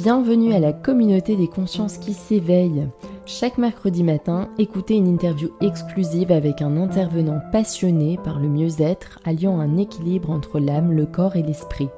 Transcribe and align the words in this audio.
Bienvenue 0.00 0.52
à 0.52 0.60
la 0.60 0.72
communauté 0.72 1.34
des 1.34 1.48
consciences 1.48 1.98
qui 1.98 2.14
s'éveillent. 2.14 2.86
Chaque 3.26 3.58
mercredi 3.58 4.04
matin, 4.04 4.48
écoutez 4.56 4.94
une 4.94 5.08
interview 5.08 5.48
exclusive 5.60 6.30
avec 6.30 6.62
un 6.62 6.76
intervenant 6.76 7.40
passionné 7.50 8.16
par 8.22 8.38
le 8.38 8.48
mieux-être, 8.48 9.18
alliant 9.24 9.58
un 9.58 9.76
équilibre 9.76 10.30
entre 10.30 10.60
l'âme, 10.60 10.92
le 10.92 11.04
corps 11.04 11.34
et 11.34 11.42
l'esprit. 11.42 11.88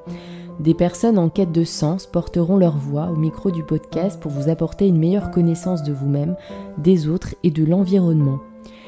Des 0.59 0.73
personnes 0.73 1.19
en 1.19 1.29
quête 1.29 1.51
de 1.51 1.63
sens 1.63 2.07
porteront 2.07 2.57
leur 2.57 2.75
voix 2.75 3.11
au 3.11 3.15
micro 3.15 3.51
du 3.51 3.61
podcast 3.61 4.19
pour 4.19 4.31
vous 4.31 4.49
apporter 4.49 4.87
une 4.87 4.97
meilleure 4.97 5.29
connaissance 5.29 5.83
de 5.83 5.93
vous-même, 5.93 6.35
des 6.79 7.07
autres 7.07 7.35
et 7.43 7.51
de 7.51 7.63
l'environnement. 7.63 8.39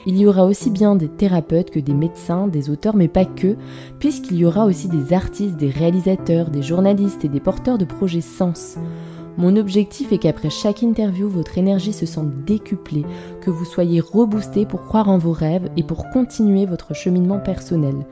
Il 0.06 0.18
y 0.18 0.28
aura 0.28 0.46
aussi 0.46 0.70
bien 0.70 0.96
des 0.96 1.08
thérapeutes 1.08 1.72
que 1.72 1.80
des 1.80 1.94
médecins, 1.94 2.48
des 2.48 2.70
auteurs, 2.70 2.96
mais 2.96 3.08
pas 3.08 3.26
que, 3.26 3.56
puisqu'il 4.00 4.38
y 4.38 4.46
aura 4.46 4.66
aussi 4.66 4.90
des 4.90 5.14
artistes, 5.14 5.56
des 5.56 5.70
réalisateurs, 5.70 6.50
des 6.50 6.62
journalistes 6.62 7.24
et 7.24 7.30
des 7.30 7.40
porteurs 7.40 7.78
de 7.78 7.86
projets 7.86 8.22
sens. 8.22 8.78
Mon 9.38 9.56
objectif 9.56 10.12
est 10.12 10.20
qu'après 10.20 10.50
chaque 10.50 10.84
interview, 10.84 11.28
votre 11.28 11.58
énergie 11.58 11.94
se 11.94 12.06
sente 12.06 12.44
décuplée, 12.46 13.06
que 13.42 13.50
vous 13.50 13.66
soyez 13.66 14.00
reboosté 14.00 14.66
pour 14.66 14.82
croire 14.84 15.10
en 15.10 15.18
vos 15.18 15.32
rêves 15.32 15.70
et 15.76 15.84
pour 15.84 16.10
continuer 16.10 16.66
votre 16.66 16.94
cheminement 16.94 17.40
personnel. 17.40 18.06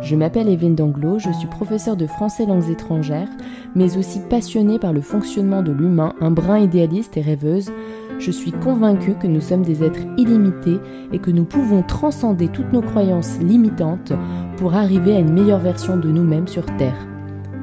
Je 0.00 0.14
m'appelle 0.14 0.48
Evelyne 0.48 0.76
Danglo, 0.76 1.18
je 1.18 1.32
suis 1.32 1.48
professeure 1.48 1.96
de 1.96 2.06
français 2.06 2.46
langues 2.46 2.70
étrangères, 2.70 3.30
mais 3.74 3.96
aussi 3.96 4.20
passionnée 4.28 4.78
par 4.78 4.92
le 4.92 5.00
fonctionnement 5.00 5.62
de 5.62 5.72
l'humain, 5.72 6.14
un 6.20 6.30
brin 6.30 6.58
idéaliste 6.58 7.16
et 7.16 7.22
rêveuse. 7.22 7.72
Je 8.18 8.32
suis 8.32 8.50
convaincue 8.50 9.14
que 9.14 9.28
nous 9.28 9.40
sommes 9.40 9.62
des 9.62 9.84
êtres 9.84 10.02
illimités 10.16 10.78
et 11.12 11.20
que 11.20 11.30
nous 11.30 11.44
pouvons 11.44 11.82
transcender 11.82 12.48
toutes 12.48 12.72
nos 12.72 12.82
croyances 12.82 13.38
limitantes 13.38 14.12
pour 14.56 14.74
arriver 14.74 15.14
à 15.14 15.20
une 15.20 15.32
meilleure 15.32 15.60
version 15.60 15.96
de 15.96 16.08
nous-mêmes 16.08 16.48
sur 16.48 16.66
Terre. 16.78 17.06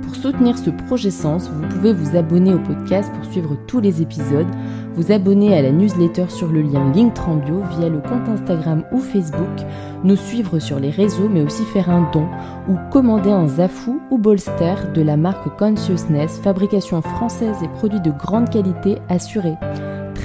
Pour 0.01 0.15
soutenir 0.15 0.57
ce 0.57 0.69
projet 0.69 1.11
Sens, 1.11 1.49
vous 1.49 1.67
pouvez 1.67 1.91
vous 1.91 2.15
abonner 2.15 2.53
au 2.53 2.59
podcast 2.59 3.11
pour 3.13 3.29
suivre 3.31 3.57
tous 3.67 3.81
les 3.81 4.01
épisodes, 4.01 4.47
vous 4.93 5.11
abonner 5.11 5.57
à 5.57 5.61
la 5.61 5.71
newsletter 5.71 6.27
sur 6.29 6.47
le 6.47 6.61
lien 6.61 6.89
Linktrambio 6.93 7.61
via 7.77 7.89
le 7.89 7.99
compte 7.99 8.29
Instagram 8.29 8.83
ou 8.93 8.99
Facebook, 8.99 9.65
nous 10.05 10.15
suivre 10.15 10.59
sur 10.59 10.79
les 10.79 10.89
réseaux 10.89 11.27
mais 11.27 11.41
aussi 11.41 11.63
faire 11.63 11.89
un 11.89 12.09
don 12.13 12.27
ou 12.69 12.77
commander 12.91 13.31
un 13.31 13.47
Zafou 13.47 13.99
ou 14.09 14.17
Bolster 14.17 14.75
de 14.93 15.01
la 15.01 15.17
marque 15.17 15.57
Consciousness, 15.57 16.39
fabrication 16.39 17.01
française 17.01 17.57
et 17.61 17.67
produits 17.67 18.01
de 18.01 18.11
grande 18.11 18.49
qualité 18.49 18.99
assurés. 19.09 19.57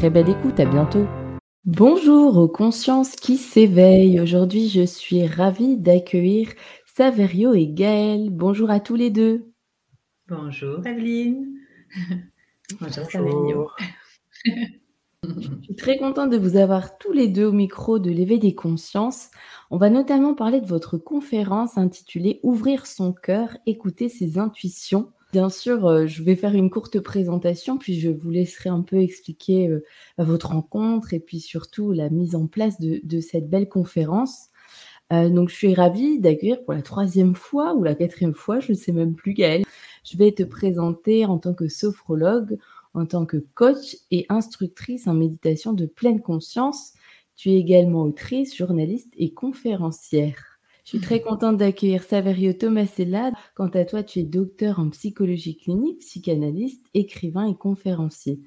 Très 0.01 0.09
belle 0.09 0.31
écoute, 0.31 0.59
à 0.59 0.65
bientôt. 0.65 1.07
Bonjour 1.67 2.39
aux 2.39 2.49
consciences 2.49 3.17
qui 3.17 3.37
s'éveillent. 3.37 4.19
Aujourd'hui, 4.19 4.71
je 4.71 4.87
suis 4.87 5.27
ravie 5.27 5.77
d'accueillir 5.77 6.49
Saverio 6.87 7.53
et 7.53 7.67
Gaël. 7.67 8.31
Bonjour 8.31 8.71
à 8.71 8.81
tous 8.81 8.95
les 8.95 9.11
deux. 9.11 9.53
Bonjour 10.27 10.87
Evelyne. 10.87 11.53
Bonjour, 12.81 13.05
Je 15.23 15.65
suis 15.65 15.77
très 15.77 15.99
contente 15.99 16.31
de 16.31 16.39
vous 16.39 16.57
avoir 16.57 16.97
tous 16.97 17.13
les 17.13 17.29
deux 17.29 17.45
au 17.45 17.53
micro 17.53 17.99
de 17.99 18.11
l'éveil 18.11 18.39
des 18.39 18.55
consciences. 18.55 19.29
On 19.71 19.77
va 19.77 19.91
notamment 19.91 20.33
parler 20.33 20.63
de 20.63 20.67
votre 20.67 20.97
conférence 20.97 21.77
intitulée 21.77 22.41
Ouvrir 22.43 22.87
son 22.87 23.13
cœur, 23.13 23.55
écouter 23.67 24.09
ses 24.09 24.39
intuitions. 24.39 25.13
Bien 25.33 25.49
sûr, 25.49 25.87
euh, 25.87 26.07
je 26.09 26.25
vais 26.25 26.35
faire 26.35 26.55
une 26.55 26.71
courte 26.71 26.99
présentation, 26.99 27.79
puis 27.79 28.01
je 28.01 28.11
vous 28.11 28.31
laisserai 28.31 28.69
un 28.69 28.83
peu 28.83 29.01
expliquer 29.01 29.69
euh, 29.69 29.85
votre 30.19 30.49
rencontre 30.49 31.15
et 31.15 31.21
puis 31.21 31.39
surtout 31.39 31.93
la 31.93 32.11
mise 32.11 32.35
en 32.35 32.49
place 32.49 32.81
de, 32.81 33.21
cette 33.21 33.49
belle 33.49 33.69
conférence. 33.69 34.49
Euh, 35.13 35.29
donc, 35.29 35.49
je 35.51 35.55
suis 35.55 35.75
ravie 35.75 36.19
d'accueillir 36.19 36.65
pour 36.65 36.75
la 36.75 36.83
troisième 36.83 37.37
fois 37.37 37.75
ou 37.75 37.85
la 37.85 37.95
quatrième 37.95 38.35
fois, 38.35 38.59
je 38.59 38.73
ne 38.73 38.77
sais 38.77 38.93
même 38.93 39.15
plus, 39.15 39.35
Gaëlle, 39.35 39.65
je 40.05 40.17
vais 40.17 40.33
te 40.33 40.43
présenter 40.43 41.25
en 41.27 41.39
tant 41.39 41.55
que 41.55 41.69
sophrologue, 41.69 42.59
en 42.95 43.07
tant 43.07 43.25
que 43.25 43.37
coach 43.55 43.99
et 44.11 44.27
instructrice 44.31 45.07
en 45.07 45.15
méditation 45.15 45.73
de 45.75 45.87
pleine 45.87 46.23
conscience. 46.23 46.95
Tu 47.37 47.51
es 47.51 47.57
également 47.57 48.03
autrice, 48.03 48.57
journaliste 48.57 49.13
et 49.17 49.33
conférencière. 49.33 50.50
Je 50.91 50.97
suis 50.97 51.07
très 51.07 51.21
contente 51.21 51.57
d'accueillir 51.57 52.03
Saverio 52.03 52.53
Tomasella. 52.53 53.31
Quant 53.55 53.69
à 53.69 53.85
toi, 53.85 54.03
tu 54.03 54.19
es 54.19 54.23
docteur 54.25 54.81
en 54.81 54.91
psychologie 54.91 55.57
clinique, 55.57 56.01
psychanalyste, 56.01 56.85
écrivain 56.95 57.47
et 57.47 57.55
conférencier. 57.55 58.41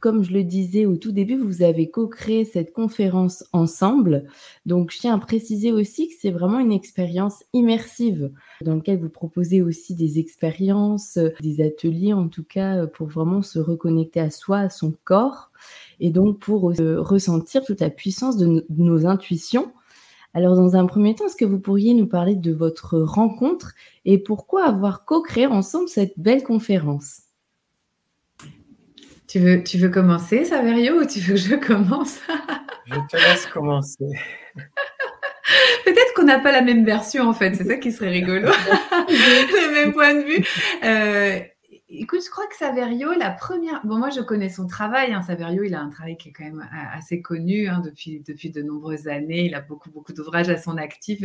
Comme 0.00 0.24
je 0.24 0.32
le 0.32 0.42
disais 0.42 0.86
au 0.86 0.96
tout 0.96 1.12
début, 1.12 1.36
vous 1.36 1.62
avez 1.62 1.92
co-créé 1.92 2.44
cette 2.44 2.72
conférence 2.72 3.44
ensemble. 3.52 4.26
Donc, 4.66 4.90
je 4.90 4.98
tiens 4.98 5.14
à 5.14 5.18
préciser 5.18 5.70
aussi 5.70 6.08
que 6.08 6.14
c'est 6.20 6.32
vraiment 6.32 6.58
une 6.58 6.72
expérience 6.72 7.44
immersive 7.52 8.32
dans 8.60 8.74
laquelle 8.74 8.98
vous 8.98 9.08
proposez 9.08 9.62
aussi 9.62 9.94
des 9.94 10.18
expériences, 10.18 11.16
des 11.42 11.64
ateliers 11.64 12.12
en 12.12 12.26
tout 12.26 12.42
cas, 12.44 12.88
pour 12.88 13.06
vraiment 13.06 13.42
se 13.42 13.60
reconnecter 13.60 14.18
à 14.18 14.30
soi, 14.30 14.58
à 14.58 14.68
son 14.68 14.92
corps, 15.04 15.52
et 16.00 16.10
donc 16.10 16.40
pour 16.40 16.72
ressentir 16.72 17.64
toute 17.64 17.80
la 17.80 17.90
puissance 17.90 18.36
de, 18.36 18.66
nos 18.68 19.06
intuitions. 19.06 19.70
Alors, 20.34 20.56
dans 20.56 20.74
un 20.74 20.84
premier 20.86 21.14
temps, 21.14 21.26
est-ce 21.26 21.36
que 21.36 21.44
vous 21.44 21.60
pourriez 21.60 21.94
nous 21.94 22.06
parler 22.06 22.34
de 22.34 22.52
votre 22.52 22.98
rencontre 22.98 23.72
et 24.04 24.18
pourquoi 24.18 24.66
avoir 24.66 25.04
co-créé 25.04 25.46
ensemble 25.46 25.88
cette 25.88 26.18
belle 26.18 26.42
conférence? 26.42 27.22
Tu 29.28 29.38
veux, 29.38 29.62
tu 29.62 29.78
veux 29.78 29.88
commencer, 29.88 30.44
Saverio, 30.44 31.00
ou 31.00 31.06
tu 31.06 31.20
veux 31.20 31.34
que 31.34 31.40
je 31.40 31.54
commence? 31.54 32.18
Je 32.86 32.94
te 33.10 33.16
laisse 33.16 33.46
commencer. 33.46 34.04
Peut-être 35.84 36.14
qu'on 36.14 36.24
n'a 36.24 36.38
pas 36.38 36.52
la 36.52 36.62
même 36.62 36.84
version, 36.84 37.28
en 37.28 37.32
fait. 37.32 37.54
C'est 37.54 37.64
ça 37.64 37.76
qui 37.76 37.92
serait 37.92 38.10
rigolo. 38.10 38.48
le 39.08 39.72
même 39.72 39.92
point 39.92 40.14
de 40.14 40.22
vue. 40.22 40.44
Euh, 40.84 41.40
écoute, 42.00 42.20
je 42.24 42.30
crois 42.30 42.46
que 42.46 42.56
Saverio, 42.56 43.12
la 43.12 43.30
première. 43.30 43.84
Bon, 43.84 43.98
moi, 43.98 44.10
je 44.10 44.20
connais 44.20 44.48
son 44.48 44.66
travail. 44.66 45.12
Hein. 45.12 45.22
Saverio, 45.22 45.62
il 45.64 45.74
a 45.74 45.80
un 45.80 45.88
travail 45.88 46.16
qui 46.16 46.28
est 46.28 46.32
quand 46.32 46.44
même 46.44 46.68
assez 46.92 47.22
connu 47.22 47.68
hein, 47.68 47.80
depuis, 47.84 48.20
depuis 48.20 48.50
de 48.50 48.62
nombreuses 48.62 49.08
années. 49.08 49.46
Il 49.46 49.54
a 49.54 49.60
beaucoup, 49.60 49.90
beaucoup 49.90 50.12
d'ouvrages 50.12 50.48
à 50.48 50.56
son 50.56 50.76
actif. 50.76 51.20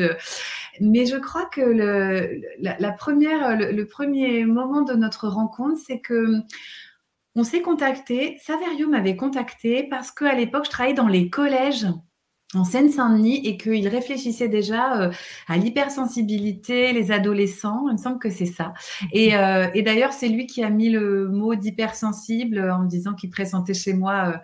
Mais 0.80 1.06
je 1.06 1.18
crois 1.18 1.46
que 1.46 1.62
le, 1.62 2.42
la, 2.60 2.92
première, 2.92 3.58
le, 3.58 3.86
premier 3.86 4.46
moment 4.46 4.82
de 4.82 4.94
notre 4.94 5.28
rencontre, 5.28 5.80
c'est 5.86 6.00
que 6.00 6.38
on 7.36 7.44
s'est 7.44 7.62
contacté, 7.62 8.38
Saverio 8.42 8.90
m'avait 8.90 9.16
contacté 9.16 9.84
parce 9.90 10.12
qu'à 10.12 10.34
l'époque, 10.34 10.66
je 10.66 10.72
travaillais 10.72 10.96
dans 10.96 11.08
les 11.08 11.30
collèges 11.30 11.86
en 12.56 12.64
Seine-Saint-Denis 12.64 13.42
et 13.46 13.58
qu'il 13.58 13.88
réfléchissait 13.88 14.48
déjà 14.48 15.02
euh, 15.02 15.12
à 15.48 15.58
l'hypersensibilité, 15.58 16.94
les 16.94 17.12
adolescents, 17.12 17.88
il 17.90 17.94
me 17.94 17.98
semble 17.98 18.18
que 18.18 18.32
c'est 18.32 18.48
ça. 18.48 18.74
Et, 19.14 19.36
euh, 19.36 19.68
d'ailleurs, 19.84 20.14
c'est 20.14 20.30
lui 20.30 20.48
qui 20.48 20.64
a 20.64 20.70
mis 20.70 20.90
le 20.90 21.30
mot 21.30 21.54
d'hypersensible 21.54 22.60
en 22.60 22.84
me 22.84 22.88
disant 22.88 23.14
qu'il 23.14 23.30
pressentait 23.30 23.76
chez 23.76 23.94
moi 23.94 24.34
euh, 24.34 24.38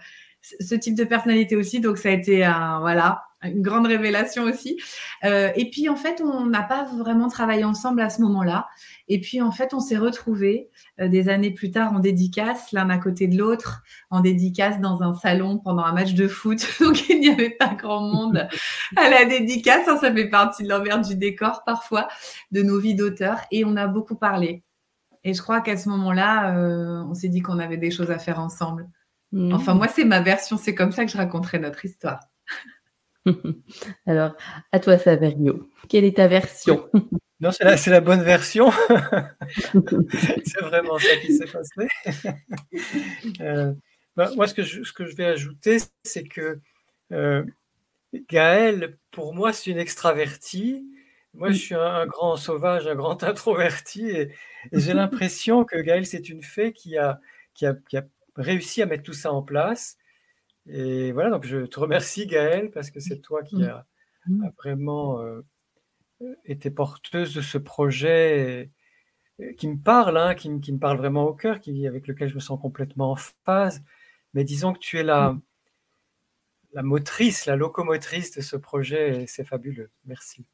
ce 0.59 0.75
type 0.75 0.95
de 0.95 1.03
personnalité 1.03 1.55
aussi. 1.55 1.79
Donc 1.79 1.97
ça 1.97 2.09
a 2.09 2.11
été 2.11 2.43
un, 2.43 2.79
voilà, 2.79 3.23
une 3.43 3.61
grande 3.61 3.87
révélation 3.87 4.43
aussi. 4.43 4.77
et 5.23 5.69
puis 5.71 5.89
en 5.89 5.95
fait, 5.95 6.21
on 6.23 6.45
n'a 6.45 6.63
pas 6.63 6.83
vraiment 6.83 7.27
travaillé 7.27 7.63
ensemble 7.63 8.01
à 8.01 8.09
ce 8.09 8.21
moment-là. 8.21 8.67
Et 9.07 9.21
puis 9.21 9.41
en 9.41 9.51
fait, 9.51 9.73
on 9.73 9.79
s'est 9.79 9.97
retrouvés 9.97 10.69
euh, 10.99 11.07
des 11.07 11.29
années 11.29 11.51
plus 11.51 11.71
tard 11.71 11.93
en 11.93 11.99
dédicace, 11.99 12.71
l'un 12.71 12.89
à 12.89 12.97
côté 12.97 13.27
de 13.27 13.37
l'autre, 13.37 13.83
en 14.09 14.21
dédicace 14.21 14.79
dans 14.79 15.03
un 15.03 15.13
salon 15.13 15.59
pendant 15.59 15.83
un 15.83 15.93
match 15.93 16.13
de 16.13 16.27
foot. 16.27 16.65
Donc 16.79 17.07
il 17.09 17.19
n'y 17.19 17.29
avait 17.29 17.51
pas 17.51 17.75
grand 17.75 18.01
monde 18.01 18.47
à 18.95 19.09
la 19.09 19.25
dédicace. 19.25 19.87
Hein, 19.87 19.97
ça 20.01 20.13
fait 20.13 20.29
partie 20.29 20.63
de 20.63 20.69
l'envers 20.69 21.01
du 21.01 21.15
décor 21.15 21.63
parfois 21.65 22.07
de 22.51 22.63
nos 22.63 22.79
vies 22.79 22.95
d'auteurs. 22.95 23.41
Et 23.51 23.63
on 23.63 23.75
a 23.75 23.87
beaucoup 23.87 24.15
parlé. 24.15 24.63
Et 25.23 25.33
je 25.33 25.41
crois 25.41 25.61
qu'à 25.61 25.77
ce 25.77 25.89
moment-là, 25.89 26.55
euh, 26.55 27.03
on 27.09 27.13
s'est 27.13 27.29
dit 27.29 27.41
qu'on 27.41 27.59
avait 27.59 27.77
des 27.77 27.91
choses 27.91 28.11
à 28.11 28.19
faire 28.19 28.39
ensemble. 28.39 28.87
Mmh. 29.31 29.53
Enfin, 29.53 29.73
moi, 29.73 29.87
c'est 29.87 30.05
ma 30.05 30.21
version. 30.21 30.57
C'est 30.57 30.75
comme 30.75 30.91
ça 30.91 31.05
que 31.05 31.11
je 31.11 31.17
raconterai 31.17 31.59
notre 31.59 31.83
histoire. 31.85 32.19
Alors, 34.05 34.35
à 34.71 34.79
toi, 34.79 34.97
Saverio. 34.97 35.69
Quelle 35.89 36.05
est 36.05 36.17
ta 36.17 36.27
version? 36.27 36.89
Non, 37.41 37.51
c'est 37.51 37.65
la, 37.65 37.75
la, 37.75 37.99
bonne 37.99 38.23
version. 38.23 38.71
c'est 40.45 40.61
vraiment 40.61 40.97
ça 40.97 41.17
qui 41.17 41.33
s'est 41.33 41.45
passé. 41.45 41.89
Euh, 43.41 43.73
bah, 44.15 44.31
moi, 44.37 44.47
ce 44.47 44.53
que, 44.53 44.63
je, 44.63 44.83
ce 44.83 44.93
que, 44.93 45.05
je, 45.05 45.17
vais 45.17 45.25
ajouter, 45.25 45.79
c'est 46.03 46.23
que 46.23 46.61
euh, 47.11 47.43
Gaëlle, 48.29 48.97
pour 49.11 49.33
moi, 49.33 49.51
c'est 49.51 49.69
une 49.69 49.77
extravertie. 49.77 50.87
Moi, 51.33 51.51
je 51.51 51.57
suis 51.57 51.75
un, 51.75 52.05
grand 52.05 52.37
sauvage, 52.37 52.87
un 52.87 52.95
grand 52.95 53.21
introverti. 53.21 54.07
Et, 54.07 54.31
j'ai 54.71 54.93
l'impression 54.93 55.65
que 55.65 55.77
Gaëlle, 55.77 56.05
c'est 56.05 56.29
une 56.29 56.41
fée 56.41 56.71
qui 56.71 56.97
a, 56.97 57.19
qui, 57.53 57.65
a, 57.65 57.75
qui 57.89 57.97
a 57.97 58.05
réussi 58.35 58.81
à 58.81 58.85
mettre 58.85 59.03
tout 59.03 59.13
ça 59.13 59.31
en 59.31 59.41
place. 59.41 59.97
Et 60.67 61.11
voilà, 61.11 61.29
donc 61.29 61.45
je 61.45 61.65
te 61.65 61.79
remercie 61.79 62.25
Gaëlle 62.25 62.71
parce 62.71 62.89
que 62.89 62.99
c'est 62.99 63.19
toi 63.19 63.43
qui 63.43 63.63
as 63.63 63.85
a 64.43 64.49
vraiment 64.57 65.21
euh, 65.21 65.41
été 66.45 66.71
porteuse 66.71 67.35
de 67.35 67.41
ce 67.41 67.59
projet 67.59 68.71
qui 69.57 69.67
me 69.67 69.77
parle, 69.77 70.17
hein, 70.17 70.33
qui, 70.33 70.49
me 70.49 70.79
parle 70.79 70.97
vraiment 70.97 71.25
au 71.25 71.33
cœur, 71.33 71.59
qui, 71.59 71.85
avec 71.87 72.07
lequel 72.07 72.29
je 72.29 72.35
me 72.35 72.39
sens 72.39 72.59
complètement 72.59 73.11
en 73.11 73.15
phase. 73.15 73.83
Mais 74.33 74.43
disons 74.43 74.73
que 74.73 74.79
tu 74.79 74.97
es 74.97 75.03
la, 75.03 75.37
la 76.73 76.83
motrice, 76.83 77.45
la 77.45 77.55
locomotrice 77.55 78.31
de 78.31 78.41
ce 78.41 78.55
projet 78.55 79.23
et 79.23 79.27
c'est 79.27 79.45
fabuleux. 79.45 79.89
Merci. 80.05 80.45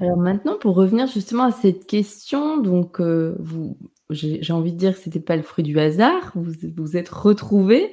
Alors 0.00 0.16
maintenant, 0.16 0.58
pour 0.58 0.74
revenir 0.74 1.06
justement 1.06 1.44
à 1.44 1.52
cette 1.52 1.86
question, 1.86 2.58
donc 2.58 3.00
euh, 3.00 3.36
vous, 3.38 3.78
j'ai 4.10 4.52
envie 4.52 4.72
de 4.72 4.78
dire 4.78 4.94
que 4.94 5.00
c'était 5.00 5.20
pas 5.20 5.36
le 5.36 5.42
fruit 5.42 5.64
du 5.64 5.78
hasard. 5.78 6.32
Vous 6.34 6.52
vous 6.76 6.96
êtes 6.96 7.08
retrouvés 7.08 7.92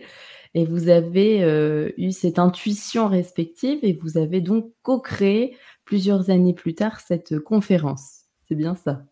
et 0.54 0.65
vous 0.65 0.89
avez 0.89 1.44
euh, 1.44 1.92
eu 1.98 2.12
cette 2.12 2.39
intuition 2.39 3.07
respective 3.07 3.80
et 3.81 3.94
vous 3.94 4.18
avez 4.18 4.42
donc 4.42 4.71
co-créé 4.83 5.57
plusieurs 5.86 6.30
années 6.30 6.54
plus 6.54 6.75
tard 6.75 7.00
cette 7.00 7.39
conférence. 7.39 8.25
C'est 8.48 8.56
bien 8.56 8.75
ça. 8.75 9.04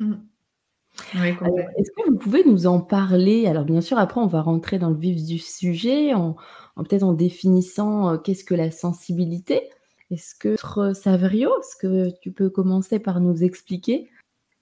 Mmh. 0.00 0.14
Est-ce 1.14 1.90
que 1.92 2.10
vous 2.10 2.18
pouvez 2.18 2.44
nous 2.44 2.66
en 2.66 2.80
parler? 2.80 3.46
Alors 3.46 3.64
bien 3.64 3.80
sûr, 3.80 3.98
après 3.98 4.20
on 4.20 4.26
va 4.26 4.42
rentrer 4.42 4.78
dans 4.78 4.90
le 4.90 4.96
vif 4.96 5.24
du 5.24 5.38
sujet, 5.38 6.14
en, 6.14 6.36
peut-être 6.76 7.04
en 7.04 7.12
définissant 7.12 8.14
euh, 8.14 8.16
qu'est-ce 8.18 8.44
que 8.44 8.54
la 8.54 8.70
sensibilité. 8.70 9.70
Est-ce 10.10 10.34
que 10.34 10.56
Saverio, 10.92 11.50
est-ce 11.60 11.76
que 11.76 12.10
tu 12.20 12.32
peux 12.32 12.50
commencer 12.50 12.98
par 12.98 13.20
nous 13.20 13.44
expliquer 13.44 14.10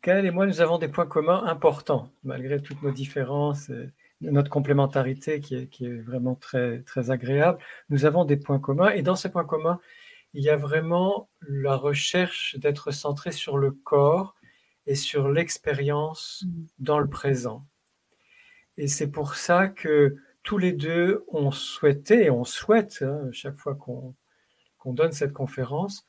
Gaël 0.03 0.27
et 0.27 0.31
moi, 0.31 0.47
nous 0.47 0.61
avons 0.61 0.79
des 0.79 0.89
points 0.89 1.07
communs 1.07 1.45
importants, 1.45 2.11
malgré 2.23 2.61
toutes 2.61 2.83
nos 2.83 2.93
différences, 2.93 3.69
et 3.71 3.91
notre 4.21 4.51
complémentarité 4.51 5.41
qui 5.41 5.57
est, 5.57 5.67
qui 5.67 5.87
est, 5.87 6.01
vraiment 6.01 6.35
très, 6.35 6.83
très 6.83 7.11
agréable. 7.11 7.59
Nous 7.89 8.05
avons 8.05 8.25
des 8.25 8.37
points 8.37 8.61
communs, 8.61 8.91
et 8.91 9.03
dans 9.03 9.17
ces 9.17 9.31
points 9.31 9.45
communs, 9.45 9.81
il 10.35 10.43
y 10.43 10.51
a 10.51 10.57
vraiment 10.57 11.29
la 11.41 11.77
recherche 11.77 12.57
d'être 12.59 12.91
centré 12.91 13.33
sur 13.33 13.59
le 13.59 13.73
corps 13.73 14.35
et 14.87 14.95
sur 14.95 15.29
l'expérience 15.29 16.45
mm. 16.47 16.67
dans 16.79 16.99
le 16.99 17.09
présent. 17.09 17.67
Et 18.77 18.87
c'est 18.87 19.11
pour 19.11 19.35
ça 19.35 19.69
que 19.69 20.17
tous 20.43 20.59
les 20.59 20.73
deux, 20.73 21.25
on 21.29 21.51
souhaitait, 21.51 22.27
et 22.27 22.31
on 22.31 22.45
souhaite, 22.45 23.03
hein, 23.03 23.29
chaque 23.33 23.57
fois 23.57 23.75
qu'on 23.75 24.15
donne 24.93 25.13
cette 25.13 25.33
conférence, 25.33 26.07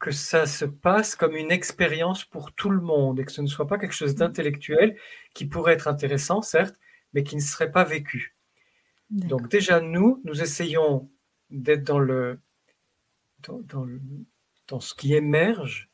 que 0.00 0.10
ça 0.10 0.46
se 0.46 0.64
passe 0.64 1.14
comme 1.14 1.36
une 1.36 1.52
expérience 1.52 2.24
pour 2.24 2.52
tout 2.52 2.70
le 2.70 2.80
monde 2.80 3.20
et 3.20 3.24
que 3.24 3.32
ce 3.32 3.42
ne 3.42 3.46
soit 3.46 3.66
pas 3.66 3.78
quelque 3.78 3.94
chose 3.94 4.14
d'intellectuel 4.14 4.96
qui 5.34 5.44
pourrait 5.44 5.74
être 5.74 5.88
intéressant, 5.88 6.40
certes, 6.40 6.76
mais 7.12 7.22
qui 7.22 7.36
ne 7.36 7.40
serait 7.40 7.70
pas 7.70 7.84
vécu. 7.84 8.34
Donc 9.10 9.48
déjà, 9.48 9.80
nous, 9.80 10.20
nous 10.24 10.40
essayons 10.40 11.10
d'être 11.50 11.84
dans 11.84 11.98
le, 11.98 12.40
dans, 13.42 13.60
dans, 14.68 14.80
ce 14.80 14.94
qui 14.94 15.14
émerge, 15.14 15.90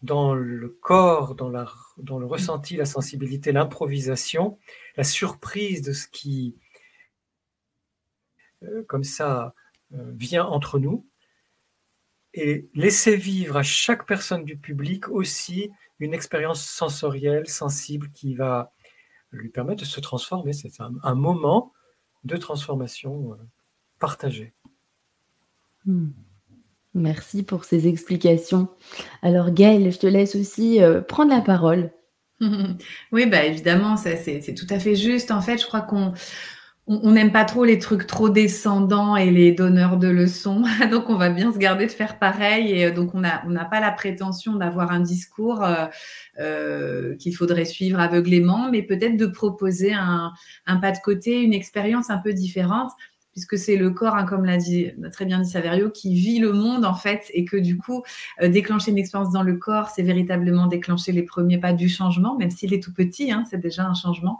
dans 0.00 0.34
le 0.34 0.68
corps, 0.68 1.34
dans, 1.34 1.50
la, 1.50 1.70
dans 1.98 2.18
le 2.18 2.26
ressenti, 2.26 2.76
la 2.76 2.86
sensibilité, 2.86 3.52
l'improvisation, 3.52 4.58
la 4.96 5.04
surprise 5.04 5.82
de 5.82 5.92
ce 5.92 6.06
qui, 6.08 6.56
euh, 8.62 8.84
comme 8.84 9.04
ça, 9.04 9.54
euh, 9.92 10.10
vient 10.14 10.46
entre 10.46 10.78
nous, 10.78 11.06
et 12.34 12.68
laisser 12.74 13.16
vivre 13.16 13.56
à 13.56 13.62
chaque 13.62 14.06
personne 14.06 14.44
du 14.44 14.56
public 14.56 15.08
aussi 15.08 15.70
une 16.00 16.14
expérience 16.14 16.64
sensorielle, 16.64 17.48
sensible, 17.48 18.10
qui 18.12 18.34
va 18.34 18.72
lui 19.30 19.48
permettre 19.48 19.80
de 19.80 19.86
se 19.86 20.00
transformer. 20.00 20.52
C'est 20.52 20.72
un, 20.80 21.14
moment 21.14 21.72
de 22.24 22.36
transformation 22.36 23.32
euh, 23.32 23.36
partagée. 23.98 24.52
Hmm. 25.84 26.10
Merci 26.94 27.42
pour 27.42 27.64
ces 27.64 27.88
explications. 27.88 28.68
Alors 29.22 29.50
Gaëlle, 29.50 29.90
je 29.90 29.98
te 29.98 30.06
laisse 30.06 30.34
aussi 30.36 30.82
euh, 30.82 31.00
prendre 31.00 31.30
la 31.30 31.40
parole. 31.40 31.92
oui, 33.12 33.26
bah 33.26 33.44
évidemment, 33.44 33.96
c'est 33.96 34.54
tout 34.54 34.66
à 34.68 34.78
fait 34.78 34.96
juste. 34.96 35.30
En 35.30 35.40
fait, 35.40 35.58
je 35.58 35.66
crois 35.66 35.80
qu'on 35.80 36.12
on 36.88 37.12
n'aime 37.12 37.30
pas 37.30 37.44
trop 37.44 37.64
les 37.64 37.78
trucs 37.78 38.08
trop 38.08 38.28
descendants 38.28 39.14
et 39.14 39.30
les 39.30 39.52
donneurs 39.52 39.98
de 39.98 40.08
leçons. 40.08 40.64
donc, 40.90 41.10
on 41.10 41.16
va 41.16 41.30
bien 41.30 41.52
se 41.52 41.58
garder 41.58 41.86
de 41.86 41.92
faire 41.92 42.18
pareil. 42.18 42.72
Et 42.72 42.86
euh, 42.86 42.90
donc, 42.90 43.14
on 43.14 43.20
n'a 43.20 43.64
pas 43.70 43.80
la 43.80 43.92
prétention 43.92 44.56
d'avoir 44.56 44.90
un 44.90 45.00
discours 45.00 45.62
euh, 45.62 45.86
euh, 46.40 47.14
qu'il 47.16 47.36
faudrait 47.36 47.66
suivre 47.66 48.00
aveuglément, 48.00 48.68
mais 48.70 48.82
peut-être 48.82 49.16
de 49.16 49.26
proposer 49.26 49.92
un, 49.92 50.32
pas 50.66 50.90
de 50.90 50.98
côté, 50.98 51.40
une 51.42 51.54
expérience 51.54 52.10
un 52.10 52.18
peu 52.18 52.32
différente 52.32 52.90
puisque 53.30 53.56
c'est 53.56 53.76
le 53.76 53.88
corps, 53.88 54.14
hein, 54.14 54.26
comme 54.26 54.44
l'a 54.44 54.58
dit, 54.58 54.90
très 55.10 55.24
bien 55.24 55.40
dit 55.40 55.48
Saverio, 55.48 55.88
qui 55.88 56.14
vit 56.14 56.38
le 56.38 56.52
monde 56.52 56.84
en 56.84 56.92
fait, 56.92 57.30
et 57.32 57.46
que 57.46 57.56
du 57.56 57.78
coup, 57.78 58.02
déclencher 58.42 58.90
une 58.90 58.98
expérience 58.98 59.32
dans 59.32 59.42
le 59.42 59.56
corps, 59.56 59.88
c'est 59.88 60.02
véritablement 60.02 60.66
déclencher 60.66 61.12
les 61.12 61.22
premiers 61.22 61.56
pas 61.56 61.72
du 61.72 61.88
changement, 61.88 62.36
même 62.36 62.50
s'il 62.50 62.74
est 62.74 62.82
tout 62.82 62.92
petit, 62.92 63.32
hein, 63.32 63.44
c'est 63.48 63.56
déjà 63.56 63.86
un 63.86 63.94
changement. 63.94 64.38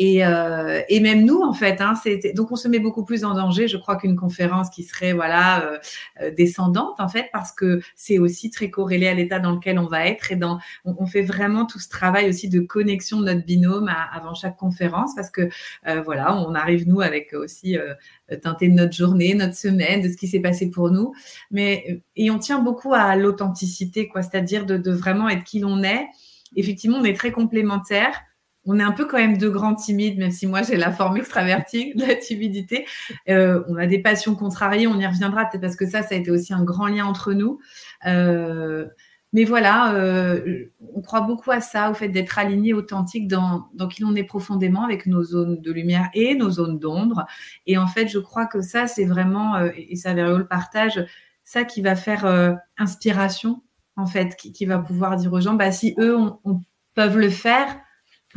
Et, 0.00 0.24
euh, 0.24 0.80
et 0.88 1.00
même 1.00 1.24
nous, 1.24 1.40
en 1.42 1.52
fait, 1.52 1.80
hein, 1.80 1.94
donc 2.34 2.52
on 2.52 2.56
se 2.56 2.68
met 2.68 2.78
beaucoup 2.78 3.04
plus 3.04 3.24
en 3.24 3.34
danger, 3.34 3.66
je 3.66 3.76
crois, 3.76 3.96
qu'une 3.96 4.14
conférence 4.14 4.70
qui 4.70 4.84
serait 4.84 5.12
voilà 5.12 5.64
euh, 5.64 5.78
euh, 6.22 6.30
descendante, 6.30 7.00
en 7.00 7.08
fait, 7.08 7.26
parce 7.32 7.50
que 7.50 7.80
c'est 7.96 8.20
aussi 8.20 8.50
très 8.50 8.70
corrélé 8.70 9.08
à 9.08 9.14
l'état 9.14 9.40
dans 9.40 9.50
lequel 9.50 9.76
on 9.76 9.86
va 9.86 10.06
être 10.06 10.30
et 10.30 10.36
dans, 10.36 10.60
on, 10.84 11.06
fait 11.06 11.22
vraiment 11.22 11.66
tout 11.66 11.80
ce 11.80 11.88
travail 11.88 12.28
aussi 12.28 12.48
de 12.48 12.60
connexion 12.60 13.18
de 13.18 13.24
notre 13.24 13.44
binôme 13.44 13.90
avant 14.12 14.34
chaque 14.34 14.56
conférence, 14.56 15.16
parce 15.16 15.30
que 15.30 15.48
euh, 15.88 16.00
voilà, 16.02 16.36
on 16.36 16.54
arrive 16.54 16.86
nous 16.86 17.00
avec 17.00 17.32
aussi 17.32 17.76
euh, 17.76 17.94
teinté 18.40 18.68
de 18.68 18.74
notre 18.74 18.94
journée, 18.94 19.34
notre 19.34 19.56
semaine, 19.56 20.00
de 20.00 20.08
ce 20.08 20.16
qui 20.16 20.28
s'est 20.28 20.38
passé 20.38 20.70
pour 20.70 20.92
nous, 20.92 21.12
mais 21.50 22.00
et 22.14 22.30
on 22.30 22.38
tient 22.38 22.60
beaucoup 22.60 22.94
à 22.94 23.16
l'authenticité, 23.16 24.06
quoi, 24.06 24.22
c'est-à-dire 24.22 24.64
de, 24.64 24.76
de 24.76 24.92
vraiment 24.92 25.28
être 25.28 25.42
qui 25.42 25.58
l'on 25.58 25.82
est. 25.82 26.06
Effectivement, 26.54 26.98
on 26.98 27.04
est 27.04 27.16
très 27.16 27.32
complémentaires 27.32 28.22
on 28.68 28.78
est 28.78 28.82
un 28.82 28.92
peu 28.92 29.06
quand 29.06 29.16
même 29.16 29.38
deux 29.38 29.50
grands 29.50 29.74
timides, 29.74 30.18
même 30.18 30.30
si 30.30 30.46
moi 30.46 30.62
j'ai 30.62 30.76
la 30.76 30.92
forme 30.92 31.16
extravertie 31.16 31.94
de 31.94 32.04
la 32.06 32.14
timidité. 32.14 32.86
Euh, 33.28 33.64
on 33.66 33.76
a 33.76 33.86
des 33.86 33.98
passions 33.98 34.34
contrariées, 34.34 34.86
on 34.86 35.00
y 35.00 35.06
reviendra 35.06 35.46
peut-être 35.46 35.62
parce 35.62 35.74
que 35.74 35.86
ça, 35.86 36.02
ça 36.02 36.14
a 36.14 36.18
été 36.18 36.30
aussi 36.30 36.52
un 36.52 36.62
grand 36.62 36.86
lien 36.86 37.06
entre 37.06 37.32
nous. 37.32 37.58
Euh, 38.06 38.86
mais 39.32 39.44
voilà, 39.44 39.94
euh, 39.94 40.66
on 40.94 41.00
croit 41.00 41.22
beaucoup 41.22 41.50
à 41.50 41.60
ça, 41.60 41.90
au 41.90 41.94
fait 41.94 42.08
d'être 42.08 42.38
aligné, 42.38 42.74
authentique 42.74 43.26
dans, 43.26 43.70
qui 43.90 44.02
l'on 44.02 44.14
est 44.14 44.24
profondément 44.24 44.84
avec 44.84 45.06
nos 45.06 45.22
zones 45.22 45.60
de 45.60 45.72
lumière 45.72 46.10
et 46.12 46.34
nos 46.34 46.50
zones 46.50 46.78
d'ombre. 46.78 47.26
Et 47.66 47.78
en 47.78 47.86
fait, 47.86 48.08
je 48.08 48.18
crois 48.18 48.46
que 48.46 48.60
ça, 48.60 48.86
c'est 48.86 49.04
vraiment, 49.04 49.58
et 49.76 49.96
ça, 49.96 50.14
le 50.14 50.46
partage, 50.46 51.04
ça 51.44 51.64
qui 51.64 51.82
va 51.82 51.94
faire 51.94 52.58
inspiration, 52.78 53.62
en 53.96 54.06
fait, 54.06 54.34
qui, 54.34 54.64
va 54.64 54.78
pouvoir 54.78 55.16
dire 55.16 55.30
aux 55.30 55.40
gens, 55.40 55.54
bah, 55.54 55.72
si 55.72 55.94
eux 55.98 56.16
on, 56.16 56.62
peuvent 56.94 57.18
le 57.18 57.28
faire, 57.28 57.78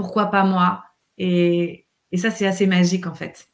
pourquoi 0.01 0.27
pas 0.27 0.43
moi 0.43 0.83
et, 1.17 1.85
ça, 2.15 2.31
c'est 2.31 2.47
assez 2.47 2.65
magique 2.65 3.07
en 3.07 3.13
fait. 3.13 3.47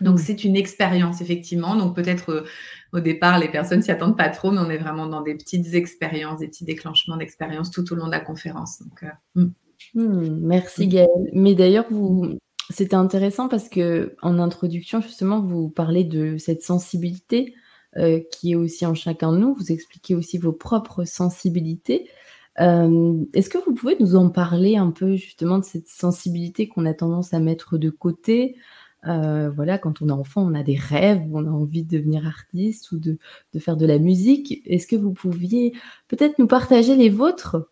Donc, 0.00 0.16
mm. 0.16 0.22
c'est 0.22 0.44
une 0.44 0.56
expérience, 0.56 1.20
effectivement. 1.20 1.76
Donc, 1.76 1.94
peut-être 1.94 2.30
euh, 2.30 2.44
au 2.92 3.00
départ, 3.00 3.38
les 3.38 3.48
personnes 3.48 3.82
s'y 3.82 3.90
attendent 3.90 4.16
pas 4.16 4.30
trop, 4.30 4.50
mais 4.50 4.58
on 4.58 4.70
est 4.70 4.78
vraiment 4.78 5.06
dans 5.06 5.20
des 5.20 5.34
petites 5.34 5.74
expériences, 5.74 6.40
des 6.40 6.48
petits 6.48 6.64
déclenchements 6.64 7.16
d'expériences 7.16 7.70
tout 7.70 7.92
au 7.92 7.94
long 7.94 8.06
de 8.06 8.12
la 8.12 8.20
conférence. 8.20 8.82
Donc, 8.82 9.04
euh, 9.04 9.42
mm. 9.42 9.52
Mm, 9.94 10.38
merci 10.40 10.88
Gaëlle. 10.88 11.30
Mais 11.32 11.54
d'ailleurs, 11.54 11.86
vous, 11.90 12.38
c'était 12.70 12.96
intéressant 12.96 13.48
parce 13.48 13.68
que 13.68 14.16
en 14.22 14.38
introduction, 14.38 15.00
justement, 15.00 15.40
vous 15.40 15.68
parlez 15.68 16.04
de 16.04 16.38
cette 16.38 16.62
sensibilité 16.62 17.54
euh, 17.96 18.20
qui 18.32 18.52
est 18.52 18.56
aussi 18.56 18.86
en 18.86 18.94
chacun 18.94 19.32
de 19.32 19.38
nous. 19.38 19.54
Vous 19.54 19.70
expliquez 19.70 20.14
aussi 20.14 20.38
vos 20.38 20.52
propres 20.52 21.04
sensibilités. 21.04 22.08
Euh, 22.60 23.24
est-ce 23.32 23.50
que 23.50 23.58
vous 23.58 23.74
pouvez 23.74 23.96
nous 23.98 24.16
en 24.16 24.30
parler 24.30 24.76
un 24.76 24.90
peu 24.90 25.16
justement 25.16 25.58
de 25.58 25.64
cette 25.64 25.88
sensibilité 25.88 26.68
qu'on 26.68 26.86
a 26.86 26.94
tendance 26.94 27.34
à 27.34 27.40
mettre 27.40 27.78
de 27.78 27.90
côté? 27.90 28.56
Euh, 29.06 29.50
voilà, 29.50 29.78
quand 29.78 30.00
on 30.00 30.08
est 30.08 30.12
enfant, 30.12 30.42
on 30.42 30.54
a 30.54 30.62
des 30.62 30.76
rêves, 30.76 31.22
on 31.32 31.46
a 31.46 31.50
envie 31.50 31.84
de 31.84 31.98
devenir 31.98 32.26
artiste 32.26 32.92
ou 32.92 32.98
de, 32.98 33.18
faire 33.58 33.76
de 33.76 33.86
la 33.86 33.98
musique. 33.98 34.62
Est-ce 34.66 34.86
que 34.86 34.96
vous 34.96 35.12
pouviez 35.12 35.74
peut-être 36.08 36.38
nous 36.38 36.46
partager 36.46 36.96
les 36.96 37.10
vôtres? 37.10 37.68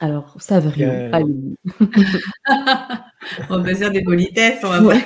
Alors, 0.00 0.36
ça 0.40 0.58
veut 0.58 0.68
rien. 0.68 1.10
on 3.50 3.60
va 3.60 3.74
faire 3.74 3.92
des 3.92 4.02
politesses, 4.02 4.58
on 4.64 4.68
va 4.68 4.94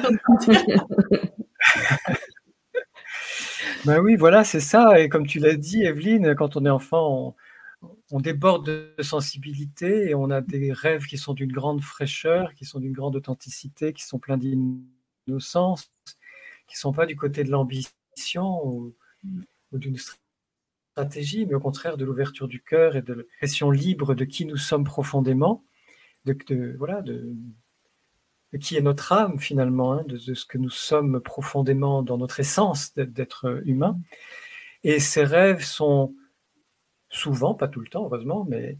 Ben 3.87 4.01
oui, 4.01 4.17
voilà, 4.17 4.43
c'est 4.43 4.59
ça. 4.59 4.99
Et 4.99 5.09
comme 5.09 5.29
tu 5.29 5.39
l'as 5.39 5.55
dit, 5.55 5.85
Evelyne, 5.85 6.35
quand 6.35 6.57
on 6.57 6.67
est 6.67 6.71
enfant, 6.71 7.37
on, 8.11 8.19
déborde 8.21 8.67
de 8.67 9.03
sensibilité 9.03 10.11
et 10.11 10.15
on 10.17 10.29
a 10.31 10.41
des 10.41 10.73
rêves 10.73 11.07
qui 11.07 11.19
sont 11.19 11.35
d'une 11.35 11.53
grande 11.53 11.81
fraîcheur, 11.83 12.53
qui 12.55 12.65
sont 12.65 12.81
d'une 12.81 12.93
grande 12.93 13.15
authenticité, 13.15 13.93
qui 13.93 14.03
sont 14.05 14.19
pleins 14.19 14.39
d'innocence, 14.39 15.93
qui 16.67 16.75
ne 16.75 16.79
sont 16.79 16.93
pas 16.93 17.07
du 17.07 17.15
côté 17.15 17.45
de 17.45 17.51
l'ambition 17.53 18.67
ou, 18.67 18.97
d'une 19.73 19.99
stratégie, 20.97 21.47
mais 21.47 21.55
au 21.55 21.61
contraire 21.61 21.97
de 21.97 22.05
l'ouverture 22.05 22.49
du 22.49 22.61
cœur 22.61 22.97
et 22.97 23.03
de 23.03 23.15
l'expression 23.15 23.71
libre 23.71 24.17
de 24.17 24.25
qui 24.25 24.47
nous 24.47 24.57
sommes 24.57 24.85
profondément, 24.85 25.65
de, 26.25 26.75
voilà, 26.77 27.03
de, 27.03 27.37
qui 28.61 28.77
est 28.77 28.81
notre 28.81 29.13
âme 29.13 29.39
finalement, 29.39 29.95
hein, 29.95 30.05
de, 30.07 30.17
ce 30.17 30.45
que 30.47 30.59
nous 30.59 30.71
sommes 30.71 31.21
profondément 31.21 32.03
dans 32.03 32.19
notre 32.19 32.41
essence 32.41 32.95
d'être 32.95 33.63
humain. 33.67 33.99
Et 34.85 35.01
ces 35.01 35.25
rêves 35.25 35.63
sont 35.63 36.15
souvent, 37.09 37.55
pas 37.55 37.69
tout 37.69 37.81
le 37.81 37.89
temps 37.89 38.05
heureusement, 38.05 38.47
mais 38.49 38.79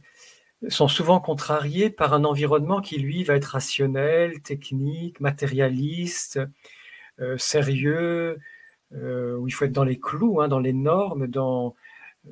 sont 0.69 0.89
souvent 0.89 1.21
contrariés 1.21 1.91
par 1.91 2.15
un 2.15 2.25
environnement 2.25 2.81
qui, 2.81 2.99
lui, 2.99 3.25
va 3.25 3.35
être 3.35 3.47
rationnel, 3.47 4.41
technique, 4.43 5.21
matérialiste, 5.21 6.41
euh, 7.21 7.37
sérieux, 7.39 8.39
euh, 8.93 9.37
où 9.37 9.49
il 9.49 9.51
faut 9.53 9.65
être 9.65 9.73
dans 9.73 9.85
les 9.85 9.99
clous, 9.99 10.41
hein, 10.41 10.49
dans 10.49 10.61
les 10.61 10.73
normes, 10.73 11.27
dans 11.27 11.75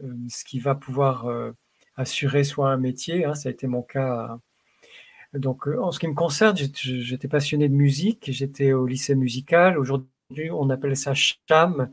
euh, 0.02 0.14
ce 0.28 0.44
qui 0.44 0.58
va 0.58 0.74
pouvoir 0.74 1.26
assurer 1.96 2.44
soit 2.44 2.70
un 2.70 2.76
métier. 2.76 3.24
Hein, 3.24 3.34
ça 3.34 3.48
a 3.48 3.52
été 3.52 3.66
mon 3.66 3.82
cas. 3.82 4.38
Donc, 5.34 5.66
en 5.66 5.90
ce 5.92 5.98
qui 5.98 6.06
me 6.06 6.14
concerne, 6.14 6.56
j'étais 6.56 7.28
passionné 7.28 7.68
de 7.68 7.74
musique. 7.74 8.30
J'étais 8.30 8.72
au 8.72 8.86
lycée 8.86 9.14
musical. 9.14 9.78
Aujourd'hui, 9.78 10.50
on 10.50 10.70
appelle 10.70 10.96
ça 10.96 11.12
CHAM, 11.14 11.90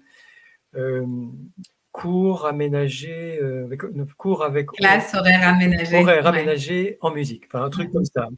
cours 1.92 2.46
aménagé, 2.46 3.40
avec, 3.40 3.82
cours 4.18 4.44
avec 4.44 4.68
classe 4.68 5.14
horaire 5.14 5.48
aménagé, 5.48 5.98
horaire 5.98 6.28
aménagé 6.28 6.98
en 7.02 7.12
musique, 7.12 7.46
enfin 7.48 7.66
un 7.66 7.70
truc 7.70 7.92
comme 7.92 8.06
ça. 8.06 8.30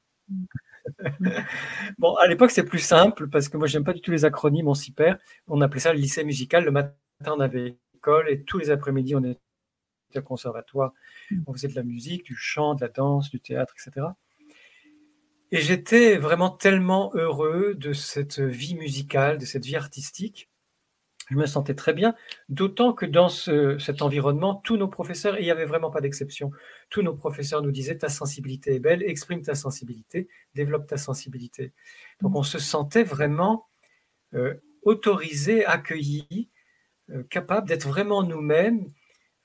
bon, 1.98 2.16
à 2.16 2.28
l'époque, 2.28 2.52
c'est 2.52 2.66
plus 2.66 2.80
simple 2.80 3.30
parce 3.30 3.50
que 3.50 3.58
moi, 3.58 3.68
j'aime 3.68 3.84
pas 3.84 3.94
du 3.94 4.02
tout 4.02 4.12
les 4.12 4.26
acronymes, 4.26 4.68
on 4.68 4.74
s'y 4.74 4.92
perd. 4.92 5.18
On 5.48 5.62
appelait 5.62 5.80
ça 5.80 5.94
le 5.94 6.00
lycée 6.00 6.24
musical. 6.24 6.64
Le 6.66 6.72
matin, 6.72 6.94
on 7.26 7.40
avait 7.40 7.78
école 7.96 8.30
et 8.30 8.44
tous 8.44 8.58
les 8.58 8.70
après-midi, 8.70 9.16
on 9.16 9.24
était 9.24 9.40
au 10.16 10.22
conservatoire. 10.22 10.94
On 11.48 11.54
faisait 11.54 11.68
de 11.68 11.76
la 11.76 11.84
musique, 11.84 12.24
du 12.26 12.36
chant, 12.36 12.76
de 12.76 12.82
la 12.82 12.90
danse, 12.90 13.30
du 13.30 13.40
théâtre, 13.40 13.74
etc. 13.78 14.08
Et 15.54 15.62
j'étais 15.62 16.18
vraiment 16.18 16.50
tellement 16.50 17.12
heureux 17.14 17.76
de 17.76 17.94
cette 17.94 18.40
vie 18.40 18.74
musicale, 18.74 19.38
de 19.38 19.46
cette 19.46 19.64
vie 19.64 19.76
artistique, 19.76 20.50
je 21.30 21.36
me 21.36 21.46
sentais 21.46 21.76
très 21.76 21.94
bien, 21.94 22.16
d'autant 22.50 22.92
que 22.92 23.06
dans 23.06 23.30
cet 23.30 24.02
environnement, 24.02 24.56
tous 24.56 24.78
nos 24.78 24.88
professeurs, 24.88 25.38
et 25.38 25.42
il 25.42 25.46
n'y 25.46 25.52
avait 25.52 25.68
vraiment 25.68 25.92
pas 25.92 26.02
d'exception, 26.02 26.50
tous 26.90 27.04
nos 27.04 27.14
professeurs 27.14 27.62
nous 27.62 27.70
disaient 27.70 28.00
ta 28.00 28.10
sensibilité 28.10 28.74
est 28.74 28.80
belle, 28.80 29.04
exprime 29.04 29.44
ta 29.44 29.54
sensibilité, 29.54 30.28
développe 30.56 30.88
ta 30.88 30.98
sensibilité. 30.98 31.72
Donc 32.24 32.36
on 32.36 32.42
se 32.42 32.58
sentait 32.58 33.04
vraiment 33.04 33.68
euh, 34.34 34.56
autorisé, 34.82 35.66
accueilli, 35.66 36.50
euh, 37.12 37.22
capable 37.30 37.68
d'être 37.68 37.88
vraiment 37.88 38.24
nous-mêmes 38.24 38.88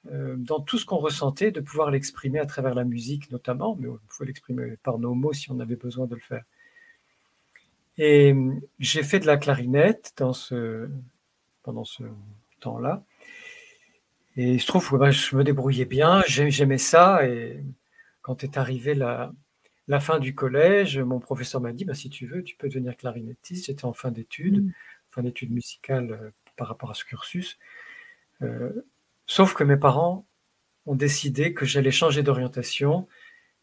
dans 0.04 0.60
tout 0.60 0.78
ce 0.78 0.86
qu'on 0.86 0.96
ressentait, 0.96 1.50
de 1.50 1.60
pouvoir 1.60 1.90
l'exprimer 1.90 2.38
à 2.38 2.46
travers 2.46 2.74
la 2.74 2.84
musique 2.84 3.30
notamment, 3.30 3.76
mais 3.78 3.88
on 3.88 3.98
pouvait 4.08 4.26
l'exprimer 4.26 4.76
par 4.82 4.98
nos 4.98 5.14
mots 5.14 5.32
si 5.32 5.50
on 5.50 5.60
avait 5.60 5.76
besoin 5.76 6.06
de 6.06 6.14
le 6.14 6.20
faire. 6.20 6.44
Et 7.98 8.34
j'ai 8.78 9.02
fait 9.02 9.18
de 9.18 9.26
la 9.26 9.36
clarinette 9.36 10.12
dans 10.16 10.32
ce, 10.32 10.88
pendant 11.62 11.84
ce 11.84 12.04
temps-là. 12.60 13.04
Et 14.36 14.54
il 14.54 14.60
se 14.60 14.66
trouve 14.66 14.88
que 14.88 14.96
bah, 14.96 15.10
je 15.10 15.34
me 15.34 15.42
débrouillais 15.42 15.84
bien, 15.84 16.22
j'aimais 16.26 16.78
ça. 16.78 17.26
Et 17.26 17.64
quand 18.22 18.44
est 18.44 18.56
arrivée 18.56 18.94
la, 18.94 19.32
la 19.88 19.98
fin 19.98 20.20
du 20.20 20.32
collège, 20.34 20.98
mon 20.98 21.18
professeur 21.18 21.60
m'a 21.60 21.72
dit 21.72 21.84
bah, 21.84 21.94
si 21.94 22.08
tu 22.08 22.26
veux, 22.26 22.44
tu 22.44 22.54
peux 22.56 22.68
devenir 22.68 22.96
clarinettiste. 22.96 23.66
J'étais 23.66 23.84
en 23.84 23.92
fin 23.92 24.12
d'études, 24.12 24.64
mmh. 24.64 24.72
fin 25.10 25.22
d'études 25.22 25.50
musicales 25.50 26.12
euh, 26.12 26.30
par 26.56 26.68
rapport 26.68 26.90
à 26.90 26.94
ce 26.94 27.04
cursus. 27.04 27.58
Euh, 28.42 28.70
sauf 29.28 29.54
que 29.54 29.62
mes 29.62 29.76
parents 29.76 30.26
ont 30.86 30.96
décidé 30.96 31.54
que 31.54 31.64
j'allais 31.64 31.92
changer 31.92 32.24
d'orientation. 32.24 33.06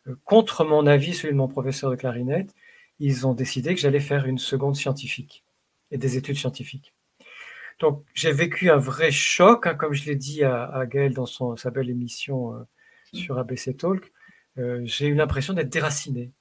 Euh, 0.07 0.15
contre 0.23 0.63
mon 0.63 0.87
avis, 0.87 1.13
celui 1.13 1.33
de 1.33 1.37
mon 1.37 1.49
professeur 1.49 1.91
de 1.91 1.95
clarinette, 1.97 2.55
ils 2.99 3.27
ont 3.27 3.33
décidé 3.33 3.75
que 3.75 3.81
j'allais 3.81 3.99
faire 3.99 4.25
une 4.25 4.37
seconde 4.37 4.75
scientifique 4.77 5.43
et 5.91 5.97
des 5.97 6.15
études 6.15 6.37
scientifiques. 6.37 6.93
Donc, 7.79 8.05
j'ai 8.13 8.31
vécu 8.31 8.69
un 8.69 8.77
vrai 8.77 9.11
choc, 9.11 9.67
hein, 9.67 9.75
comme 9.75 9.93
je 9.93 10.05
l'ai 10.05 10.15
dit 10.15 10.43
à, 10.43 10.65
à 10.65 10.85
Gaël 10.85 11.13
dans 11.13 11.25
sa 11.25 11.71
belle 11.71 11.89
émission 11.89 12.53
euh, 12.53 12.63
sur 13.11 13.37
ABC 13.37 13.75
Talk. 13.75 14.13
Euh, 14.57 14.81
j'ai 14.85 15.07
eu 15.07 15.15
l'impression 15.15 15.53
d'être 15.53 15.69
déraciné. 15.69 16.31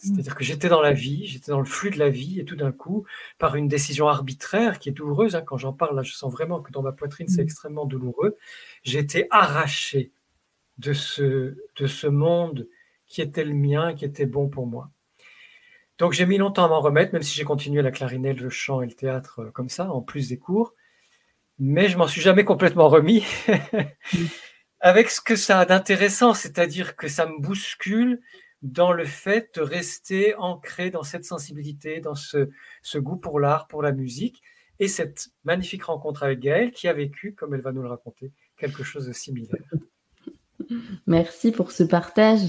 C'est-à-dire 0.00 0.34
que 0.34 0.44
j'étais 0.44 0.68
dans 0.68 0.80
la 0.80 0.92
vie, 0.92 1.26
j'étais 1.26 1.52
dans 1.52 1.58
le 1.58 1.66
flux 1.66 1.90
de 1.90 1.98
la 1.98 2.08
vie, 2.08 2.40
et 2.40 2.44
tout 2.44 2.56
d'un 2.56 2.72
coup, 2.72 3.04
par 3.38 3.56
une 3.56 3.68
décision 3.68 4.08
arbitraire 4.08 4.78
qui 4.78 4.88
est 4.88 4.92
douloureuse, 4.92 5.36
hein, 5.36 5.42
quand 5.42 5.58
j'en 5.58 5.74
parle, 5.74 5.94
là, 5.94 6.02
je 6.02 6.14
sens 6.14 6.32
vraiment 6.32 6.60
que 6.60 6.72
dans 6.72 6.82
ma 6.82 6.92
poitrine, 6.92 7.28
c'est 7.28 7.42
mm. 7.42 7.44
extrêmement 7.44 7.84
douloureux, 7.84 8.38
j'ai 8.82 8.98
été 8.98 9.26
arraché 9.30 10.10
de 10.78 10.94
ce, 10.94 11.56
de 11.76 11.86
ce 11.86 12.06
monde 12.06 12.66
qui 13.06 13.20
était 13.20 13.44
le 13.44 13.52
mien, 13.52 13.92
qui 13.94 14.06
était 14.06 14.24
bon 14.24 14.48
pour 14.48 14.66
moi. 14.66 14.90
Donc 15.98 16.14
j'ai 16.14 16.24
mis 16.24 16.38
longtemps 16.38 16.64
à 16.64 16.68
m'en 16.68 16.80
remettre, 16.80 17.12
même 17.12 17.22
si 17.22 17.34
j'ai 17.34 17.44
continué 17.44 17.82
la 17.82 17.90
clarinette, 17.90 18.40
le 18.40 18.48
chant 18.48 18.80
et 18.80 18.86
le 18.86 18.94
théâtre 18.94 19.40
euh, 19.40 19.50
comme 19.50 19.68
ça, 19.68 19.90
en 19.90 20.00
plus 20.00 20.30
des 20.30 20.38
cours. 20.38 20.74
Mais 21.58 21.88
je 21.88 21.98
m'en 21.98 22.08
suis 22.08 22.22
jamais 22.22 22.44
complètement 22.44 22.88
remis. 22.88 23.22
Avec 24.80 25.10
ce 25.10 25.20
que 25.20 25.36
ça 25.36 25.60
a 25.60 25.66
d'intéressant, 25.66 26.32
c'est-à-dire 26.32 26.96
que 26.96 27.06
ça 27.06 27.26
me 27.26 27.38
bouscule 27.38 28.22
dans 28.62 28.92
le 28.92 29.04
fait 29.04 29.54
de 29.56 29.62
rester 29.62 30.34
ancré 30.36 30.90
dans 30.90 31.02
cette 31.02 31.24
sensibilité, 31.24 32.00
dans 32.00 32.14
ce, 32.14 32.50
ce 32.82 32.98
goût 32.98 33.16
pour 33.16 33.40
l'art, 33.40 33.66
pour 33.66 33.82
la 33.82 33.92
musique, 33.92 34.42
et 34.78 34.88
cette 34.88 35.28
magnifique 35.44 35.84
rencontre 35.84 36.22
avec 36.22 36.40
Gaëlle 36.40 36.70
qui 36.72 36.88
a 36.88 36.92
vécu, 36.92 37.34
comme 37.34 37.54
elle 37.54 37.60
va 37.60 37.72
nous 37.72 37.82
le 37.82 37.88
raconter, 37.88 38.32
quelque 38.58 38.82
chose 38.82 39.06
de 39.06 39.12
similaire. 39.12 39.62
Merci 41.06 41.52
pour 41.52 41.72
ce 41.72 41.82
partage. 41.82 42.40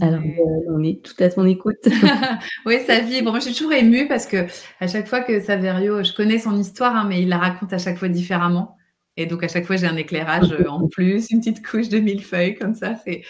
Alors, 0.00 0.20
euh, 0.20 0.64
on 0.68 0.82
est 0.84 1.02
tout 1.02 1.14
à 1.22 1.28
ton 1.28 1.44
écoute. 1.44 1.88
oui, 2.66 2.78
sa 2.86 3.00
vie. 3.00 3.22
Bon, 3.22 3.30
moi, 3.30 3.40
je 3.40 3.46
suis 3.46 3.54
toujours 3.54 3.72
émue 3.72 4.06
parce 4.06 4.26
que 4.26 4.46
à 4.78 4.86
chaque 4.86 5.08
fois 5.08 5.20
que 5.20 5.40
Saverio, 5.40 6.04
je 6.04 6.14
connais 6.14 6.38
son 6.38 6.56
histoire, 6.56 6.94
hein, 6.94 7.06
mais 7.08 7.22
il 7.22 7.28
la 7.28 7.38
raconte 7.38 7.72
à 7.72 7.78
chaque 7.78 7.96
fois 7.96 8.08
différemment. 8.08 8.77
Et 9.18 9.26
donc, 9.26 9.42
à 9.42 9.48
chaque 9.48 9.66
fois, 9.66 9.74
j'ai 9.74 9.88
un 9.88 9.96
éclairage 9.96 10.52
euh, 10.52 10.68
en 10.68 10.86
plus, 10.86 11.28
une 11.32 11.40
petite 11.40 11.66
couche 11.66 11.88
de 11.88 11.98
mille 11.98 12.22
feuilles 12.22 12.54
comme 12.54 12.76
ça. 12.76 12.94
C'est 13.04 13.22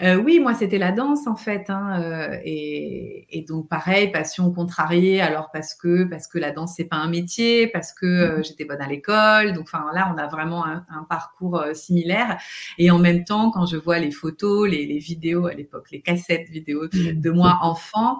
euh, 0.00 0.14
Oui, 0.14 0.38
moi, 0.38 0.54
c'était 0.54 0.78
la 0.78 0.92
danse, 0.92 1.26
en 1.26 1.34
fait. 1.34 1.68
Hein, 1.70 2.00
euh, 2.00 2.38
et, 2.44 3.26
et, 3.36 3.42
donc, 3.42 3.68
pareil, 3.68 4.12
passion 4.12 4.52
contrariée. 4.52 5.20
Alors, 5.20 5.50
parce 5.52 5.74
que, 5.74 6.04
parce 6.04 6.28
que 6.28 6.38
la 6.38 6.52
danse, 6.52 6.74
c'est 6.76 6.84
pas 6.84 6.98
un 6.98 7.08
métier, 7.08 7.66
parce 7.66 7.92
que 7.92 8.06
euh, 8.06 8.38
mmh. 8.38 8.44
j'étais 8.44 8.64
bonne 8.64 8.80
à 8.80 8.86
l'école. 8.86 9.54
Donc, 9.54 9.64
enfin, 9.64 9.86
là, 9.92 10.08
on 10.14 10.18
a 10.18 10.28
vraiment 10.28 10.64
un, 10.64 10.86
un 10.88 11.02
parcours 11.02 11.60
euh, 11.60 11.74
similaire. 11.74 12.38
Et 12.78 12.92
en 12.92 13.00
même 13.00 13.24
temps, 13.24 13.50
quand 13.50 13.66
je 13.66 13.76
vois 13.76 13.98
les 13.98 14.12
photos, 14.12 14.70
les, 14.70 14.86
les 14.86 14.98
vidéos 14.98 15.46
à 15.48 15.54
l'époque, 15.54 15.90
les 15.90 16.00
cassettes 16.00 16.48
vidéo 16.48 16.84
mmh. 16.84 17.20
de 17.20 17.30
moi 17.32 17.58
enfant, 17.62 18.18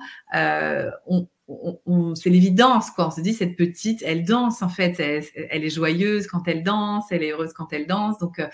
on, 1.07 1.29
c'est 2.15 2.31
l'évidence, 2.31 2.91
quoi. 2.91 3.09
On 3.09 3.11
se 3.11 3.21
dit, 3.21 3.35
cette 3.35 3.57
petite, 3.57 4.03
elle 4.05 4.25
danse, 4.25 4.63
en 4.63 4.69
fait. 4.69 4.99
Elle, 4.99 5.65
est 5.65 5.71
joyeuse 5.71 6.27
quand 6.27 6.47
elle 6.49 6.63
danse, 6.63 7.05
elle 7.11 7.23
est 7.23 7.33
heureuse 7.33 7.53
quand 7.53 7.73
elle 7.73 7.87
danse. 7.87 8.19
Donc, 8.19 8.39
euh, 8.39 8.47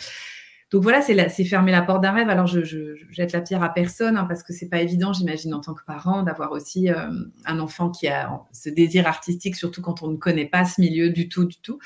donc 0.72 0.84
voilà, 0.84 1.02
c'est 1.02 1.44
fermer 1.44 1.72
la 1.72 1.82
porte 1.82 2.00
d'un 2.00 2.12
rêve. 2.12 2.28
Alors, 2.28 2.46
je, 2.46 2.62
je, 2.62 2.94
jette 3.10 3.32
la 3.32 3.40
pierre 3.40 3.62
à 3.62 3.70
personne, 3.70 4.16
hein, 4.16 4.24
parce 4.24 4.44
que 4.44 4.52
c'est 4.52 4.68
pas 4.68 4.80
évident, 4.80 5.12
j'imagine, 5.12 5.52
en 5.52 5.60
tant 5.60 5.74
que 5.74 5.84
parent, 5.84 6.22
d'avoir 6.22 6.52
aussi 6.52 6.90
euh, 6.90 7.10
un 7.44 7.58
enfant 7.58 7.90
qui 7.90 8.06
a 8.06 8.40
ce 8.52 8.68
désir 8.70 9.08
artistique, 9.08 9.56
surtout 9.56 9.82
quand 9.82 10.02
on 10.02 10.08
ne 10.08 10.16
connaît 10.16 10.46
pas 10.46 10.64
ce 10.64 10.80
milieu 10.80 11.10
du 11.10 11.28
tout, 11.28 11.44
du 11.44 11.56
tout. 11.60 11.80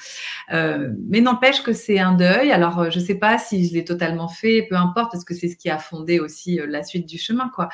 Euh, 0.53 0.93
mais 1.09 1.23
n'empêche 1.23 1.63
que 1.63 1.73
c'est 1.73 1.99
un 1.99 2.13
deuil. 2.13 2.53
Alors, 2.53 2.91
je 2.91 3.01
sais 3.01 3.15
pas 3.15 3.39
si 3.39 3.67
je 3.67 3.73
l'ai 3.73 3.85
totalement 3.85 4.29
fait, 4.29 4.67
peu 4.69 4.77
importe, 4.77 5.13
parce 5.13 5.25
que 5.25 5.35
c'est 5.35 5.49
ce 5.49 5.57
qui 5.57 5.71
a 5.71 5.79
fondé 5.79 6.21
aussi 6.21 6.61
la 6.67 6.83
suite 6.83 7.07
du 7.07 7.19
chemin, 7.19 7.51
quoi. 7.55 7.69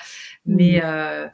Mais 0.46 0.80
mmh 0.80 1.30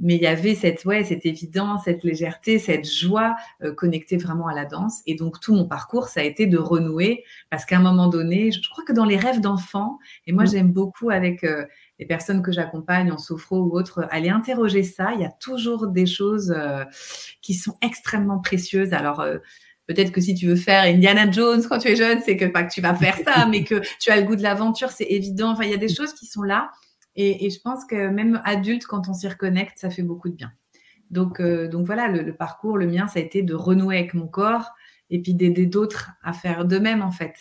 mais 0.00 0.16
il 0.16 0.22
y 0.22 0.26
avait 0.26 0.54
cette 0.54 0.84
ouais 0.84 1.04
cette 1.04 1.26
évidence 1.26 1.84
cette 1.84 2.02
légèreté 2.02 2.58
cette 2.58 2.90
joie 2.90 3.36
euh, 3.62 3.72
connectée 3.72 4.16
vraiment 4.16 4.48
à 4.48 4.54
la 4.54 4.64
danse. 4.64 5.00
Et 5.06 5.14
donc 5.14 5.40
tout 5.40 5.54
mon 5.54 5.66
parcours 5.66 6.08
ça 6.08 6.20
a 6.20 6.24
été 6.24 6.46
de 6.46 6.58
renouer. 6.58 7.24
Parce 7.50 7.64
qu'à 7.64 7.76
un 7.76 7.82
moment 7.82 8.08
donné 8.08 8.50
je, 8.50 8.60
crois 8.70 8.84
que 8.84 8.92
dans 8.92 9.04
les 9.04 9.16
rêves 9.16 9.40
d'enfants 9.40 9.98
et 10.26 10.32
moi 10.32 10.44
mmh. 10.44 10.48
j'aime 10.48 10.72
beaucoup 10.72 11.10
avec 11.10 11.44
euh, 11.44 11.64
les 11.98 12.06
personnes 12.06 12.42
que 12.42 12.50
j'accompagne 12.50 13.12
en 13.12 13.18
sophro 13.18 13.58
ou 13.58 13.76
autres 13.76 14.06
aller 14.10 14.30
interroger 14.30 14.82
ça. 14.82 15.12
Il 15.14 15.20
y 15.20 15.24
a 15.24 15.32
toujours 15.40 15.88
des 15.88 16.06
choses 16.06 16.54
euh, 16.56 16.84
qui 17.42 17.54
sont 17.54 17.76
extrêmement 17.82 18.40
précieuses. 18.40 18.92
Alors 18.92 19.24
Peut-être 19.90 20.12
que 20.12 20.20
si 20.20 20.36
tu 20.36 20.46
veux 20.46 20.54
faire 20.54 20.84
Indiana 20.84 21.28
Jones 21.28 21.64
quand 21.68 21.78
tu 21.78 21.88
es 21.88 21.96
jeune, 21.96 22.20
c'est 22.24 22.36
que 22.36 22.44
pas 22.44 22.62
que 22.62 22.72
tu 22.72 22.80
vas 22.80 22.94
faire 22.94 23.16
ça, 23.24 23.46
mais 23.46 23.64
que 23.64 23.82
tu 23.98 24.12
as 24.12 24.20
le 24.20 24.22
goût 24.22 24.36
de 24.36 24.42
l'aventure, 24.42 24.90
c'est 24.90 25.06
évident. 25.10 25.50
Enfin, 25.50 25.64
il 25.64 25.70
y 25.70 25.74
a 25.74 25.78
des 25.78 25.92
choses 25.92 26.12
qui 26.12 26.26
sont 26.26 26.44
là 26.44 26.70
et, 27.16 27.50
je 27.50 27.60
pense 27.60 27.84
que 27.84 28.08
même 28.08 28.40
adulte, 28.44 28.86
quand 28.86 29.08
on 29.08 29.14
s'y 29.14 29.28
reconnecte, 29.28 29.78
ça 29.78 29.90
fait 29.90 30.02
beaucoup 30.02 30.28
de 30.28 30.34
bien. 30.34 30.52
Donc, 31.10 31.40
euh, 31.40 31.68
donc 31.68 31.86
voilà, 31.86 32.08
le, 32.08 32.34
parcours, 32.34 32.78
le 32.78 32.86
mien, 32.86 33.08
ça 33.08 33.18
a 33.18 33.22
été 33.22 33.42
de 33.42 33.54
renouer 33.54 33.98
avec 33.98 34.14
mon 34.14 34.28
corps 34.28 34.70
et 35.10 35.20
puis 35.20 35.34
d'aider 35.34 35.66
d'autres 35.66 36.10
à 36.22 36.32
faire 36.32 36.64
de 36.64 36.78
même, 36.78 37.02
en 37.02 37.10
fait. 37.10 37.34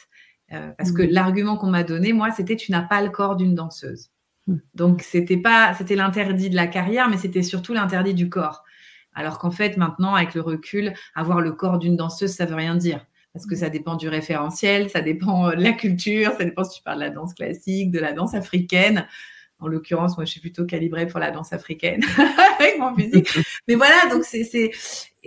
Euh, 0.52 0.72
parce 0.78 0.92
que 0.92 1.04
l'argument 1.04 1.58
qu'on 1.58 1.70
m'a 1.70 1.84
donné, 1.84 2.12
moi, 2.14 2.32
c'était 2.32 2.56
tu 2.56 2.72
n'as 2.72 2.82
pas 2.82 3.04
le 3.04 3.10
corps 3.12 3.36
d'une 3.36 3.54
danseuse. 3.54 4.10
Mmh. 4.48 4.56
Donc, 4.74 5.02
c'était 5.04 5.38
pas, 5.38 5.76
c'était 5.76 5.96
l'interdit 5.96 6.50
de 6.50 6.56
la 6.56 6.66
carrière, 6.66 7.08
mais 7.08 7.18
c'était 7.18 7.44
surtout 7.44 7.74
l'interdit 7.74 8.16
du 8.16 8.30
corps. 8.30 8.64
Alors 9.14 9.38
qu'en 9.38 9.52
fait, 9.52 9.78
maintenant, 9.78 10.16
avec 10.16 10.34
le 10.34 10.42
recul, 10.42 10.94
avoir 11.14 11.42
le 11.42 11.52
corps 11.52 11.78
d'une 11.78 11.96
danseuse, 11.96 12.32
ça 12.32 12.46
veut 12.46 12.56
rien 12.56 12.76
dire. 12.76 13.06
Parce 13.34 13.46
que 13.46 13.54
mmh. 13.54 13.60
ça 13.60 13.70
dépend 13.70 13.96
du 13.96 14.10
référentiel, 14.10 14.90
ça 14.90 15.02
dépend 15.02 15.50
de 15.50 15.62
la 15.62 15.74
culture, 15.74 16.32
ça 16.32 16.44
dépend 16.44 16.64
si 16.64 16.78
tu 16.78 16.84
parles 16.84 16.98
de 16.98 17.04
la 17.04 17.10
danse 17.12 17.36
classique, 17.36 17.92
de 17.92 18.00
la 18.00 18.14
danse 18.14 18.34
africaine. 18.34 19.06
En 19.60 19.68
l'occurrence, 19.68 20.18
moi, 20.18 20.26
je 20.26 20.32
suis 20.32 20.40
plutôt 20.40 20.66
calibrée 20.66 21.08
pour 21.08 21.20
la 21.20 21.32
danse 21.32 21.52
africaine 21.52 22.02
avec 22.60 22.80
mon 22.80 22.96
physique. 22.96 23.38
mais 23.68 23.76
voilà, 23.76 24.08
donc 24.10 24.24
c'est, 24.24 24.44
c'est, 24.44 24.72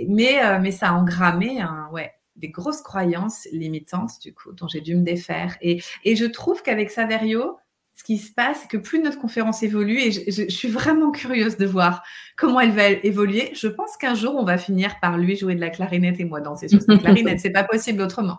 mais, 0.08 0.42
euh, 0.42 0.58
mais 0.60 0.70
ça 0.70 0.88
a 0.88 0.92
engrammé, 0.92 1.60
hein, 1.60 1.88
ouais, 1.92 2.12
des 2.36 2.48
grosses 2.48 2.82
croyances 2.82 3.46
limitantes, 3.52 4.12
du 4.22 4.32
coup, 4.32 4.52
dont 4.52 4.68
j'ai 4.68 4.80
dû 4.80 4.96
me 4.96 5.02
défaire. 5.02 5.56
Et, 5.60 5.82
et 6.04 6.16
je 6.16 6.24
trouve 6.24 6.62
qu'avec 6.62 6.90
Saverio, 6.90 7.58
ce 7.94 8.04
qui 8.04 8.18
se 8.18 8.32
passe, 8.32 8.60
c'est 8.62 8.68
que 8.68 8.78
plus 8.78 9.00
notre 9.00 9.18
conférence 9.18 9.62
évolue, 9.62 9.98
et 9.98 10.12
je, 10.12 10.20
je, 10.30 10.48
suis 10.48 10.68
vraiment 10.68 11.10
curieuse 11.10 11.58
de 11.58 11.66
voir 11.66 12.02
comment 12.36 12.60
elle 12.60 12.72
va 12.72 12.88
évoluer. 12.88 13.50
Je 13.54 13.68
pense 13.68 13.96
qu'un 13.98 14.14
jour, 14.14 14.34
on 14.36 14.44
va 14.44 14.56
finir 14.56 14.98
par 15.00 15.18
lui 15.18 15.36
jouer 15.36 15.54
de 15.54 15.60
la 15.60 15.68
clarinette 15.68 16.18
et 16.18 16.24
moi 16.24 16.40
danser 16.40 16.68
sur 16.68 16.80
sa 16.80 16.96
clarinette. 16.98 17.40
C'est 17.40 17.50
pas 17.50 17.64
possible 17.64 18.00
autrement. 18.00 18.38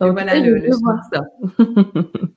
voilà 0.00 0.38
le, 0.38 0.70
ça. 0.70 1.22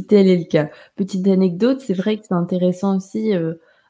si 0.00 0.06
tel 0.06 0.28
est 0.28 0.36
le 0.36 0.44
cas. 0.44 0.70
Petite 0.96 1.26
anecdote, 1.28 1.80
c'est 1.80 1.94
vrai 1.94 2.18
que 2.18 2.26
c'est 2.26 2.34
intéressant 2.34 2.96
aussi 2.96 3.32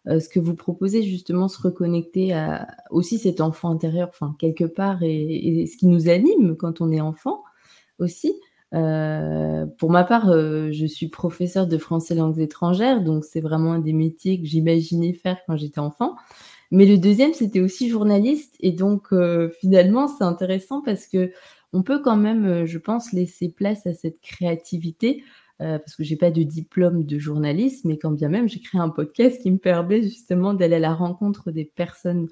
ce 0.06 0.28
que 0.28 0.38
vous 0.38 0.54
proposez, 0.54 1.02
justement, 1.02 1.48
se 1.48 1.60
reconnecter 1.60 2.32
à 2.34 2.66
aussi 2.90 3.18
cet 3.18 3.40
enfant 3.40 3.70
intérieur, 3.70 4.08
enfin, 4.10 4.36
quelque 4.38 4.64
part, 4.64 5.02
et, 5.02 5.66
ce 5.66 5.76
qui 5.78 5.86
nous 5.86 6.08
anime 6.08 6.56
quand 6.56 6.80
on 6.80 6.92
est 6.92 7.00
enfant 7.00 7.42
aussi. 7.98 8.34
pour 8.70 9.90
ma 9.90 10.04
part, 10.04 10.26
je 10.30 10.86
suis 10.86 11.08
professeure 11.08 11.66
de 11.66 11.78
français 11.78 12.14
langues 12.14 12.40
étrangères, 12.40 13.02
donc 13.02 13.24
c'est 13.24 13.40
vraiment 13.40 13.72
un 13.72 13.78
des 13.78 13.94
métiers 13.94 14.38
que 14.40 14.46
j'imaginais 14.46 15.14
faire 15.14 15.38
quand 15.46 15.56
j'étais 15.56 15.80
enfant. 15.80 16.16
Mais 16.74 16.86
le 16.86 16.98
deuxième, 16.98 17.32
c'était 17.34 17.60
aussi 17.60 17.88
journaliste. 17.88 18.56
Et 18.58 18.72
donc, 18.72 19.12
euh, 19.12 19.48
finalement, 19.60 20.08
c'est 20.08 20.24
intéressant 20.24 20.82
parce 20.82 21.06
que 21.06 21.30
on 21.72 21.84
peut 21.84 22.00
quand 22.02 22.16
même, 22.16 22.46
euh, 22.46 22.66
je 22.66 22.78
pense, 22.78 23.12
laisser 23.12 23.48
place 23.48 23.86
à 23.86 23.94
cette 23.94 24.20
créativité. 24.20 25.22
Euh, 25.60 25.78
parce 25.78 25.94
que 25.94 26.02
j'ai 26.02 26.16
pas 26.16 26.32
de 26.32 26.42
diplôme 26.42 27.04
de 27.04 27.18
journaliste, 27.18 27.84
mais 27.84 27.96
quand 27.96 28.10
bien 28.10 28.28
même, 28.28 28.48
j'ai 28.48 28.60
créé 28.60 28.80
un 28.80 28.88
podcast 28.88 29.40
qui 29.40 29.50
me 29.50 29.58
permet 29.58 30.02
justement 30.02 30.52
d'aller 30.52 30.76
à 30.76 30.80
la 30.80 30.94
rencontre 30.94 31.50
des 31.50 31.64
personnes 31.64 32.28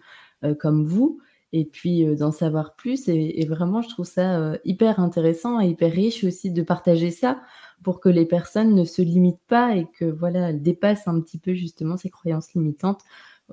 comme 0.59 0.85
vous 0.85 1.21
et 1.53 1.65
puis 1.65 2.05
d'en 2.17 2.33
savoir 2.33 2.75
plus. 2.75 3.09
Et, 3.09 3.47
vraiment, 3.47 3.81
je 3.81 3.89
trouve 3.89 4.07
ça 4.07 4.55
hyper 4.65 4.99
intéressant 4.99 5.61
et 5.61 5.69
hyper 5.69 5.93
riche 5.93 6.25
aussi 6.25 6.51
de 6.51 6.63
partager 6.63 7.13
ça 7.13 7.41
pour 7.85 8.01
que 8.01 8.09
les 8.09 8.27
personnes 8.27 8.75
ne 8.75 8.85
se 8.85 9.03
limitent 9.03 9.47
pas 9.47 9.77
et 9.77 9.87
que 9.97 10.05
voilà, 10.05 10.51
elles 10.51 10.63
dépassent 10.63 11.07
un 11.07 11.21
petit 11.21 11.39
peu 11.39 11.55
justement 11.55 11.97
ces 11.97 12.11
croyances 12.11 12.53
limitantes 12.55 13.05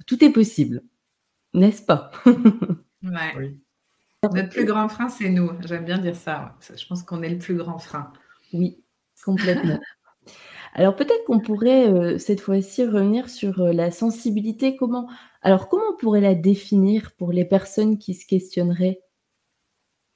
tout 0.06 0.24
est 0.24 0.32
possible, 0.32 0.84
n'est-ce 1.54 1.84
pas? 1.84 2.12
Ouais. 3.02 3.56
Notre 4.22 4.50
plus 4.50 4.66
grand 4.66 4.90
frein, 4.90 5.08
c'est 5.08 5.30
nous. 5.30 5.52
J'aime 5.62 5.86
bien 5.86 6.00
dire 6.00 6.18
ça. 6.18 6.58
Je 6.76 6.86
pense 6.86 7.02
qu'on 7.04 7.24
est 7.24 7.30
le 7.30 7.38
plus 7.38 7.56
grand 7.56 7.80
frein. 7.80 8.12
Oui, 8.52 8.84
complètement. 9.24 9.80
Alors 10.74 10.96
peut-être 10.96 11.24
qu'on 11.26 11.40
pourrait 11.40 11.90
euh, 11.90 12.18
cette 12.18 12.42
fois-ci 12.42 12.86
revenir 12.86 13.30
sur 13.30 13.60
euh, 13.62 13.74
la 13.74 13.92
sensibilité. 13.92 14.76
Comment 14.76 15.10
Alors 15.42 15.68
comment 15.68 15.86
on 15.94 15.98
pourrait 15.98 16.22
la 16.22 16.36
définir 16.36 17.12
pour 17.18 17.32
les 17.32 17.46
personnes 17.46 17.98
qui 17.98 18.14
se 18.14 18.26
questionneraient? 18.26 19.02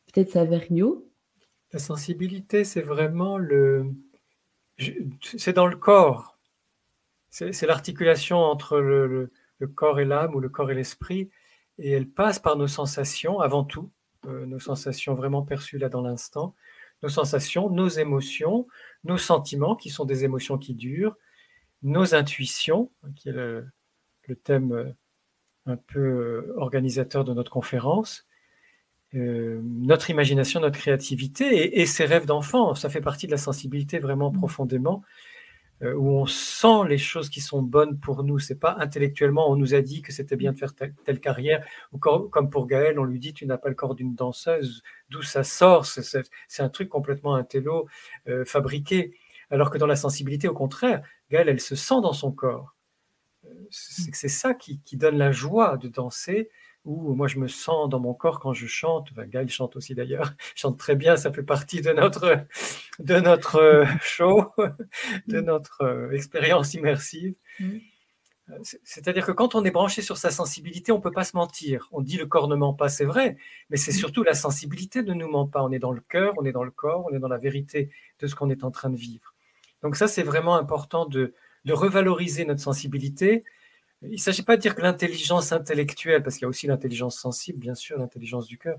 Peut-être 0.06 0.32
Saverio? 0.32 1.10
La 1.72 1.80
sensibilité, 1.80 2.64
c'est 2.64 2.82
vraiment 2.82 3.38
le... 3.38 3.88
C'est 5.22 5.54
dans 5.54 5.68
le 5.68 5.76
corps. 5.76 6.38
C'est 7.30 7.66
l'articulation 7.66 8.38
entre 8.38 8.78
le, 8.78 9.32
corps 9.74 10.00
et 10.00 10.06
l'âme 10.06 10.36
ou 10.36 10.40
le 10.40 10.50
corps 10.50 10.70
et 10.70 10.76
l'esprit, 10.76 11.32
et 11.80 11.90
elle 11.90 12.08
passe 12.08 12.38
par 12.38 12.58
nos 12.58 12.68
sensations 12.68 13.40
avant 13.40 13.64
tout, 13.64 13.90
euh, 14.28 14.46
nos 14.46 14.60
sensations 14.60 15.16
vraiment 15.16 15.42
perçues 15.42 15.80
là 15.80 15.90
dans 15.90 16.02
l'instant, 16.02 16.54
nos 17.04 17.10
sensations, 17.10 17.70
nos 17.70 17.90
émotions, 17.90 18.68
nos 19.04 19.18
sentiments 19.18 19.76
qui 19.76 19.90
sont 19.90 20.06
des 20.06 20.24
émotions 20.24 20.58
qui 20.58 20.74
durent, 20.74 21.16
nos 21.84 22.16
intuitions, 22.16 22.92
qui 23.16 23.30
est 23.30 23.34
le, 23.34 23.68
thème 24.44 24.72
euh, 24.72 24.90
un 25.66 25.78
peu 25.78 26.00
euh, 26.00 26.54
organisateur 26.58 27.26
de 27.26 27.34
notre 27.34 27.52
conférence, 27.52 28.26
notre 29.16 30.10
imagination, 30.10 30.60
notre 30.60 30.80
créativité 30.80 31.46
et, 31.46 31.82
et 31.82 31.86
ces 31.86 32.06
rêves 32.06 32.26
d'enfant, 32.26 32.74
ça 32.74 32.90
fait 32.90 33.00
partie 33.00 33.28
de 33.28 33.32
la 33.32 33.38
sensibilité 33.38 34.00
vraiment 34.00 34.32
mmh. 34.32 34.40
profondément. 34.40 35.04
Euh, 35.82 35.94
où 35.96 36.12
on 36.12 36.26
sent 36.26 36.88
les 36.88 36.98
choses 36.98 37.30
qui 37.30 37.42
sont 37.42 37.62
bonnes 37.62 38.00
pour 38.00 38.24
nous. 38.24 38.40
C'est 38.40 38.60
pas 38.60 38.76
intellectuellement, 38.80 39.50
on 39.50 39.56
nous 39.56 39.74
a 39.74 39.82
dit 39.82 40.02
que 40.02 40.12
c'était 40.12 40.36
bien 40.36 40.54
de 40.54 40.58
faire 40.58 40.74
telle, 40.76 41.20
carrière, 41.20 41.66
ou 41.92 41.98
comme 41.98 42.50
pour 42.50 42.68
Gaël, 42.68 43.00
on 43.00 43.04
lui 43.04 43.20
dit 43.20 43.34
tu 43.34 43.46
n'as 43.46 43.58
pas 43.58 43.70
le 43.70 43.76
corps 43.76 43.96
d'une 43.96 44.16
danseuse, 44.16 44.84
d'où 45.10 45.22
ça 45.24 45.44
sort, 45.44 45.86
c'est 45.86 46.64
un 46.64 46.70
truc 46.70 46.90
complètement 46.90 47.36
intello, 47.36 47.88
euh, 48.28 48.46
fabriqué. 48.46 49.18
Alors 49.50 49.72
que 49.72 49.78
dans 49.78 49.88
la 49.88 49.96
sensibilité, 49.96 50.48
au 50.48 50.54
contraire, 50.54 51.04
Gaël, 51.30 51.50
elle 51.50 51.60
se 51.60 51.76
sent 51.76 52.02
dans 52.02 52.14
son 52.14 52.32
corps. 52.32 52.76
Euh, 53.46 53.50
c'est 53.72 54.30
ça 54.30 54.54
qui, 54.54 54.80
donne 54.94 55.18
la 55.18 55.32
joie 55.32 55.78
de 55.78 55.90
danser, 55.90 56.50
où 56.86 57.14
moi 57.14 57.28
je 57.28 57.40
me 57.40 57.48
sens 57.48 57.90
dans 57.90 58.00
mon 58.00 58.14
corps 58.14 58.40
quand 58.40 58.54
je 58.54 58.68
chante. 58.68 59.10
Enfin, 59.12 59.26
Gaël 59.26 59.50
chante 59.50 59.76
aussi 59.76 59.96
d'ailleurs, 59.96 60.34
chante 60.56 60.78
très 60.78 60.96
bien, 60.96 61.18
ça 61.18 61.34
fait 61.34 61.44
partie 61.44 61.82
de 61.82 61.92
notre, 61.92 62.46
de 63.00 63.20
notre 63.20 63.58
euh, 63.58 63.86
show, 64.02 64.52
de 65.28 65.42
mm. 65.42 65.46
notre 65.46 65.82
euh, 65.82 66.12
expérience 66.12 66.74
immersive. 66.74 67.36
Mm. 67.60 67.78
Euh, 68.50 68.60
c'est-à-dire 68.84 69.26
que 69.26 69.32
quand 69.32 69.56
on 69.56 69.64
est 69.64 69.72
branché 69.72 70.02
sur 70.02 70.18
sa 70.18 70.30
sensibilité, 70.30 70.92
on 70.92 70.98
ne 70.98 71.02
peut 71.02 71.12
pas 71.12 71.24
se 71.24 71.36
mentir. 71.36 71.88
On 71.92 72.02
dit 72.02 72.18
le 72.18 72.26
corps 72.26 72.48
ne 72.48 72.56
ment 72.56 72.74
pas, 72.74 72.90
c'est 72.90 73.06
vrai, 73.06 73.38
mais 73.70 73.78
c'est 73.78 73.92
mm. 73.92 73.96
surtout 73.96 74.24
la 74.24 74.34
sensibilité 74.34 75.02
ne 75.04 75.14
nous 75.14 75.30
ment 75.30 75.48
pas. 75.48 75.64
On 75.64 75.72
est 75.72 75.80
dans 75.80 75.92
le 75.92 76.02
cœur, 76.02 76.34
on 76.38 76.46
est 76.46 76.52
dans 76.52 76.64
le 76.64 76.72
corps, 76.72 77.06
on 77.10 77.16
est 77.16 77.20
dans 77.20 77.28
la 77.28 77.38
vérité 77.38 77.90
de 78.20 78.28
ce 78.28 78.36
qu'on 78.36 78.50
est 78.50 78.64
en 78.64 78.72
train 78.72 78.90
de 78.90 78.98
vivre. 78.98 79.34
Donc 79.82 79.96
ça, 79.96 80.08
c'est 80.08 80.24
vraiment 80.24 80.56
important 80.56 81.06
de, 81.06 81.34
de 81.66 81.74
revaloriser 81.74 82.46
notre 82.46 82.62
sensibilité 82.62 83.44
il 84.06 84.12
ne 84.12 84.18
s'agit 84.18 84.44
pas 84.44 84.58
de 84.58 84.62
dire 84.62 84.76
que 84.76 84.82
l'intelligence 84.82 85.52
intellectuelle, 85.52 86.24
parce 86.24 86.36
qu'il 86.36 86.44
y 86.44 86.46
a 86.46 86.50
aussi 86.50 86.68
l'intelligence 86.68 87.18
sensible, 87.18 87.60
bien 87.60 87.76
sûr, 87.76 87.98
l'intelligence 87.98 88.48
du 88.48 88.58
cœur, 88.58 88.78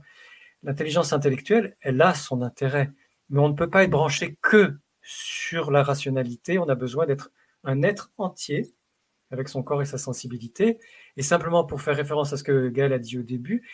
l'intelligence 0.63 1.13
intellectuelle, 1.13 1.77
elle 1.81 2.01
a 2.03 2.15
son 2.15 2.43
intérêt, 2.43 2.91
mais 3.31 3.41
on 3.41 3.49
ne 3.49 3.55
peut 3.55 3.71
pas 3.71 3.85
être 3.85 3.91
branché 3.91 4.37
que 4.43 4.77
sur 5.03 5.71
la 5.71 5.83
rationalité, 5.83 6.59
on 6.59 6.69
a 6.69 6.75
besoin 6.75 7.07
d'être 7.07 7.31
un 7.65 7.83
être 7.83 8.13
entier 8.19 8.75
avec 9.31 9.49
son 9.49 9.63
corps 9.63 9.83
et 9.83 9.87
sa 9.87 9.99
sensibilité. 9.99 10.79
Et 11.17 11.23
simplement 11.23 11.65
pour 11.65 11.83
faire 11.83 11.97
référence 11.97 12.33
à 12.33 12.37
ce 12.37 12.45
que 12.45 12.69
Gaël 12.69 12.93
a 12.93 12.99
dit 12.99 13.19
au 13.19 13.23
début, 13.23 13.69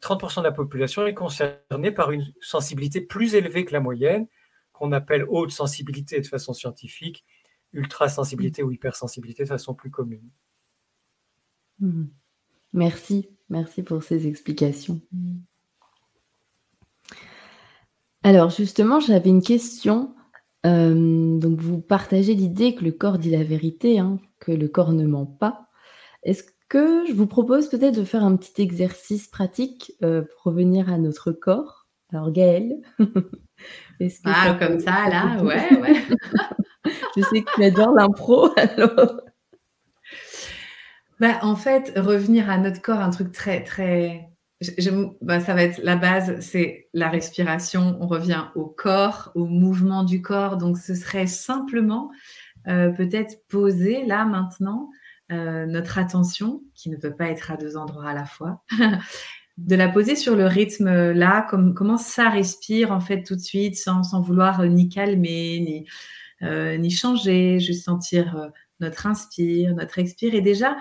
30% 0.00 0.38
de 0.38 0.44
la 0.44 0.52
population 0.52 1.06
est 1.06 1.14
concernée 1.14 1.92
par 1.92 2.10
une 2.10 2.24
sensibilité 2.40 3.00
plus 3.00 3.34
élevée 3.34 3.64
que 3.64 3.72
la 3.72 3.80
moyenne, 3.80 4.26
qu'on 4.72 4.92
appelle 4.92 5.24
haute 5.28 5.50
sensibilité 5.50 6.20
de 6.20 6.26
façon 6.26 6.52
scientifique, 6.52 7.24
ultra 7.72 8.08
sensibilité 8.08 8.62
ou 8.62 8.70
hypersensibilité 8.70 9.44
de 9.44 9.48
façon 9.48 9.74
plus 9.74 9.90
commune. 9.90 10.28
Hmm. 11.78 12.06
Merci, 12.72 13.28
merci 13.48 13.82
pour 13.82 14.02
ces 14.02 14.26
explications. 14.26 15.00
Alors 18.22 18.50
justement, 18.50 19.00
j'avais 19.00 19.30
une 19.30 19.42
question. 19.42 20.14
Euh, 20.64 21.38
donc 21.38 21.58
vous 21.60 21.80
partagez 21.80 22.34
l'idée 22.34 22.74
que 22.74 22.84
le 22.84 22.92
corps 22.92 23.18
dit 23.18 23.30
la 23.30 23.42
vérité, 23.42 23.98
hein, 23.98 24.20
que 24.38 24.52
le 24.52 24.68
corps 24.68 24.92
ne 24.92 25.06
ment 25.06 25.26
pas. 25.26 25.66
Est-ce 26.22 26.44
que 26.68 27.04
je 27.06 27.12
vous 27.12 27.26
propose 27.26 27.68
peut-être 27.68 27.96
de 27.96 28.04
faire 28.04 28.24
un 28.24 28.36
petit 28.36 28.62
exercice 28.62 29.28
pratique 29.28 29.92
euh, 30.04 30.22
pour 30.22 30.52
revenir 30.52 30.92
à 30.92 30.98
notre 30.98 31.32
corps? 31.32 31.86
Alors 32.12 32.30
Gaëlle, 32.30 32.80
ah, 34.24 34.56
comme 34.58 34.78
ça, 34.78 35.08
là, 35.08 35.42
ouais, 35.42 35.80
ouais. 35.80 35.94
je 37.16 37.22
sais 37.22 37.42
que 37.42 37.54
tu 37.54 37.64
adores 37.64 37.94
l'impro, 37.94 38.50
alors. 38.56 39.20
Bah, 41.18 41.38
en 41.42 41.56
fait, 41.56 41.92
revenir 41.96 42.50
à 42.50 42.58
notre 42.58 42.82
corps, 42.82 43.00
un 43.00 43.10
truc 43.10 43.32
très, 43.32 43.64
très. 43.64 44.31
Bah, 45.20 45.40
ça 45.40 45.54
va 45.54 45.62
être 45.62 45.80
la 45.82 45.96
base, 45.96 46.40
c'est 46.40 46.88
la 46.92 47.08
respiration. 47.08 47.96
On 48.00 48.06
revient 48.06 48.44
au 48.54 48.66
corps, 48.66 49.32
au 49.34 49.46
mouvement 49.46 50.04
du 50.04 50.22
corps. 50.22 50.56
Donc, 50.56 50.78
ce 50.78 50.94
serait 50.94 51.26
simplement 51.26 52.10
euh, 52.68 52.90
peut-être 52.90 53.46
poser 53.48 54.04
là 54.04 54.24
maintenant 54.24 54.90
euh, 55.32 55.66
notre 55.66 55.98
attention, 55.98 56.62
qui 56.74 56.90
ne 56.90 56.96
peut 56.96 57.14
pas 57.14 57.28
être 57.28 57.50
à 57.50 57.56
deux 57.56 57.76
endroits 57.76 58.08
à 58.08 58.14
la 58.14 58.24
fois, 58.24 58.62
de 59.58 59.74
la 59.74 59.88
poser 59.88 60.16
sur 60.16 60.36
le 60.36 60.46
rythme 60.46 61.12
là, 61.12 61.46
comme, 61.48 61.74
comment 61.74 61.98
ça 61.98 62.28
respire 62.28 62.92
en 62.92 63.00
fait 63.00 63.22
tout 63.22 63.34
de 63.34 63.40
suite, 63.40 63.76
sans, 63.76 64.02
sans 64.02 64.20
vouloir 64.20 64.64
ni 64.64 64.88
calmer, 64.88 65.60
ni, 65.60 65.86
euh, 66.42 66.76
ni 66.76 66.90
changer, 66.90 67.58
juste 67.60 67.84
sentir 67.84 68.50
notre 68.80 69.06
inspire, 69.06 69.74
notre 69.74 69.98
expire. 69.98 70.34
Et 70.34 70.40
déjà, 70.40 70.76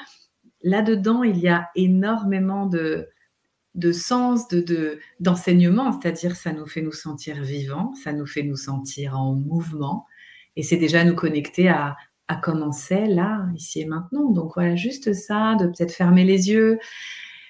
là-dedans, 0.64 1.24
il 1.24 1.38
y 1.38 1.48
a 1.48 1.70
énormément 1.76 2.66
de, 2.66 3.08
de 3.76 3.92
sens, 3.92 4.48
de, 4.50 5.00
d'enseignement, 5.20 5.92
c'est-à-dire 5.92 6.36
ça 6.36 6.52
nous 6.52 6.66
fait 6.66 6.82
nous 6.82 6.92
sentir 6.92 7.42
vivants, 7.42 7.94
ça 8.04 8.14
nous 8.14 8.26
fait 8.26 8.44
nous 8.44 8.58
sentir 8.58 9.18
en 9.18 9.34
mouvement, 9.34 10.06
et 10.56 10.64
c'est 10.64 10.78
déjà 10.78 11.04
nous 11.04 11.16
connecter 11.16 11.70
à, 11.70 11.96
à 12.28 12.36
comment 12.36 12.72
c'est 12.72 13.08
là, 13.08 13.48
ici 13.56 13.82
et 13.82 13.86
maintenant. 13.86 14.30
Donc 14.32 14.54
voilà, 14.56 14.76
juste 14.76 15.14
ça, 15.14 15.56
de 15.56 15.68
peut-être 15.68 15.94
fermer 15.94 16.26
les 16.26 16.50
yeux. 16.50 16.80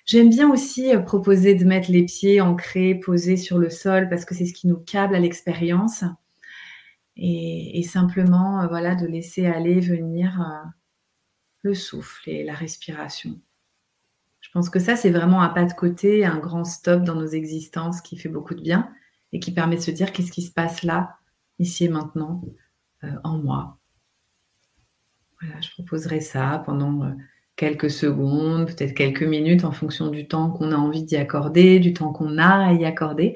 J'aime 0.05 0.29
bien 0.29 0.49
aussi 0.51 0.95
euh, 0.95 0.99
proposer 0.99 1.55
de 1.55 1.65
mettre 1.65 1.91
les 1.91 2.03
pieds 2.03 2.41
ancrés, 2.41 2.95
posés 2.95 3.37
sur 3.37 3.57
le 3.57 3.69
sol, 3.69 4.09
parce 4.09 4.25
que 4.25 4.35
c'est 4.35 4.45
ce 4.45 4.53
qui 4.53 4.67
nous 4.67 4.79
câble 4.79 5.15
à 5.15 5.19
l'expérience. 5.19 6.03
Et, 7.17 7.83
simplement, 7.83 8.61
euh, 8.61 8.67
voilà, 8.67 8.95
de 8.95 9.05
laisser 9.05 9.45
aller, 9.45 9.79
venir. 9.79 10.41
Euh, 10.41 10.69
le 11.63 11.73
souffle 11.73 12.29
et 12.29 12.43
la 12.43 12.53
respiration. 12.53 13.39
Je 14.41 14.49
pense 14.51 14.69
que 14.69 14.79
ça, 14.79 14.95
c'est 14.95 15.11
vraiment 15.11 15.41
un 15.41 15.49
pas 15.49 15.65
de 15.65 15.73
côté, 15.73 16.25
un 16.25 16.39
grand 16.39 16.65
stop 16.65 17.03
dans 17.03 17.15
nos 17.15 17.27
existences 17.27 18.01
qui 18.01 18.17
fait 18.17 18.29
beaucoup 18.29 18.55
de 18.55 18.61
bien 18.61 18.91
et 19.31 19.39
qui 19.39 19.53
permet 19.53 19.77
de 19.77 19.81
se 19.81 19.91
dire 19.91 20.11
qu'est-ce 20.11 20.31
qui 20.31 20.41
se 20.41 20.51
passe 20.51 20.83
là, 20.83 21.15
ici 21.59 21.85
et 21.85 21.89
maintenant, 21.89 22.43
euh, 23.03 23.11
en 23.23 23.37
moi. 23.37 23.77
Voilà, 25.39 25.59
je 25.61 25.69
proposerai 25.71 26.19
ça 26.19 26.61
pendant 26.65 27.03
euh, 27.03 27.11
quelques 27.55 27.89
secondes, 27.89 28.67
peut-être 28.67 28.93
quelques 28.93 29.23
minutes 29.23 29.63
en 29.63 29.71
fonction 29.71 30.07
du 30.07 30.27
temps 30.27 30.49
qu'on 30.51 30.71
a 30.71 30.75
envie 30.75 31.03
d'y 31.03 31.15
accorder, 31.15 31.79
du 31.79 31.93
temps 31.93 32.11
qu'on 32.11 32.37
a 32.37 32.67
à 32.67 32.73
y 32.73 32.85
accorder. 32.85 33.35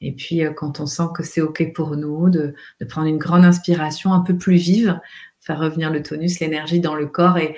Et 0.00 0.12
puis, 0.12 0.44
euh, 0.44 0.52
quand 0.52 0.80
on 0.80 0.86
sent 0.86 1.08
que 1.14 1.22
c'est 1.22 1.42
OK 1.42 1.72
pour 1.74 1.96
nous, 1.96 2.30
de, 2.30 2.54
prendre 2.88 3.06
une 3.06 3.18
grande 3.18 3.44
inspiration 3.44 4.12
un 4.12 4.20
peu 4.20 4.36
plus 4.36 4.56
vive, 4.56 4.98
faire 5.40 5.58
revenir 5.58 5.90
le 5.90 6.02
tonus, 6.02 6.40
l'énergie 6.40 6.80
dans 6.80 6.94
le 6.94 7.06
corps 7.06 7.38
et, 7.38 7.56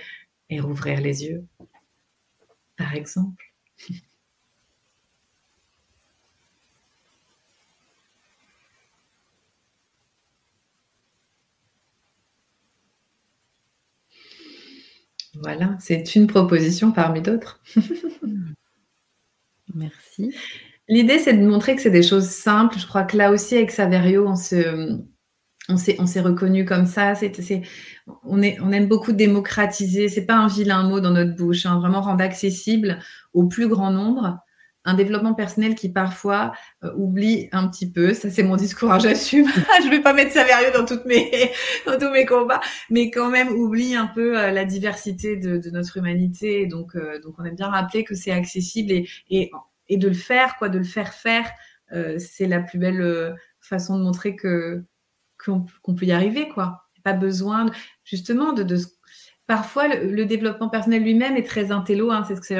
et 0.50 0.60
rouvrir 0.60 1.00
les 1.00 1.24
yeux, 1.24 1.44
par 2.76 2.94
exemple. 2.94 3.44
Voilà, 15.34 15.76
c'est 15.80 16.14
une 16.14 16.26
proposition 16.26 16.92
parmi 16.92 17.22
d'autres. 17.22 17.60
Merci. 19.74 20.34
L'idée, 20.88 21.18
c'est 21.18 21.34
de 21.34 21.46
montrer 21.46 21.74
que 21.74 21.80
c'est 21.82 21.90
des 21.90 22.02
choses 22.02 22.28
simples. 22.28 22.78
Je 22.78 22.86
crois 22.86 23.04
que 23.04 23.16
là 23.16 23.30
aussi, 23.30 23.56
avec 23.56 23.70
Saverio, 23.70 24.26
on 24.28 24.36
se, 24.36 24.98
on 25.68 25.76
s'est, 25.76 25.96
on 25.98 26.06
s'est 26.06 26.20
reconnu 26.20 26.64
comme 26.64 26.86
ça. 26.86 27.14
C'est, 27.14 27.62
on, 28.24 28.42
aime 28.42 28.88
beaucoup 28.88 29.12
démocratiser. 29.12 30.08
C'est 30.08 30.26
pas 30.26 30.36
un 30.36 30.48
vilain 30.48 30.82
mot 30.82 31.00
dans 31.00 31.10
notre 31.10 31.34
bouche. 31.34 31.66
Hein. 31.66 31.78
Vraiment 31.78 32.00
rendre 32.00 32.22
accessible 32.22 32.98
au 33.32 33.46
plus 33.46 33.68
grand 33.68 33.90
nombre 33.90 34.42
un 34.84 34.94
développement 34.94 35.34
personnel 35.34 35.74
qui 35.74 35.88
parfois 35.88 36.52
euh, 36.84 36.92
oublie 36.96 37.48
un 37.52 37.68
petit 37.68 37.90
peu. 37.90 38.14
Ça, 38.14 38.30
c'est 38.30 38.42
mon 38.42 38.56
discours, 38.56 38.92
hein, 38.92 38.98
j'assume. 38.98 39.46
je 39.84 39.88
vais 39.88 40.00
pas 40.00 40.12
mettre 40.12 40.32
Saverio 40.32 40.72
dans 40.74 40.84
tous 40.84 41.00
mes 41.06 42.26
combats, 42.26 42.60
mais 42.90 43.10
quand 43.10 43.30
même 43.30 43.48
oublie 43.48 43.94
un 43.94 44.06
peu 44.06 44.38
euh, 44.38 44.50
la 44.50 44.64
diversité 44.64 45.36
de, 45.36 45.70
notre 45.70 45.98
humanité. 45.98 46.66
Donc, 46.66 46.96
euh, 46.96 47.20
donc, 47.20 47.34
on 47.38 47.44
aime 47.44 47.54
bien 47.54 47.68
rappeler 47.68 48.04
que 48.04 48.14
c'est 48.14 48.32
accessible 48.32 48.92
et, 49.30 49.50
de 49.90 50.08
le 50.08 50.14
faire, 50.14 50.54
de 50.62 50.78
le 50.78 50.84
faire 50.84 51.12
faire, 51.12 51.50
c'est 52.16 52.46
la 52.46 52.60
plus 52.60 52.78
belle 52.78 53.36
façon 53.60 53.98
de 53.98 54.02
montrer 54.02 54.34
qu'on 54.34 55.94
peut 55.94 56.06
y 56.06 56.12
arriver, 56.12 56.48
quoi. 56.48 56.84
Pas 57.04 57.12
besoin, 57.12 57.66
justement, 58.04 58.52
de, 58.52 58.62
de 58.62 58.76
parfois 59.46 59.88
le, 59.88 60.24
développement 60.24 60.68
personnel 60.68 61.02
lui-même 61.02 61.36
est 61.36 61.46
très 61.46 61.72
intello. 61.72 62.10
Hein, 62.10 62.24
c'est 62.26 62.36
ce 62.36 62.40
que 62.40 62.46
ça 62.46 62.54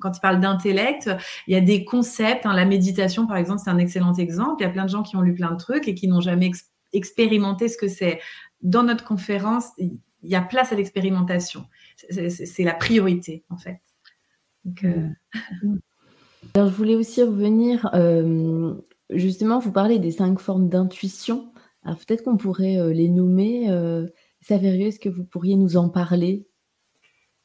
quand 0.00 0.16
il 0.16 0.20
parle 0.20 0.40
d'intellect. 0.40 1.10
Il 1.46 1.54
y 1.54 1.56
a 1.56 1.60
des 1.60 1.84
concepts. 1.84 2.46
Hein, 2.46 2.54
la 2.54 2.64
méditation, 2.64 3.26
par 3.26 3.36
exemple, 3.36 3.60
c'est 3.64 3.70
un 3.70 3.78
excellent 3.78 4.14
exemple. 4.14 4.56
Il 4.60 4.64
y 4.64 4.68
a 4.68 4.70
plein 4.70 4.84
de 4.84 4.90
gens 4.90 5.02
qui 5.02 5.16
ont 5.16 5.22
lu 5.22 5.34
plein 5.34 5.50
de 5.50 5.56
trucs 5.56 5.88
et 5.88 5.94
qui 5.94 6.08
n'ont 6.08 6.20
jamais 6.20 6.50
expérimenté 6.92 7.68
ce 7.68 7.76
que 7.76 7.88
c'est. 7.88 8.20
Dans 8.62 8.82
notre 8.82 9.04
conférence, 9.04 9.64
il 9.78 9.98
y 10.22 10.34
a 10.34 10.42
place 10.42 10.72
à 10.72 10.76
l'expérimentation. 10.76 11.64
C'est 12.10 12.64
la 12.64 12.74
priorité, 12.74 13.44
en 13.50 13.56
fait. 13.56 13.80
Euh. 14.84 15.08
Alors, 16.54 16.68
je 16.68 16.74
voulais 16.74 16.94
aussi 16.94 17.22
revenir, 17.22 17.88
euh, 17.94 18.74
justement, 19.10 19.58
vous 19.58 19.72
parlez 19.72 19.98
des 19.98 20.10
cinq 20.10 20.38
formes 20.38 20.68
d'intuition. 20.68 21.52
Peut-être 21.84 22.22
qu'on 22.22 22.36
pourrait 22.36 22.78
euh, 22.78 22.92
les 22.92 23.08
nommer. 23.08 23.70
Euh, 23.70 24.06
Saverio, 24.40 24.88
est-ce 24.88 25.00
que 25.00 25.08
vous 25.08 25.24
pourriez 25.24 25.56
nous 25.56 25.76
en 25.76 25.88
parler? 25.88 26.46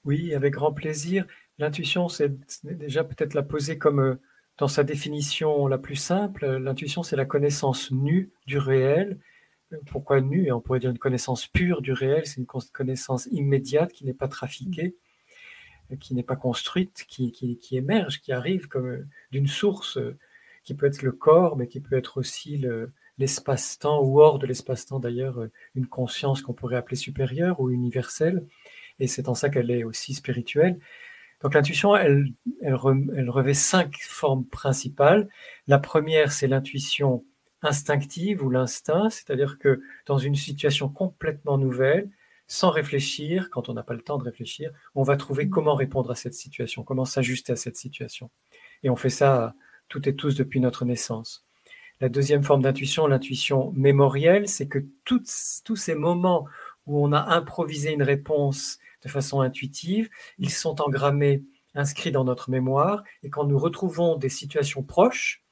Oui, 0.03 0.33
avec 0.33 0.53
grand 0.53 0.73
plaisir. 0.73 1.25
L'intuition, 1.57 2.09
c'est 2.09 2.33
déjà 2.63 3.03
peut-être 3.03 3.33
la 3.33 3.43
poser 3.43 3.77
comme 3.77 4.17
dans 4.57 4.67
sa 4.67 4.83
définition 4.83 5.67
la 5.67 5.77
plus 5.77 5.95
simple. 5.95 6.45
L'intuition, 6.45 7.01
c'est 7.01 7.15
la 7.15 7.25
connaissance 7.25 7.91
nue 7.91 8.31
du 8.45 8.57
réel. 8.57 9.19
Pourquoi 9.87 10.21
nue? 10.21 10.51
On 10.51 10.61
pourrait 10.61 10.79
dire 10.79 10.91
une 10.91 10.99
connaissance 10.99 11.47
pure 11.47 11.81
du 11.81 11.91
réel. 11.91 12.25
C'est 12.25 12.39
une 12.39 12.45
connaissance 12.45 13.27
immédiate 13.31 13.91
qui 13.93 14.05
n'est 14.05 14.13
pas 14.13 14.27
trafiquée 14.27 14.95
qui 15.99 16.15
n'est 16.15 16.23
pas 16.23 16.35
construite, 16.35 17.05
qui, 17.07 17.31
qui, 17.31 17.77
émerge, 17.77 18.21
qui 18.21 18.31
arrive 18.31 18.67
comme 18.67 19.07
d'une 19.31 19.47
source 19.47 19.99
qui 20.63 20.73
peut 20.73 20.87
être 20.87 21.03
le 21.03 21.11
corps, 21.11 21.57
mais 21.57 21.67
qui 21.67 21.79
peut 21.79 21.95
être 21.95 22.17
aussi 22.17 22.57
l'espace-temps, 23.17 24.01
ou 24.03 24.21
hors 24.21 24.39
de 24.39 24.47
l'espace-temps 24.47 24.99
d'ailleurs, 24.99 25.39
une 25.75 25.87
conscience 25.87 26.41
qu'on 26.41 26.53
pourrait 26.53 26.75
appeler 26.75 26.97
supérieure 26.97 27.59
ou 27.59 27.69
universelle. 27.69 28.45
Et 28.99 29.07
c'est 29.07 29.29
en 29.29 29.35
ça 29.35 29.49
qu'elle 29.49 29.71
est 29.71 29.83
aussi 29.83 30.13
spirituelle. 30.13 30.79
Donc 31.41 31.53
l'intuition, 31.53 31.95
elle, 31.95 32.33
elle, 32.61 32.75
revêt 32.75 33.53
cinq 33.53 33.97
formes 34.01 34.45
principales. 34.45 35.27
La 35.67 35.79
première, 35.79 36.31
c'est 36.31 36.47
l'intuition 36.47 37.23
instinctive 37.61 38.43
ou 38.43 38.49
l'instinct, 38.49 39.09
c'est-à-dire 39.09 39.57
que 39.59 39.81
dans 40.05 40.17
une 40.17 40.35
situation 40.35 40.89
complètement 40.89 41.57
nouvelle, 41.57 42.09
sans 42.47 42.69
réfléchir, 42.69 43.49
quand 43.49 43.69
on 43.69 43.73
n'a 43.73 43.83
pas 43.83 43.95
le 43.95 44.01
temps 44.01 44.17
de 44.17 44.23
réfléchir, 44.23 44.71
on 44.93 45.03
va 45.03 45.17
trouver 45.17 45.49
comment 45.49 45.75
répondre 45.75 46.11
à 46.11 46.15
cette 46.15 46.35
situation, 46.35 46.83
comment 46.83 47.05
s'ajuster 47.05 47.53
à 47.53 47.55
cette 47.55 47.77
situation. 47.77 48.29
Et 48.83 48.89
on 48.89 48.95
fait 48.95 49.09
ça 49.09 49.53
toutes 49.89 50.07
et 50.07 50.15
tous 50.15 50.35
depuis 50.35 50.59
notre 50.59 50.85
naissance. 50.85 51.44
La 52.01 52.09
deuxième 52.09 52.43
forme 52.43 52.61
d'intuition, 52.61 53.07
l'intuition 53.07 53.71
mémorielle, 53.73 54.49
c'est 54.49 54.67
que 54.67 54.85
tous, 55.05 55.65
ces 55.75 55.95
moments 55.95 56.45
où 56.85 57.05
on 57.05 57.13
a 57.13 57.35
improvisé 57.35 57.91
une 57.93 58.03
réponse 58.03 58.79
de 59.03 59.09
façon 59.09 59.41
intuitive, 59.41 60.09
ils 60.37 60.51
sont 60.51 60.81
engrammés, 60.81 61.43
inscrits 61.73 62.11
dans 62.11 62.23
notre 62.23 62.49
mémoire, 62.49 63.03
et 63.23 63.29
quand 63.29 63.45
nous 63.45 63.57
retrouvons 63.57 64.17
des 64.17 64.29
situations 64.29 64.83
proches, 64.83 65.43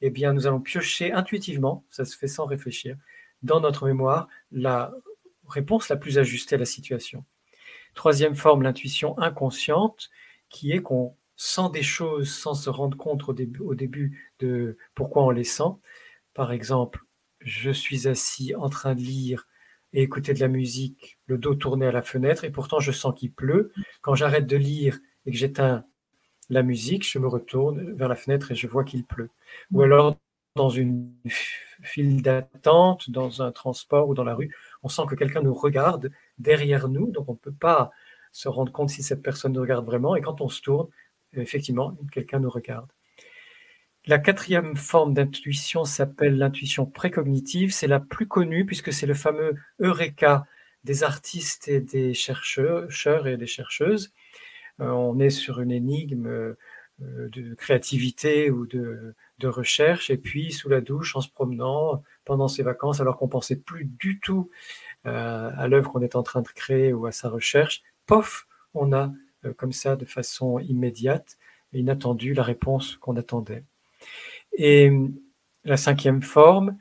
eh 0.00 0.10
bien, 0.10 0.32
nous 0.32 0.46
allons 0.46 0.60
piocher 0.60 1.12
intuitivement, 1.12 1.84
ça 1.90 2.04
se 2.04 2.16
fait 2.16 2.28
sans 2.28 2.44
réfléchir, 2.44 2.96
dans 3.42 3.60
notre 3.60 3.86
mémoire 3.86 4.28
la 4.50 4.92
réponse 5.48 5.88
la 5.88 5.96
plus 5.96 6.18
ajustée 6.18 6.56
à 6.56 6.58
la 6.58 6.64
situation. 6.64 7.24
Troisième 7.94 8.34
forme, 8.34 8.62
l'intuition 8.62 9.16
inconsciente, 9.18 10.10
qui 10.48 10.72
est 10.72 10.82
qu'on 10.82 11.16
sent 11.36 11.70
des 11.72 11.82
choses 11.82 12.32
sans 12.32 12.54
se 12.54 12.70
rendre 12.70 12.96
compte 12.96 13.28
au 13.28 13.32
début, 13.32 13.60
au 13.60 13.74
début 13.74 14.32
de 14.38 14.76
pourquoi 14.94 15.24
on 15.24 15.30
les 15.30 15.44
sent. 15.44 15.72
Par 16.34 16.52
exemple, 16.52 17.00
je 17.40 17.70
suis 17.70 18.08
assis 18.08 18.54
en 18.54 18.68
train 18.68 18.94
de 18.94 19.00
lire 19.00 19.46
et 19.92 20.02
écouter 20.02 20.34
de 20.34 20.40
la 20.40 20.48
musique, 20.48 21.18
le 21.26 21.38
dos 21.38 21.54
tourné 21.54 21.86
à 21.86 21.92
la 21.92 22.02
fenêtre, 22.02 22.44
et 22.44 22.50
pourtant 22.50 22.80
je 22.80 22.90
sens 22.92 23.14
qu'il 23.16 23.32
pleut. 23.32 23.72
Quand 24.02 24.14
j'arrête 24.14 24.46
de 24.46 24.56
lire 24.56 24.98
et 25.26 25.30
que 25.30 25.36
j'éteins 25.36 25.84
la 26.50 26.62
musique, 26.62 27.08
je 27.08 27.18
me 27.18 27.28
retourne 27.28 27.92
vers 27.92 28.08
la 28.08 28.16
fenêtre 28.16 28.52
et 28.52 28.54
je 28.54 28.66
vois 28.66 28.84
qu'il 28.84 29.04
pleut. 29.04 29.30
Ou 29.72 29.82
alors 29.82 30.16
dans 30.56 30.68
une 30.68 31.12
file 31.82 32.22
d'attente, 32.22 33.10
dans 33.10 33.42
un 33.42 33.52
transport 33.52 34.08
ou 34.08 34.14
dans 34.14 34.24
la 34.24 34.34
rue, 34.34 34.54
on 34.82 34.88
sent 34.88 35.02
que 35.08 35.14
quelqu'un 35.14 35.42
nous 35.42 35.54
regarde 35.54 36.10
derrière 36.38 36.88
nous, 36.88 37.10
donc 37.10 37.28
on 37.28 37.32
ne 37.32 37.38
peut 37.38 37.52
pas 37.52 37.90
se 38.32 38.48
rendre 38.48 38.72
compte 38.72 38.90
si 38.90 39.02
cette 39.02 39.22
personne 39.22 39.52
nous 39.52 39.60
regarde 39.60 39.86
vraiment. 39.86 40.16
Et 40.16 40.20
quand 40.20 40.40
on 40.40 40.48
se 40.48 40.60
tourne, 40.60 40.88
effectivement, 41.36 41.96
quelqu'un 42.12 42.40
nous 42.40 42.50
regarde. 42.50 42.90
La 44.06 44.18
quatrième 44.18 44.76
forme 44.76 45.14
d'intuition 45.14 45.84
s'appelle 45.84 46.36
l'intuition 46.36 46.84
précognitive. 46.84 47.72
C'est 47.72 47.86
la 47.86 48.00
plus 48.00 48.28
connue 48.28 48.66
puisque 48.66 48.92
c'est 48.92 49.06
le 49.06 49.14
fameux 49.14 49.54
Eureka 49.80 50.46
des 50.84 51.02
artistes 51.04 51.68
et 51.68 51.80
des 51.80 52.12
chercheurs 52.12 53.26
et 53.26 53.38
des 53.38 53.46
chercheuses. 53.46 54.12
Euh, 54.80 54.88
on 54.88 55.18
est 55.18 55.30
sur 55.30 55.60
une 55.60 55.70
énigme 55.70 56.54
euh, 57.02 57.28
de 57.30 57.54
créativité 57.54 58.50
ou 58.52 58.66
de, 58.66 59.14
recherche, 59.42 60.08
et 60.10 60.16
puis 60.16 60.52
sous 60.52 60.70
la 60.70 60.80
douche, 60.80 61.16
en 61.16 61.20
se 61.20 61.28
promenant 61.28 62.02
pendant 62.24 62.48
ses 62.48 62.62
vacances, 62.62 63.00
alors 63.00 63.18
qu'on 63.18 63.28
pensait 63.28 63.56
plus 63.56 63.84
du 63.84 64.20
tout 64.20 64.48
euh, 65.04 65.50
à 65.54 65.68
l'œuvre 65.68 65.90
qu'on 65.90 66.00
est 66.00 66.16
en 66.16 66.22
train 66.22 66.40
de 66.40 66.48
créer 66.48 66.94
ou 66.94 67.04
à 67.04 67.12
sa 67.12 67.28
recherche, 67.28 67.82
pof, 68.06 68.46
on 68.72 68.92
a 68.92 69.08
euh, 69.08 69.10
comme 69.52 69.72
ça, 69.72 69.96
de 69.96 70.04
façon 70.04 70.58
immédiate 70.58 71.36
et 71.72 71.80
inattendue, 71.80 72.34
la 72.34 72.42
réponse 72.42 72.96
qu'on 72.96 73.16
attendait. 73.16 73.64
Et 74.56 74.90
la 75.64 75.76
cinquième 75.76 76.22
forme, 76.22 76.76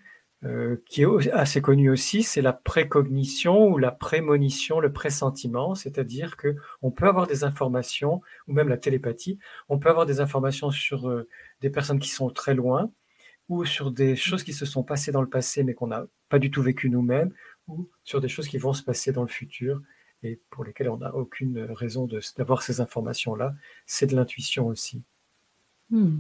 euh, 0.46 0.76
qui 0.88 1.04
est 1.04 1.32
assez 1.32 1.62
connue 1.62 1.90
aussi, 1.90 2.22
c'est 2.22 2.42
la 2.42 2.52
précognition 2.52 3.70
ou 3.70 3.78
la 3.78 3.92
prémonition, 3.92 4.82
le 4.82 4.92
pressentiment, 4.92 5.74
c'est-à-dire 5.74 6.36
que 6.36 6.58
on 6.82 6.92
peut 6.92 7.08
avoir 7.08 7.28
des 7.28 7.46
informations, 7.46 8.22
ou 8.48 8.54
même 8.54 8.68
la 8.68 8.78
télépathie, 8.78 9.40
on 9.70 9.80
peut 9.80 9.90
avoir 9.90 10.06
des 10.06 10.20
informations 10.20 10.70
sur 10.70 11.08
euh, 11.08 11.30
des 11.62 11.70
personnes 11.70 12.00
qui 12.00 12.10
sont 12.10 12.30
très 12.30 12.56
loin, 12.56 12.92
ou 13.48 13.64
sur 13.64 13.92
des 13.92 14.18
choses 14.18 14.44
qui 14.44 14.52
se 14.52 14.66
sont 14.66 14.84
passées 14.84 15.14
dans 15.14 15.22
le 15.22 15.30
passé 15.30 15.64
mais 15.64 15.74
qu'on 15.74 15.88
n'a 15.88 16.06
pas 16.28 16.40
du 16.40 16.52
tout 16.52 16.62
vécu 16.62 16.90
nous-mêmes, 16.90 17.34
ou 17.68 17.90
sur 18.04 18.20
des 18.20 18.28
choses 18.28 18.50
qui 18.50 18.58
vont 18.58 18.74
se 18.74 18.84
passer 18.84 19.14
dans 19.14 19.22
le 19.22 19.30
futur 19.30 19.82
et 20.24 20.40
pour 20.50 20.64
lesquelles 20.64 20.90
on 20.90 20.98
n'a 20.98 21.14
aucune 21.16 21.60
raison 21.72 22.08
d'avoir 22.38 22.64
ces 22.64 22.82
informations-là. 22.82 23.54
C'est 23.86 24.08
de 24.08 24.16
l'intuition 24.16 24.68
aussi. 24.68 25.02
Hmm. 25.90 26.20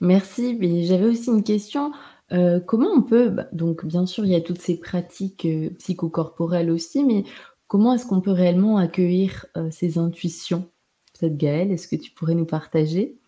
Merci. 0.00 0.58
J'avais 0.86 1.06
aussi 1.06 1.30
une 1.30 1.44
question. 1.44 1.92
Euh, 2.32 2.58
comment 2.60 2.90
on 2.90 3.02
peut, 3.02 3.28
bah, 3.28 3.46
donc 3.52 3.84
bien 3.84 4.06
sûr, 4.06 4.24
il 4.24 4.32
y 4.32 4.34
a 4.34 4.40
toutes 4.40 4.60
ces 4.60 4.78
pratiques 4.78 5.44
euh, 5.44 5.70
psychocorporelles 5.78 6.70
aussi, 6.70 7.04
mais 7.04 7.24
comment 7.68 7.94
est-ce 7.94 8.06
qu'on 8.06 8.20
peut 8.20 8.30
réellement 8.30 8.78
accueillir 8.78 9.46
euh, 9.56 9.70
ces 9.70 9.98
intuitions? 9.98 10.70
Peut-être 11.18 11.36
Gaëlle, 11.36 11.70
est-ce 11.70 11.86
que 11.86 11.96
tu 11.96 12.10
pourrais 12.10 12.34
nous 12.34 12.46
partager? 12.46 13.18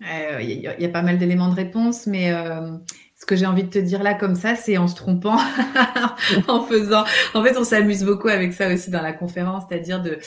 Il 0.00 0.60
y, 0.60 0.84
a 0.84 0.88
pas 0.90 1.00
mal 1.00 1.16
d'éléments 1.16 1.48
de 1.48 1.54
réponse, 1.54 2.06
mais 2.06 2.30
ce 3.18 3.24
que 3.24 3.34
j'ai 3.34 3.46
envie 3.46 3.64
de 3.64 3.70
te 3.70 3.78
dire 3.78 4.02
là 4.02 4.14
comme 4.14 4.34
ça, 4.34 4.54
c'est 4.54 4.76
en 4.76 4.88
se 4.88 4.94
trompant, 4.94 5.38
en 6.48 6.64
faisant. 6.64 7.04
En 7.34 7.42
fait, 7.42 7.56
on 7.56 7.64
s'amuse 7.64 8.04
beaucoup 8.04 8.28
avec 8.28 8.52
ça 8.52 8.72
aussi 8.72 8.90
dans 8.90 9.02
la 9.02 9.12
conférence, 9.12 9.64
c'est-à-dire 9.68 10.02
de 10.02 10.18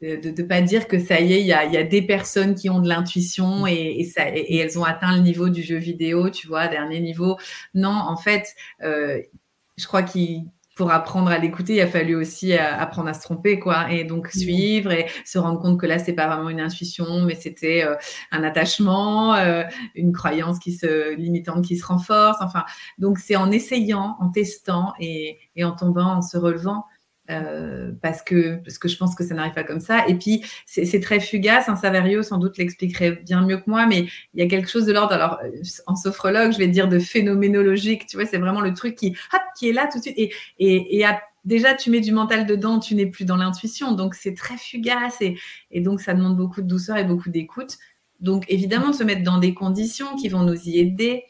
de 0.00 0.42
ne 0.42 0.46
pas 0.46 0.60
dire 0.60 0.86
que 0.86 0.98
ça 1.00 1.20
y 1.20 1.32
est, 1.32 1.40
il 1.40 1.46
y 1.46 1.52
a, 1.52 1.82
des 1.82 2.02
personnes 2.02 2.54
qui 2.54 2.70
ont 2.70 2.78
de 2.78 2.88
l'intuition 2.88 3.66
et, 3.66 4.04
ça, 4.04 4.28
et, 4.28 4.56
elles 4.58 4.78
ont 4.78 4.84
atteint 4.84 5.16
le 5.16 5.22
niveau 5.22 5.48
du 5.48 5.62
jeu 5.62 5.76
vidéo, 5.76 6.30
tu 6.30 6.46
vois, 6.46 6.68
dernier 6.68 7.00
niveau. 7.00 7.36
Non, 7.74 7.90
en 7.90 8.16
fait, 8.16 8.54
euh, 8.82 9.20
je 9.76 9.86
crois 9.86 10.04
qu'il 10.04 10.44
pour 10.78 10.92
apprendre 10.92 11.28
à 11.28 11.38
l'écouter, 11.38 11.74
il 11.74 11.80
a 11.80 11.88
fallu 11.88 12.14
aussi 12.14 12.52
euh, 12.52 12.58
apprendre 12.60 13.08
à 13.08 13.12
se 13.14 13.20
tromper, 13.20 13.58
quoi, 13.58 13.92
et 13.92 14.04
donc 14.04 14.28
suivre 14.28 14.92
et 14.92 15.06
se 15.24 15.38
rendre 15.38 15.60
compte 15.60 15.78
que 15.78 15.86
là, 15.86 15.98
c'est 15.98 16.12
pas 16.12 16.28
vraiment 16.28 16.50
une 16.50 16.60
intuition, 16.60 17.22
mais 17.22 17.34
c'était 17.34 17.84
euh, 17.84 17.96
un 18.30 18.44
attachement, 18.44 19.34
une 19.96 20.12
croyance 20.12 20.60
qui 20.60 20.72
se 20.72 21.14
limitante 21.16 21.64
qui 21.64 21.76
se 21.76 21.84
renforce. 21.84 22.38
Enfin, 22.40 22.64
donc 22.96 23.18
c'est 23.18 23.34
en 23.34 23.50
essayant, 23.50 24.16
en 24.20 24.30
testant 24.30 24.94
et, 25.00 25.38
et 25.56 25.64
en 25.64 25.72
tombant, 25.72 26.16
en 26.18 26.22
se 26.22 26.38
relevant 26.38 26.84
euh, 27.30 27.92
parce 28.00 28.22
que 28.22 28.56
parce 28.64 28.78
que 28.78 28.88
je 28.88 28.96
pense 28.96 29.14
que 29.14 29.24
ça 29.24 29.34
n'arrive 29.34 29.52
pas 29.52 29.64
comme 29.64 29.80
ça. 29.80 30.06
Et 30.08 30.14
puis 30.14 30.44
c'est 30.66 31.00
très 31.00 31.20
fugace. 31.20 31.68
Un 31.68 31.76
Saverio 31.76 32.22
sans 32.22 32.38
doute 32.38 32.56
l'expliquerait 32.58 33.12
bien 33.24 33.44
mieux 33.44 33.58
que 33.58 33.68
moi, 33.68 33.86
mais 33.86 34.06
il 34.34 34.40
y 34.40 34.42
a 34.42 34.48
quelque 34.48 34.68
chose 34.68 34.86
de 34.86 34.92
l'ordre. 34.92 35.12
Alors 35.12 35.38
en 35.86 35.96
sophrologue, 35.96 36.52
je 36.52 36.58
vais 36.58 36.68
dire 36.68 36.88
de 36.88 36.98
phénoménologique. 36.98 38.06
Tu 38.06 38.16
vois, 38.16 38.26
c'est 38.26 38.38
vraiment 38.38 38.60
le 38.60 38.72
truc 38.74 38.94
qui 38.94 39.08
hop, 39.32 39.42
qui 39.58 39.68
est 39.68 39.72
là 39.72 39.88
tout 39.90 39.98
de 39.98 40.02
suite. 40.02 40.18
Et 40.18 40.32
et, 40.58 41.00
et 41.00 41.04
déjà 41.44 41.74
tu 41.74 41.90
mets 41.90 42.00
du 42.00 42.12
mental 42.12 42.46
dedans, 42.46 42.78
tu 42.78 42.94
n'es 42.94 43.06
plus 43.06 43.24
dans 43.24 43.36
l'intuition. 43.36 43.92
Donc 43.92 44.14
c'est 44.14 44.34
très 44.34 44.56
fugace 44.56 45.20
et, 45.20 45.36
et 45.70 45.80
donc 45.80 46.00
ça 46.00 46.14
demande 46.14 46.36
beaucoup 46.36 46.62
de 46.62 46.66
douceur 46.66 46.96
et 46.96 47.04
beaucoup 47.04 47.30
d'écoute. 47.30 47.76
Donc 48.20 48.44
évidemment 48.48 48.92
se 48.92 49.04
mettre 49.04 49.22
dans 49.22 49.38
des 49.38 49.54
conditions 49.54 50.16
qui 50.16 50.28
vont 50.28 50.42
nous 50.42 50.68
y 50.68 50.78
aider. 50.78 51.24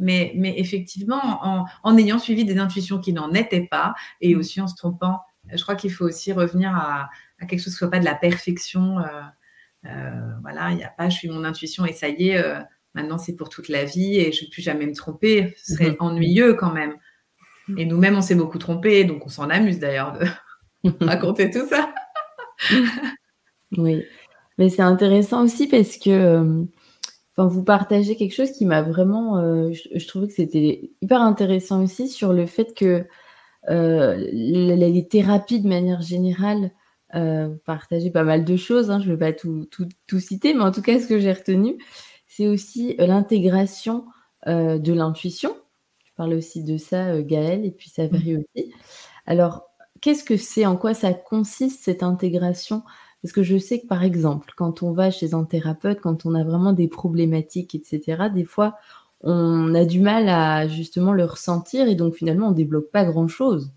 Mais, 0.00 0.30
mais 0.36 0.54
effectivement, 0.58 1.20
en, 1.44 1.64
en 1.82 1.98
ayant 1.98 2.20
suivi 2.20 2.44
des 2.44 2.58
intuitions 2.58 3.00
qui 3.00 3.12
n'en 3.12 3.32
étaient 3.32 3.66
pas 3.68 3.94
et 4.20 4.36
aussi 4.36 4.60
en 4.60 4.68
se 4.68 4.76
trompant 4.76 5.18
je 5.52 5.62
crois 5.62 5.74
qu'il 5.74 5.92
faut 5.92 6.04
aussi 6.04 6.32
revenir 6.32 6.74
à, 6.74 7.08
quelque 7.48 7.60
chose 7.60 7.74
qui 7.74 7.84
ne 7.84 7.88
soit 7.88 7.90
pas 7.90 8.00
de 8.00 8.04
la 8.04 8.14
perfection. 8.14 8.98
Euh, 8.98 9.04
euh, 9.86 10.30
voilà, 10.42 10.70
il 10.70 10.76
n'y 10.76 10.84
a 10.84 10.88
pas 10.88 11.08
je 11.08 11.16
suis 11.16 11.28
mon 11.28 11.44
intuition 11.44 11.86
et 11.86 11.92
ça 11.92 12.08
y 12.08 12.30
est, 12.30 12.38
euh, 12.38 12.58
maintenant 12.94 13.18
c'est 13.18 13.36
pour 13.36 13.48
toute 13.48 13.68
la 13.68 13.84
vie 13.84 14.16
et 14.16 14.32
je 14.32 14.40
ne 14.40 14.46
vais 14.46 14.50
plus 14.50 14.62
jamais 14.62 14.86
me 14.86 14.94
tromper. 14.94 15.54
Ce 15.56 15.74
serait 15.74 15.90
mhm. 15.90 15.96
ennuyeux 16.00 16.54
quand 16.54 16.72
même. 16.72 16.94
Et 17.76 17.84
nous-mêmes, 17.84 18.16
on 18.16 18.22
s'est 18.22 18.34
beaucoup 18.34 18.56
trompé, 18.56 19.04
donc 19.04 19.26
on 19.26 19.28
s'en 19.28 19.50
amuse 19.50 19.78
d'ailleurs 19.78 20.18
de 20.18 20.26
raconter 21.04 21.50
tout 21.50 21.66
ça. 21.68 21.92
oui, 23.76 24.04
mais 24.56 24.70
c'est 24.70 24.82
intéressant 24.82 25.44
aussi 25.44 25.68
parce 25.68 25.98
que 25.98 26.66
vous 27.36 27.62
partagez 27.62 28.16
quelque 28.16 28.34
chose 28.34 28.52
qui 28.52 28.64
m'a 28.64 28.80
vraiment, 28.80 29.70
je, 29.70 29.82
je, 29.94 30.06
trouvais 30.08 30.28
que 30.28 30.32
c'était 30.32 30.90
hyper 31.02 31.20
intéressant 31.20 31.84
aussi 31.84 32.08
sur 32.08 32.32
le 32.32 32.46
fait 32.46 32.74
que 32.74 33.06
euh, 33.70 34.16
les, 34.32 35.08
thérapies 35.08 35.60
de 35.60 35.68
manière 35.68 36.02
générale, 36.02 36.72
euh, 37.14 37.48
partager 37.64 38.10
pas 38.10 38.24
mal 38.24 38.44
de 38.44 38.56
choses, 38.56 38.90
hein, 38.90 39.00
je 39.00 39.08
ne 39.08 39.14
vais 39.14 39.18
pas 39.18 39.32
tout, 39.32 39.68
tout, 40.06 40.20
citer, 40.20 40.54
mais 40.54 40.62
en 40.62 40.72
tout 40.72 40.82
cas, 40.82 41.00
ce 41.00 41.06
que 41.06 41.18
j'ai 41.18 41.32
retenu, 41.32 41.78
c'est 42.26 42.48
aussi 42.48 42.96
euh, 43.00 43.06
l'intégration 43.06 44.06
de 44.46 44.92
l'intuition. 44.92 45.54
Je 46.04 46.10
parle 46.16 46.32
aussi 46.32 46.62
de 46.62 46.78
ça, 46.78 47.20
Gaëlle, 47.20 47.66
et 47.66 47.70
puis 47.70 47.90
Savary 47.90 48.34
mmh. 48.34 48.38
aussi. 48.38 48.72
Alors, 49.26 49.64
qu'est-ce 50.00 50.24
que 50.24 50.38
c'est 50.38 50.64
En 50.64 50.76
quoi 50.76 50.94
ça 50.94 51.12
consiste 51.12 51.84
cette 51.84 52.02
intégration? 52.02 52.82
Parce 53.22 53.32
que 53.32 53.42
je 53.42 53.58
sais 53.58 53.80
que, 53.80 53.86
par 53.86 54.04
exemple, 54.04 54.52
quand 54.56 54.82
on 54.82 54.92
va 54.92 55.10
chez 55.10 55.34
un 55.34 55.44
thérapeute, 55.44 56.00
quand 56.00 56.24
on 56.24 56.34
a 56.34 56.44
vraiment 56.44 56.72
des 56.72 56.88
problématiques, 56.88 57.74
etc., 57.74 58.28
des 58.32 58.44
fois, 58.44 58.76
on 59.22 59.74
a 59.74 59.84
du 59.84 60.00
mal 60.00 60.28
à 60.28 60.68
justement 60.68 61.12
le 61.12 61.24
ressentir 61.24 61.88
et 61.88 61.94
donc 61.94 62.14
finalement 62.14 62.48
on 62.48 62.52
débloque 62.52 62.90
pas 62.90 63.04
grand 63.04 63.28
chose. 63.28 63.72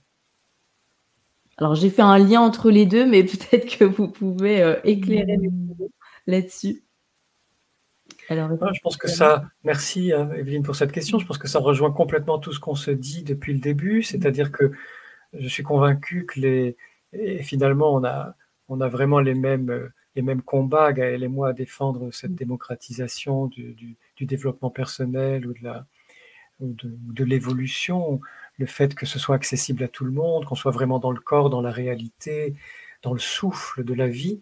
Alors 1.58 1.76
j'ai 1.76 1.90
fait 1.90 2.02
un 2.02 2.18
lien 2.18 2.42
entre 2.42 2.72
les 2.72 2.86
deux, 2.86 3.06
mais 3.06 3.24
peut-être 3.26 3.78
que 3.78 3.86
vous 3.86 4.08
pouvez 4.08 4.62
euh, 4.62 4.80
éclairer 4.84 5.38
mmh. 5.38 5.76
là-dessus. 6.28 6.84
Alors, 8.30 8.50
je 8.50 8.80
pense 8.82 8.96
que 8.96 9.10
ça, 9.10 9.50
merci 9.64 10.14
hein, 10.14 10.30
Evelyne 10.38 10.64
pour 10.64 10.76
cette 10.76 10.92
question. 10.94 11.20
Je 11.20 11.26
pense 11.26 11.38
que 11.38 11.50
ça 11.50 11.60
rejoint 11.60 11.92
complètement 11.92 12.40
tout 12.40 12.54
ce 12.54 12.60
qu'on 12.60 12.76
se 12.76 12.92
dit 12.92 13.24
depuis 13.24 13.52
le 13.52 13.60
début, 13.60 14.04
c'est-à-dire 14.04 14.52
que 14.52 14.72
je 15.34 15.48
suis 15.48 15.64
convaincu 15.64 16.26
que 16.26 16.40
les, 16.40 16.78
et 17.14 17.44
finalement 17.44 17.94
on 17.94 18.04
a, 18.04 18.36
on 18.70 18.80
a 18.80 18.88
vraiment 18.88 19.20
les 19.20 19.34
mêmes, 19.34 19.70
euh, 19.70 19.90
les 20.16 20.22
mêmes 20.22 20.42
combats, 20.42 20.94
Gaël 20.94 21.24
et 21.24 21.28
moi, 21.28 21.50
à 21.50 21.54
défendre 21.54 22.12
cette 22.12 22.36
démocratisation 22.36 23.48
du, 23.48 23.74
du 23.74 23.98
développement 24.26 24.70
personnel 24.70 25.48
ou 25.48 25.54
de 25.54 25.64
la 25.64 25.86
de, 26.62 27.24
l'évolution, 27.24 28.22
le 28.58 28.66
fait 28.66 28.94
que 28.94 29.06
ce 29.06 29.20
soit 29.20 29.36
accessible 29.36 29.84
à 29.84 29.88
tout 29.88 30.06
le 30.06 30.12
monde, 30.12 30.46
qu'on 30.46 30.56
soit 30.56 30.72
vraiment 30.72 31.00
dans 31.00 31.12
le 31.12 31.20
corps, 31.20 31.50
dans 31.50 31.62
la 31.62 31.72
réalité, 31.72 32.56
dans 33.02 33.14
le 33.14 33.20
souffle 33.20 33.84
de 33.84 33.94
la 33.94 34.08
vie, 34.08 34.42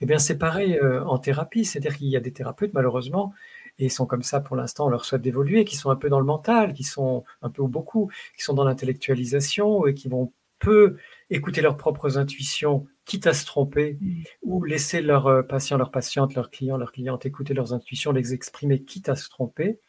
eh 0.00 0.06
bien 0.06 0.18
c'est 0.18 0.38
pareil 0.38 0.78
euh, 0.78 1.04
en 1.04 1.18
thérapie, 1.18 1.64
c'est-à-dire 1.64 1.96
qu'il 1.96 2.08
y 2.08 2.16
a 2.16 2.20
des 2.20 2.32
thérapeutes 2.32 2.72
malheureusement, 2.72 3.34
et 3.78 3.86
ils 3.86 3.92
sont 3.92 4.06
comme 4.06 4.22
ça 4.22 4.40
pour 4.40 4.56
l'instant, 4.56 4.86
on 4.86 4.90
leur 4.90 5.04
souhaite 5.04 5.22
d'évoluer, 5.22 5.64
qui 5.64 5.76
sont 5.76 5.90
un 5.90 5.96
peu 5.96 6.08
dans 6.08 6.20
le 6.20 6.26
mental, 6.26 6.72
qui 6.72 6.84
sont 6.84 7.22
un 7.42 7.50
peu 7.50 7.62
ou 7.62 7.68
beaucoup, 7.68 8.10
qui 8.36 8.42
sont 8.42 8.54
dans 8.54 8.64
l'intellectualisation 8.64 9.86
et 9.86 9.94
qui 9.94 10.08
vont 10.08 10.32
peu 10.58 10.96
écouter 11.30 11.60
leurs 11.60 11.76
propres 11.76 12.18
intuitions, 12.18 12.86
quitte 13.08 13.26
à 13.26 13.32
se 13.32 13.46
tromper, 13.46 13.98
ou 14.42 14.62
laisser 14.62 15.00
leurs 15.00 15.26
euh, 15.26 15.42
patients, 15.42 15.78
leurs 15.78 15.90
patientes, 15.90 16.34
leurs 16.34 16.50
clients, 16.50 16.76
leurs 16.76 16.92
clientes 16.92 17.24
écouter 17.24 17.54
leurs 17.54 17.72
intuitions, 17.72 18.12
les 18.12 18.34
exprimer, 18.34 18.82
quitte 18.82 19.08
à 19.08 19.16
se 19.16 19.30
tromper. 19.30 19.80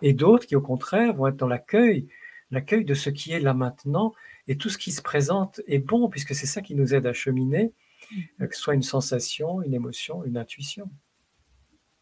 Et 0.00 0.12
d'autres 0.12 0.46
qui, 0.46 0.54
au 0.54 0.60
contraire, 0.60 1.12
vont 1.14 1.26
être 1.26 1.36
dans 1.36 1.48
l'accueil, 1.48 2.06
l'accueil 2.52 2.84
de 2.84 2.94
ce 2.94 3.10
qui 3.10 3.32
est 3.32 3.40
là 3.40 3.52
maintenant, 3.52 4.14
et 4.46 4.56
tout 4.56 4.70
ce 4.70 4.78
qui 4.78 4.92
se 4.92 5.02
présente 5.02 5.60
est 5.66 5.80
bon, 5.80 6.08
puisque 6.08 6.36
c'est 6.36 6.46
ça 6.46 6.62
qui 6.62 6.76
nous 6.76 6.94
aide 6.94 7.06
à 7.06 7.12
cheminer, 7.12 7.72
mm. 8.12 8.46
que 8.46 8.54
ce 8.54 8.62
soit 8.62 8.74
une 8.74 8.84
sensation, 8.84 9.60
une 9.60 9.74
émotion, 9.74 10.24
une 10.24 10.36
intuition. 10.36 10.88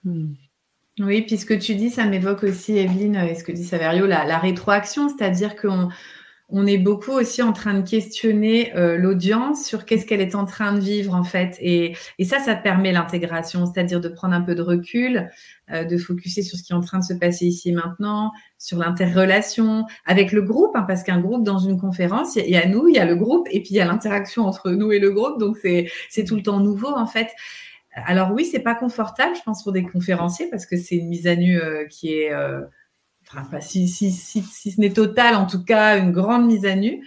Mm. 0.05 0.35
Oui, 1.01 1.23
puis 1.23 1.39
ce 1.39 1.47
que 1.47 1.55
tu 1.55 1.75
dis, 1.75 1.89
ça 1.89 2.05
m'évoque 2.05 2.43
aussi, 2.43 2.77
Evelyne, 2.77 3.17
et 3.17 3.35
ce 3.35 3.45
que 3.45 3.53
dit 3.53 3.65
Saverio, 3.65 4.07
la, 4.07 4.25
la 4.25 4.39
rétroaction, 4.39 5.09
c'est-à-dire 5.09 5.57
qu'on 5.57 5.89
on 6.49 6.65
est 6.65 6.79
beaucoup 6.79 7.11
aussi 7.11 7.43
en 7.43 7.53
train 7.53 7.75
de 7.75 7.89
questionner 7.89 8.75
euh, 8.77 8.97
l'audience 8.97 9.65
sur 9.65 9.85
qu'est-ce 9.85 10.07
qu'elle 10.07 10.21
est 10.21 10.37
en 10.37 10.45
train 10.45 10.73
de 10.75 10.81
vivre 10.81 11.15
en 11.15 11.25
fait. 11.25 11.57
Et, 11.61 11.95
ça, 12.25 12.39
ça 12.39 12.55
permet 12.55 12.93
l'intégration, 12.93 13.67
c'est-à-dire 13.67 14.01
de 14.01 14.09
prendre 14.09 14.35
un 14.35 14.43
peu 14.43 14.55
de 14.55 14.63
recul, 14.63 15.29
euh, 15.73 15.85
de 15.85 15.97
focuser 15.99 16.43
sur 16.43 16.57
ce 16.57 16.63
qui 16.63 16.73
est 16.73 16.77
en 16.77 16.81
train 16.81 17.01
de 17.01 17.05
se 17.05 17.15
passer 17.15 17.47
ici 17.47 17.71
et 17.71 17.73
maintenant, 17.73 18.31
sur 18.59 18.79
l'interrelation 18.79 19.87
avec 20.05 20.31
le 20.31 20.43
groupe, 20.43 20.77
hein, 20.77 20.85
parce 20.87 21.03
qu'un 21.03 21.21
groupe 21.21 21.43
dans 21.43 21.59
une 21.59 21.81
conférence, 21.81 22.37
il 22.37 22.49
y, 22.49 22.57
a 22.57 22.67
nous, 22.67 22.87
il 22.87 22.95
y 22.95 22.99
a 22.99 23.05
le 23.05 23.17
groupe, 23.17 23.49
et 23.51 23.61
puis 23.61 23.71
il 23.71 23.77
y 23.77 23.81
a 23.81 23.85
l'interaction 23.85 24.45
entre 24.45 24.71
nous 24.71 24.93
et 24.93 25.01
le 25.01 25.11
groupe, 25.11 25.41
donc 25.41 25.57
c'est 25.59 26.25
tout 26.25 26.37
le 26.37 26.43
temps 26.43 26.61
nouveau 26.61 26.89
en 26.89 27.07
fait. 27.07 27.29
Alors 28.05 28.31
oui, 28.33 28.45
c'est 28.45 28.61
pas 28.61 28.75
confortable, 28.75 29.35
je 29.37 29.43
pense, 29.43 29.65
pour 29.65 29.73
des 29.73 29.83
conférenciers, 29.83 30.49
parce 30.51 30.67
que 30.67 30.77
c'est 30.77 30.97
une 30.97 31.09
mise 31.09 31.27
à 31.27 31.35
nu 31.35 31.59
euh, 31.61 31.87
qui 31.87 32.13
est 32.13 32.31
enfin, 33.35 33.61
si, 33.61 33.89
si, 33.89 34.11
si, 34.11 34.43
si 34.43 34.71
ce 34.73 34.81
n'est 34.81 34.93
total, 34.93 35.35
en 35.35 35.47
tout 35.47 35.65
cas, 35.65 35.99
une 35.99 36.13
grande 36.13 36.47
mise 36.47 36.65
à 36.67 36.75
nu. 36.75 37.07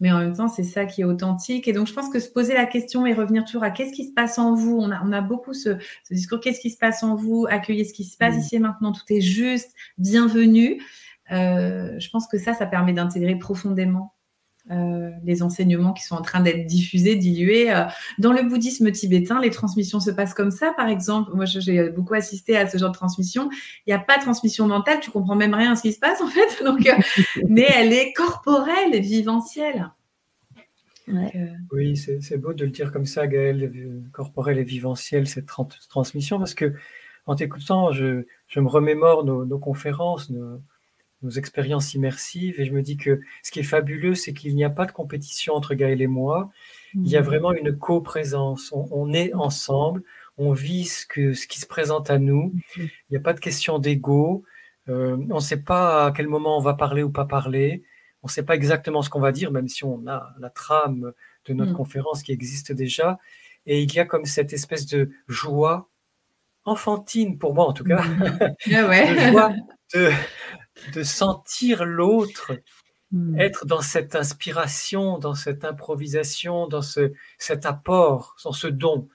Mais 0.00 0.10
en 0.10 0.18
même 0.18 0.36
temps, 0.36 0.48
c'est 0.48 0.64
ça 0.64 0.86
qui 0.86 1.02
est 1.02 1.04
authentique. 1.04 1.68
Et 1.68 1.72
donc, 1.72 1.86
je 1.86 1.92
pense 1.92 2.10
que 2.10 2.18
se 2.18 2.28
poser 2.28 2.54
la 2.54 2.66
question 2.66 3.06
et 3.06 3.14
revenir 3.14 3.44
toujours 3.44 3.62
à 3.62 3.70
qu'est-ce 3.70 3.92
qui 3.92 4.06
se 4.06 4.12
passe 4.12 4.38
en 4.38 4.54
vous. 4.54 4.76
On 4.78 4.90
a, 4.90 5.00
on 5.04 5.12
a 5.12 5.20
beaucoup 5.20 5.54
ce, 5.54 5.78
ce 6.02 6.14
discours 6.14 6.40
qu'est-ce 6.40 6.60
qui 6.60 6.70
se 6.70 6.78
passe 6.78 7.02
en 7.02 7.14
vous, 7.14 7.46
accueillir 7.48 7.86
ce 7.86 7.92
qui 7.92 8.04
se 8.04 8.16
passe 8.16 8.34
mm. 8.34 8.40
ici 8.40 8.56
et 8.56 8.58
maintenant, 8.58 8.92
tout 8.92 9.04
est 9.10 9.20
juste, 9.20 9.72
bienvenue. 9.98 10.82
Euh, 11.30 11.98
je 11.98 12.10
pense 12.10 12.26
que 12.26 12.38
ça, 12.38 12.54
ça 12.54 12.66
permet 12.66 12.92
d'intégrer 12.92 13.36
profondément 13.36 14.13
euh, 14.70 15.10
les 15.24 15.42
enseignements 15.42 15.92
qui 15.92 16.04
sont 16.04 16.14
en 16.14 16.22
train 16.22 16.40
d'être 16.40 16.66
diffusés, 16.66 17.16
dilués. 17.16 17.70
Euh, 17.70 17.84
dans 18.18 18.32
le 18.32 18.42
bouddhisme 18.42 18.90
tibétain, 18.92 19.38
les 19.38 19.50
transmissions 19.50 20.00
se 20.00 20.10
passent 20.10 20.32
comme 20.32 20.50
ça, 20.50 20.72
par 20.74 20.88
exemple. 20.88 21.32
Moi, 21.34 21.44
j'ai 21.44 21.90
beaucoup 21.90 22.14
assisté 22.14 22.56
à 22.56 22.66
ce 22.66 22.78
genre 22.78 22.88
de 22.88 22.94
transmission. 22.94 23.50
Il 23.86 23.90
n'y 23.90 23.92
a 23.92 23.98
pas 23.98 24.16
de 24.16 24.22
transmission 24.22 24.66
mentale, 24.66 25.00
tu 25.00 25.10
comprends 25.10 25.34
même 25.34 25.52
rien 25.52 25.72
à 25.72 25.76
ce 25.76 25.82
qui 25.82 25.92
se 25.92 25.98
passe, 25.98 26.22
en 26.22 26.28
fait. 26.28 26.64
Donc, 26.64 26.86
euh, 26.86 26.94
mais 27.46 27.68
elle 27.74 27.92
est 27.92 28.14
corporelle 28.14 28.94
et 28.94 29.00
viventielle. 29.00 29.90
Oui, 31.70 31.98
c'est 31.98 32.38
beau 32.38 32.54
de 32.54 32.64
le 32.64 32.70
dire 32.70 32.90
comme 32.90 33.04
ça, 33.04 33.26
Gaëlle, 33.26 34.02
corporelle 34.12 34.58
et 34.58 34.64
viventielle, 34.64 35.26
cette 35.28 35.44
transmission, 35.90 36.38
parce 36.38 36.54
que 36.54 36.72
en 37.26 37.34
t'écoutant, 37.34 37.92
je, 37.92 38.24
je, 38.48 38.60
me 38.60 38.68
remémore 38.68 39.24
nos, 39.24 39.44
nos 39.44 39.58
conférences, 39.58 40.30
nos, 40.30 40.62
nos 41.24 41.30
expériences 41.30 41.94
immersives. 41.94 42.60
Et 42.60 42.64
je 42.64 42.72
me 42.72 42.82
dis 42.82 42.96
que 42.96 43.20
ce 43.42 43.50
qui 43.50 43.60
est 43.60 43.64
fabuleux, 43.64 44.14
c'est 44.14 44.32
qu'il 44.32 44.54
n'y 44.54 44.64
a 44.64 44.70
pas 44.70 44.86
de 44.86 44.92
compétition 44.92 45.54
entre 45.54 45.74
Gaël 45.74 46.00
et 46.00 46.06
moi. 46.06 46.50
Il 46.94 47.08
y 47.08 47.16
a 47.16 47.20
mmh. 47.20 47.24
vraiment 47.24 47.52
une 47.52 47.76
coprésence. 47.76 48.70
On, 48.72 48.86
on 48.92 49.12
est 49.12 49.34
ensemble, 49.34 50.02
on 50.38 50.52
vit 50.52 50.84
ce, 50.84 51.06
que, 51.06 51.32
ce 51.32 51.48
qui 51.48 51.58
se 51.58 51.66
présente 51.66 52.10
à 52.10 52.18
nous. 52.18 52.54
Il 52.76 52.90
n'y 53.10 53.16
a 53.16 53.20
pas 53.20 53.32
de 53.32 53.40
question 53.40 53.78
d'ego. 53.78 54.44
Euh, 54.88 55.16
on 55.30 55.36
ne 55.36 55.40
sait 55.40 55.62
pas 55.62 56.06
à 56.06 56.12
quel 56.12 56.28
moment 56.28 56.58
on 56.58 56.60
va 56.60 56.74
parler 56.74 57.02
ou 57.02 57.10
pas 57.10 57.24
parler. 57.24 57.82
On 58.22 58.28
ne 58.28 58.30
sait 58.30 58.44
pas 58.44 58.54
exactement 58.54 59.02
ce 59.02 59.10
qu'on 59.10 59.20
va 59.20 59.32
dire, 59.32 59.50
même 59.50 59.68
si 59.68 59.84
on 59.84 60.06
a 60.06 60.34
la 60.38 60.50
trame 60.50 61.12
de 61.46 61.52
notre 61.52 61.72
mmh. 61.72 61.76
conférence 61.76 62.22
qui 62.22 62.32
existe 62.32 62.72
déjà. 62.72 63.18
Et 63.66 63.82
il 63.82 63.92
y 63.92 63.98
a 63.98 64.04
comme 64.04 64.26
cette 64.26 64.52
espèce 64.52 64.86
de 64.86 65.10
joie 65.26 65.88
enfantine, 66.64 67.38
pour 67.38 67.54
moi 67.54 67.66
en 67.66 67.72
tout 67.72 67.84
cas, 67.84 68.02
ah 68.72 68.86
ouais. 68.88 69.30
joie 69.32 69.52
de, 69.94 70.10
de 70.92 71.02
sentir 71.02 71.84
l'autre 71.84 72.52
hmm. 73.12 73.38
être 73.38 73.66
dans 73.66 73.80
cette 73.80 74.16
inspiration, 74.16 75.18
dans 75.18 75.34
cette 75.34 75.64
improvisation, 75.64 76.66
dans 76.66 76.82
ce, 76.82 77.12
cet 77.38 77.66
apport, 77.66 78.36
dans 78.44 78.52
ce 78.52 78.66
don. 78.66 79.08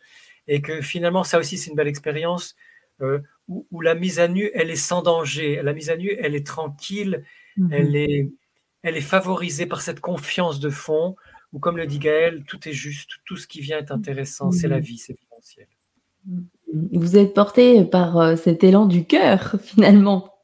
et 0.48 0.62
que 0.62 0.82
finalement, 0.82 1.24
ça 1.24 1.40
aussi, 1.40 1.58
c'est 1.58 1.70
une 1.70 1.76
belle 1.76 1.88
expérience 1.88 2.56
euh, 3.02 3.20
où, 3.48 3.82
la 3.82 3.96
mise 3.96 4.20
à 4.20 4.28
nu, 4.28 4.52
elle 4.54 4.70
est 4.70 4.76
sans 4.76 5.02
danger. 5.02 5.62
La 5.64 5.74
mise 5.74 5.90
à 5.90 5.98
nu, 5.98 6.16
elle 6.20 6.36
est 6.36 6.46
tranquille, 6.46 7.24
mhm. 7.58 7.74
elle, 7.74 7.96
est, 7.96 8.30
elle 8.84 8.96
est 8.96 9.02
favorisée 9.02 9.66
par 9.66 9.82
cette 9.82 10.02
confiance 10.02 10.60
de 10.60 10.70
fond, 10.70 11.16
où, 11.52 11.60
comme 11.60 11.78
le 11.78 11.88
dit 11.88 12.00
Gaël, 12.00 12.44
tout 12.46 12.68
est 12.68 12.74
juste, 12.74 13.12
tout 13.26 13.38
ce 13.38 13.48
qui 13.48 13.62
vient 13.62 13.80
est 13.80 13.92
intéressant, 13.92 14.52
c'est 14.52 14.68
la 14.68 14.78
mhm. 14.78 14.84
vie, 14.84 14.98
c'est 14.98 15.18
essentiel. 15.24 15.68
Vous 16.94 17.18
êtes 17.18 17.34
porté 17.34 17.84
par 17.86 18.18
euh, 18.18 18.36
cet 18.36 18.64
élan 18.64 18.86
du 18.86 19.06
cœur, 19.06 19.56
finalement. 19.64 20.36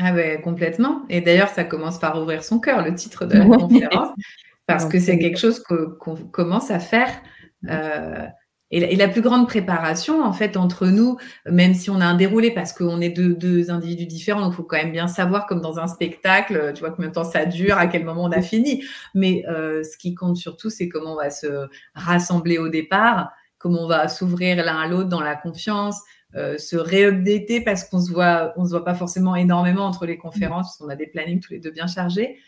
Ah 0.00 0.12
ben, 0.12 0.40
complètement. 0.40 1.02
Et 1.10 1.20
d'ailleurs, 1.20 1.48
ça 1.48 1.64
commence 1.64 1.98
par 1.98 2.20
ouvrir 2.20 2.42
son 2.42 2.60
cœur, 2.60 2.82
le 2.82 2.94
titre 2.94 3.26
de 3.26 3.36
la 3.36 3.44
conférence, 3.44 4.08
parce 4.66 4.86
que 4.86 4.98
c'est 4.98 5.18
quelque 5.18 5.38
chose 5.38 5.62
qu'on 5.62 6.16
commence 6.16 6.70
à 6.70 6.78
faire. 6.78 7.10
Euh, 7.68 8.26
et, 8.70 8.96
la 8.96 9.08
plus 9.08 9.20
grande 9.20 9.46
préparation, 9.46 10.24
en 10.24 10.32
fait, 10.32 10.56
entre 10.56 10.86
nous, 10.86 11.18
même 11.44 11.74
si 11.74 11.90
on 11.90 12.00
a 12.00 12.06
un 12.06 12.14
déroulé, 12.14 12.50
parce 12.50 12.72
qu'on 12.72 13.02
est 13.02 13.10
deux, 13.10 13.70
individus 13.70 14.06
différents, 14.06 14.40
donc 14.40 14.54
il 14.54 14.56
faut 14.56 14.62
quand 14.62 14.78
même 14.78 14.92
bien 14.92 15.08
savoir, 15.08 15.44
comme 15.44 15.60
dans 15.60 15.78
un 15.78 15.86
spectacle, 15.86 16.72
tu 16.74 16.80
vois 16.80 16.90
combien 16.90 17.10
de 17.10 17.14
temps 17.14 17.22
ça 17.22 17.44
dure, 17.44 17.76
à 17.76 17.86
quel 17.86 18.04
moment 18.04 18.24
on 18.24 18.32
a 18.32 18.40
fini. 18.40 18.82
Mais 19.14 19.44
euh, 19.46 19.82
ce 19.82 19.98
qui 19.98 20.14
compte 20.14 20.38
surtout, 20.38 20.70
c'est 20.70 20.88
comment 20.88 21.12
on 21.12 21.16
va 21.16 21.28
se 21.28 21.68
rassembler 21.94 22.56
au 22.56 22.70
départ, 22.70 23.30
comment 23.58 23.82
on 23.82 23.88
va 23.88 24.08
s'ouvrir 24.08 24.56
l'un 24.64 24.80
à 24.80 24.88
l'autre 24.88 25.10
dans 25.10 25.20
la 25.20 25.36
confiance, 25.36 26.00
euh, 26.34 26.56
se 26.58 26.76
réupdater 26.76 27.60
parce 27.60 27.84
qu'on 27.84 28.00
se 28.00 28.10
voit, 28.10 28.52
on 28.56 28.64
se 28.64 28.70
voit 28.70 28.84
pas 28.84 28.94
forcément 28.94 29.36
énormément 29.36 29.84
entre 29.84 30.06
les 30.06 30.16
conférences, 30.16 30.68
parce 30.68 30.76
qu'on 30.78 30.88
a 30.88 30.96
des 30.96 31.06
plannings 31.06 31.40
tous 31.40 31.52
les 31.52 31.60
deux 31.60 31.70
bien 31.70 31.86
chargés. 31.86 32.38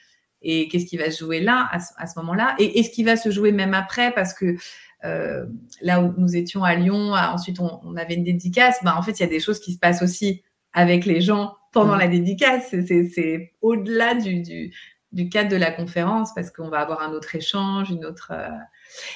Et 0.46 0.68
qu'est-ce 0.68 0.86
qui 0.86 0.98
va 0.98 1.10
se 1.10 1.24
jouer 1.24 1.40
là, 1.40 1.68
à, 1.70 2.06
ce 2.06 2.18
moment-là, 2.18 2.54
et, 2.58 2.78
et, 2.78 2.82
ce 2.82 2.90
qui 2.90 3.02
va 3.02 3.16
se 3.16 3.30
jouer 3.30 3.50
même 3.50 3.72
après, 3.72 4.12
parce 4.12 4.34
que 4.34 4.56
euh, 5.04 5.44
là 5.82 6.00
où 6.00 6.14
nous 6.16 6.34
étions 6.34 6.64
à 6.64 6.74
Lyon, 6.74 7.12
ensuite 7.12 7.60
on, 7.60 7.96
avait 7.96 8.14
une 8.14 8.24
dédicace, 8.24 8.78
bah, 8.82 8.94
en 8.96 9.02
fait, 9.02 9.12
il 9.12 9.20
y 9.20 9.26
a 9.26 9.28
des 9.28 9.40
choses 9.40 9.60
qui 9.60 9.72
se 9.72 9.78
passent 9.78 10.02
aussi 10.02 10.42
avec 10.72 11.04
les 11.04 11.20
gens 11.20 11.56
pendant 11.72 11.96
la 11.96 12.08
dédicace. 12.08 12.74
C'est 12.86 13.52
au-delà 13.60 14.14
du, 14.14 14.70
du, 15.12 15.28
cadre 15.28 15.50
de 15.50 15.56
la 15.56 15.70
conférence 15.70 16.32
parce 16.34 16.50
qu'on 16.50 16.68
va 16.68 16.80
avoir 16.80 17.02
un 17.02 17.12
autre 17.12 17.34
échange, 17.34 17.90
une 17.90 18.04
autre. 18.04 18.32
Euh, 18.34 18.48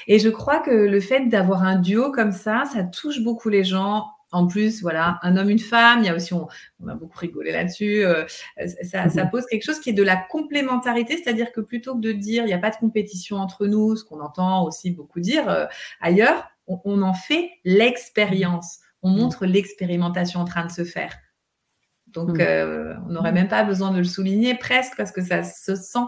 et 0.06 0.18
je 0.18 0.28
crois 0.28 0.60
que 0.60 0.70
le 0.70 1.00
fait 1.00 1.26
d'avoir 1.26 1.62
un 1.62 1.76
duo 1.76 2.12
comme 2.12 2.32
ça, 2.32 2.64
ça 2.72 2.84
touche 2.84 3.22
beaucoup 3.22 3.48
les 3.48 3.64
gens 3.64 4.06
en 4.30 4.46
plus, 4.46 4.82
voilà, 4.82 5.18
un 5.22 5.36
homme, 5.36 5.48
une 5.48 5.58
femme, 5.58 6.00
il 6.00 6.06
y 6.06 6.08
a 6.08 6.14
aussi, 6.14 6.34
on, 6.34 6.48
a 6.86 6.94
beaucoup 6.94 7.18
rigolé 7.18 7.50
là-dessus, 7.50 8.04
euh, 8.04 8.26
ça, 8.82 9.06
mhm. 9.06 9.30
pose 9.30 9.46
quelque 9.46 9.64
chose 9.64 9.80
qui 9.80 9.90
est 9.90 9.94
de 9.94 10.02
la 10.02 10.16
complémentarité, 10.16 11.16
c'est-à-dire 11.16 11.50
que 11.52 11.60
plutôt 11.60 11.94
que 11.94 12.00
de 12.00 12.12
dire 12.12 12.44
il 12.44 12.48
n'y 12.48 12.52
a 12.52 12.58
pas 12.58 12.70
de 12.70 12.76
compétition 12.76 13.38
entre 13.38 13.66
nous, 13.66 13.96
ce 13.96 14.04
qu'on 14.04 14.20
entend 14.20 14.64
aussi 14.64 14.90
beaucoup 14.90 15.20
dire 15.20 15.48
euh, 15.48 15.66
ailleurs, 16.00 16.50
on, 16.66 17.00
en 17.00 17.14
fait 17.14 17.50
l'expérience, 17.64 18.80
on 19.02 19.10
mhm. 19.10 19.18
montre 19.18 19.46
l'expérimentation 19.46 20.40
en 20.40 20.44
train 20.44 20.66
de 20.66 20.72
se 20.72 20.84
faire. 20.84 21.16
Donc, 22.08 22.30
mhm. 22.30 22.40
euh, 22.40 22.94
on 23.06 23.12
n'aurait 23.12 23.32
même 23.32 23.48
pas 23.48 23.64
besoin 23.64 23.92
de 23.92 23.98
le 23.98 24.04
souligner 24.04 24.54
presque 24.54 24.94
parce 24.96 25.12
que 25.12 25.22
ça 25.22 25.42
se 25.42 25.74
sent. 25.74 26.06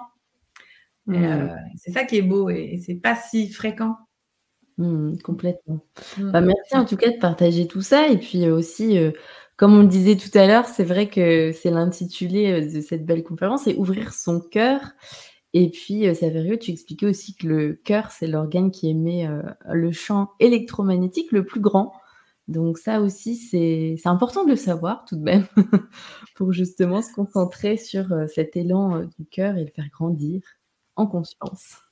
c'est 1.76 1.92
ça 1.92 2.04
qui 2.04 2.18
est 2.18 2.22
beau 2.22 2.50
et, 2.50 2.74
et 2.74 2.78
c'est 2.78 2.94
pas 2.94 3.16
si 3.16 3.50
fréquent. 3.50 3.96
Mmh, 4.80 5.18
complètement. 5.22 5.80
Mmh. 6.16 6.30
Bah, 6.30 6.40
merci 6.40 6.74
en 6.74 6.86
tout 6.86 6.96
cas 6.96 7.10
de 7.10 7.18
partager 7.18 7.66
tout 7.66 7.82
ça 7.82 8.08
et 8.08 8.16
puis, 8.16 8.48
aussi, 8.48 8.98
comme 9.56 9.74
on 9.74 9.82
le 9.82 9.88
disait 9.88 10.16
tout 10.16 10.36
à 10.38 10.46
l'heure, 10.46 10.64
c'est 10.66 10.84
vrai 10.84 11.08
que 11.08 11.52
c'est 11.52 11.70
l'intitulé, 11.70 12.62
de 12.62 12.80
cette 12.80 13.04
belle 13.04 13.22
conférence, 13.22 13.64
c'est 13.64 13.76
«Ouvrir 13.76 14.14
son 14.14 14.40
cœur» 14.40 14.80
et 15.52 15.68
puis, 15.68 16.14
Saverio, 16.14 16.56
tu 16.56 16.70
expliquais 16.70 17.06
aussi 17.06 17.34
que 17.34 17.46
le 17.46 17.74
cœur, 17.74 18.10
c'est 18.12 18.28
l'organe 18.28 18.70
qui 18.70 18.88
émet, 18.88 19.28
le 19.68 19.92
champ 19.92 20.30
électromagnétique 20.38 21.32
le 21.32 21.44
plus 21.44 21.60
grand. 21.60 21.92
Donc 22.48 22.78
ça 22.78 23.00
aussi, 23.00 23.36
c'est 23.36 23.96
important 24.04 24.44
de 24.44 24.50
le 24.50 24.56
savoir 24.56 25.04
tout 25.04 25.16
de 25.16 25.22
même 25.22 25.46
pour 26.36 26.52
justement 26.52 27.02
se 27.02 27.12
concentrer 27.12 27.76
sur, 27.76 28.06
cet 28.28 28.56
élan, 28.56 29.04
du 29.18 29.26
cœur 29.26 29.56
et 29.56 29.64
le 29.64 29.70
faire 29.70 29.88
grandir 29.92 30.40
en 30.96 31.06
conscience. 31.06 31.89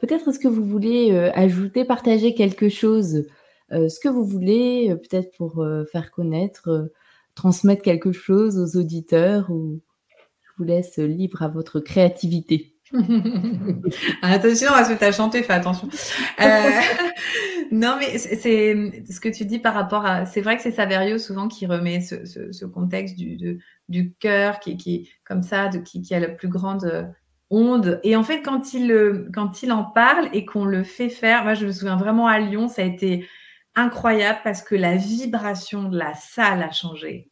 Peut-être 0.00 0.28
est-ce 0.28 0.38
que 0.38 0.48
vous 0.48 0.64
voulez 0.64 1.12
euh, 1.12 1.30
ajouter, 1.34 1.84
partager 1.84 2.34
quelque 2.34 2.68
chose, 2.68 3.26
euh, 3.72 3.88
ce 3.88 4.00
que 4.00 4.08
vous 4.08 4.24
voulez, 4.24 4.90
euh, 4.90 4.96
peut-être 4.96 5.36
pour 5.36 5.64
faire 5.90 6.10
connaître, 6.10 6.90
transmettre 7.34 7.82
quelque 7.82 8.12
chose 8.12 8.58
aux 8.58 8.78
auditeurs 8.78 9.50
ou 9.50 9.80
je 10.42 10.50
vous 10.58 10.64
laisse 10.64 10.98
libre 10.98 11.42
à 11.42 11.48
votre 11.48 11.80
créativité. 11.80 12.68
attention 14.22 14.70
à 14.70 14.84
ce 14.84 14.92
que 14.92 14.98
tu 14.98 15.04
as 15.04 15.12
chanté, 15.12 15.42
fais 15.42 15.54
attention. 15.54 15.88
non, 17.72 17.96
mais 17.98 18.18
c'est 18.18 19.02
ce 19.10 19.18
que 19.18 19.30
tu 19.30 19.46
dis 19.46 19.58
par 19.58 19.72
rapport 19.72 20.04
à. 20.04 20.26
C'est 20.26 20.42
vrai 20.42 20.56
que 20.56 20.62
c'est 20.62 20.72
Saverio 20.72 21.16
souvent 21.16 21.48
qui 21.48 21.64
remet 21.64 22.02
ce, 22.02 22.64
contexte 22.66 23.16
du, 23.16 24.14
cœur 24.20 24.60
qui, 24.60 24.76
qui, 24.76 25.10
comme 25.24 25.42
ça, 25.42 25.68
de, 25.68 25.78
qui, 25.78 26.02
qui 26.02 26.14
a 26.14 26.20
la 26.20 26.28
plus 26.28 26.48
grande 26.48 27.14
et 28.02 28.16
en 28.16 28.22
fait, 28.22 28.42
quand 28.42 28.72
il, 28.72 29.26
quand 29.34 29.62
il 29.62 29.72
en 29.72 29.84
parle 29.84 30.28
et 30.32 30.44
qu'on 30.44 30.64
le 30.64 30.84
fait 30.84 31.10
faire, 31.10 31.44
moi 31.44 31.54
je 31.54 31.66
me 31.66 31.72
souviens 31.72 31.96
vraiment 31.96 32.26
à 32.26 32.38
Lyon, 32.38 32.68
ça 32.68 32.82
a 32.82 32.84
été 32.84 33.28
incroyable 33.74 34.40
parce 34.42 34.62
que 34.62 34.74
la 34.74 34.96
vibration 34.96 35.88
de 35.88 35.98
la 35.98 36.14
salle 36.14 36.62
a 36.62 36.70
changé. 36.70 37.30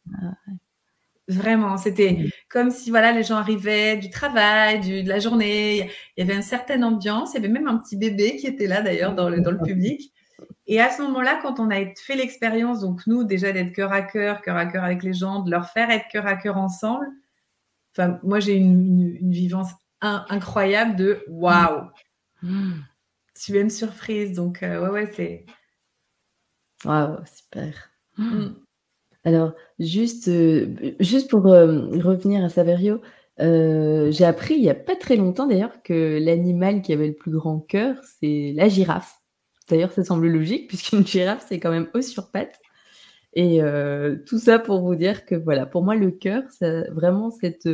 Vraiment, 1.27 1.77
c'était 1.77 2.25
comme 2.49 2.71
si 2.71 2.89
voilà, 2.89 3.11
les 3.11 3.23
gens 3.23 3.37
arrivaient 3.37 3.97
du 3.97 4.09
travail, 4.09 4.79
de 5.03 5.07
la 5.07 5.19
journée. 5.19 5.89
Il 6.17 6.21
y 6.21 6.21
avait 6.21 6.35
une 6.35 6.41
certaine 6.41 6.83
ambiance. 6.83 7.31
Il 7.33 7.35
y 7.35 7.37
avait 7.37 7.53
même 7.53 7.67
un 7.67 7.77
petit 7.77 7.97
bébé 7.97 8.35
qui 8.35 8.47
était 8.47 8.67
là 8.67 8.81
d'ailleurs 8.81 9.15
dans 9.15 9.29
le, 9.29 9.41
dans 9.41 9.51
le 9.51 9.61
public. 9.61 10.11
Et 10.67 10.79
à 10.79 10.89
ce 10.89 11.01
moment-là, 11.03 11.39
quand 11.41 11.59
on 11.59 11.69
a 11.69 11.77
fait 11.95 12.15
l'expérience, 12.15 12.81
donc 12.81 13.01
nous 13.07 13.23
déjà 13.23 13.51
d'être 13.51 13.71
cœur 13.71 13.91
à 13.91 14.01
cœur, 14.01 14.41
cœur 14.41 14.57
à 14.57 14.65
cœur 14.65 14.83
avec 14.83 15.03
les 15.03 15.13
gens, 15.13 15.39
de 15.39 15.49
leur 15.51 15.69
faire 15.69 15.89
être 15.89 16.07
cœur 16.11 16.27
à 16.27 16.35
cœur 16.35 16.57
ensemble, 16.57 17.07
enfin, 17.95 18.19
moi 18.23 18.39
j'ai 18.39 18.55
une, 18.55 19.17
une, 19.19 19.31
vivance 19.31 19.71
incroyable 20.01 20.95
de 20.95 21.23
waouh. 21.27 21.89
Mm. 22.41 22.73
Tu 23.39 23.57
es 23.57 23.61
une 23.61 23.69
surprise. 23.69 24.33
Donc, 24.33 24.63
euh, 24.63 24.81
ouais, 24.81 24.89
ouais, 24.89 25.11
c'est. 25.15 25.45
Waouh, 26.85 27.17
super. 27.25 27.91
Mm. 28.17 28.49
Alors, 29.23 29.53
juste, 29.79 30.27
euh, 30.27 30.93
juste 30.99 31.29
pour 31.29 31.47
euh, 31.47 31.87
revenir 31.99 32.43
à 32.43 32.49
Saverio, 32.49 33.01
j'ai 33.39 34.25
appris 34.25 34.55
il 34.55 34.61
n'y 34.61 34.69
a 34.69 34.75
pas 34.75 34.95
très 34.95 35.15
longtemps 35.15 35.47
d'ailleurs 35.47 35.81
que 35.83 36.19
l'animal 36.21 36.83
qui 36.83 36.93
avait 36.93 37.07
le 37.07 37.15
plus 37.15 37.31
grand 37.31 37.59
cœur, 37.59 37.95
c'est 38.19 38.53
la 38.55 38.67
girafe. 38.67 39.19
D'ailleurs, 39.67 39.91
ça 39.91 40.03
semble 40.03 40.27
logique 40.27 40.67
puisqu'une 40.67 41.05
girafe, 41.07 41.45
c'est 41.47 41.59
quand 41.59 41.71
même 41.71 41.89
haut 41.95 42.01
sur 42.01 42.29
pattes. 42.29 42.60
Et 43.33 43.61
euh, 43.61 44.17
tout 44.25 44.39
ça 44.39 44.59
pour 44.59 44.81
vous 44.81 44.95
dire 44.95 45.25
que 45.25 45.35
voilà, 45.35 45.65
pour 45.65 45.83
moi, 45.83 45.95
le 45.95 46.11
cœur, 46.11 46.43
c'est 46.49 46.89
vraiment 46.89 47.31
cette. 47.31 47.69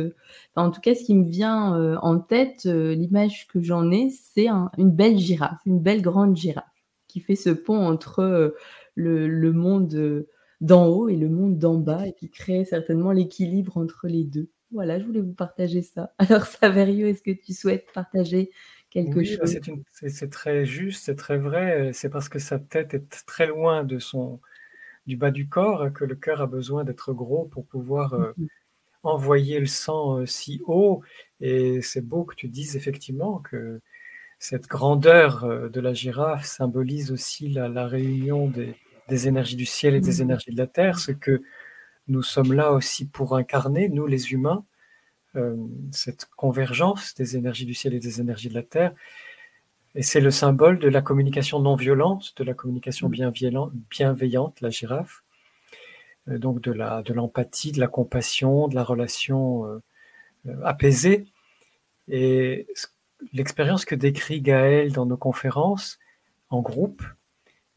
en 0.54 0.70
tout 0.70 0.80
cas, 0.80 0.94
ce 0.94 1.02
qui 1.04 1.14
me 1.14 1.28
vient 1.28 1.76
euh, 1.76 1.96
en 2.00 2.20
tête, 2.20 2.66
euh, 2.66 2.94
l'image 2.94 3.48
que 3.48 3.60
j'en 3.60 3.90
ai, 3.90 4.10
c'est 4.10 4.46
une 4.46 4.90
belle 4.90 5.18
girafe, 5.18 5.58
une 5.66 5.80
belle 5.80 6.02
grande 6.02 6.36
girafe 6.36 6.64
qui 7.08 7.20
fait 7.20 7.36
ce 7.36 7.50
pont 7.50 7.86
entre 7.86 8.54
le, 8.94 9.26
le, 9.26 9.52
monde 9.52 10.26
d'en 10.60 10.86
haut 10.86 11.08
et 11.08 11.16
le 11.16 11.28
monde 11.28 11.58
d'en 11.58 11.76
bas 11.76 12.06
et 12.06 12.12
qui 12.12 12.30
crée 12.30 12.64
certainement 12.64 13.12
l'équilibre 13.12 13.78
entre 13.78 14.06
les 14.06 14.24
deux. 14.24 14.50
Voilà, 14.70 15.00
je 15.00 15.06
voulais 15.06 15.22
vous 15.22 15.32
partager 15.32 15.80
ça. 15.80 16.12
Alors, 16.18 16.44
Saverio, 16.44 17.06
est-ce 17.06 17.22
que 17.22 17.30
tu 17.30 17.54
souhaites 17.54 17.86
partager 17.94 18.50
quelque 18.90 19.20
oui, 19.20 19.38
bah, 19.40 19.46
chose? 19.46 19.58
C'est 19.90 20.30
très 20.30 20.66
juste, 20.66 21.06
c'est 21.06 21.16
très 21.16 21.38
vrai. 21.38 21.90
C'est 21.94 22.10
parce 22.10 22.28
que 22.28 22.38
sa 22.38 22.58
tête 22.58 22.92
est 22.92 23.24
très 23.26 23.46
loin 23.46 23.82
de 23.82 23.98
son 23.98 24.38
du 25.08 25.16
bas 25.16 25.30
du 25.30 25.48
corps 25.48 25.90
que 25.92 26.04
le 26.04 26.14
cœur 26.14 26.42
a 26.42 26.46
besoin 26.46 26.84
d'être 26.84 27.14
gros 27.14 27.46
pour 27.46 27.64
pouvoir 27.64 28.12
euh, 28.12 28.32
mm-hmm. 28.36 28.48
envoyer 29.02 29.58
le 29.58 29.66
sang 29.66 30.18
euh, 30.18 30.26
si 30.26 30.60
haut. 30.66 31.02
Et 31.40 31.80
c'est 31.80 32.02
beau 32.02 32.24
que 32.24 32.34
tu 32.34 32.46
dises 32.46 32.76
effectivement 32.76 33.38
que 33.38 33.80
cette 34.38 34.68
grandeur 34.68 35.44
euh, 35.44 35.70
de 35.70 35.80
la 35.80 35.94
girafe 35.94 36.44
symbolise 36.44 37.10
aussi 37.10 37.48
la, 37.48 37.86
réunion 37.86 38.48
des, 38.48 39.28
énergies 39.28 39.56
du 39.56 39.64
ciel 39.64 39.94
et 39.94 40.00
des 40.00 40.18
mm-hmm. 40.18 40.22
énergies 40.22 40.52
de 40.52 40.58
la 40.58 40.66
terre, 40.66 40.98
ce 40.98 41.12
que 41.12 41.42
nous 42.06 42.22
sommes 42.22 42.52
là 42.52 42.72
aussi 42.72 43.08
pour 43.08 43.34
incarner, 43.34 43.88
nous 43.88 44.06
les 44.06 44.32
humains, 44.32 44.64
cette 45.92 46.24
convergence 46.36 47.14
des 47.14 47.36
énergies 47.36 47.66
du 47.66 47.74
ciel 47.74 47.94
et 47.94 48.00
des 48.00 48.20
énergies 48.20 48.48
de 48.48 48.54
la 48.54 48.64
terre. 48.64 48.92
Et 49.94 50.02
c'est 50.02 50.20
le 50.20 50.30
symbole 50.30 50.78
de 50.78 50.88
la 50.88 51.02
communication 51.02 51.60
non 51.60 51.74
violente, 51.74 52.34
de 52.36 52.44
la 52.44 52.54
communication 52.54 53.08
mm. 53.08 53.70
bienveillante, 53.90 54.60
la 54.60 54.70
girafe, 54.70 55.22
euh, 56.28 56.38
donc 56.38 56.60
de 56.60 56.72
l'empathie, 57.12 57.70
de, 57.70 57.76
de 57.76 57.80
la 57.80 57.88
compassion, 57.88 58.68
de 58.68 58.74
la 58.74 58.84
relation 58.84 59.66
euh, 59.66 59.82
euh, 60.46 60.64
apaisée. 60.64 61.26
Et 62.08 62.66
l'expérience 63.32 63.84
que 63.84 63.94
décrit 63.94 64.40
Gaël 64.40 64.92
dans 64.92 65.06
nos 65.06 65.16
conférences 65.16 65.98
en 66.50 66.60
groupe, 66.60 67.02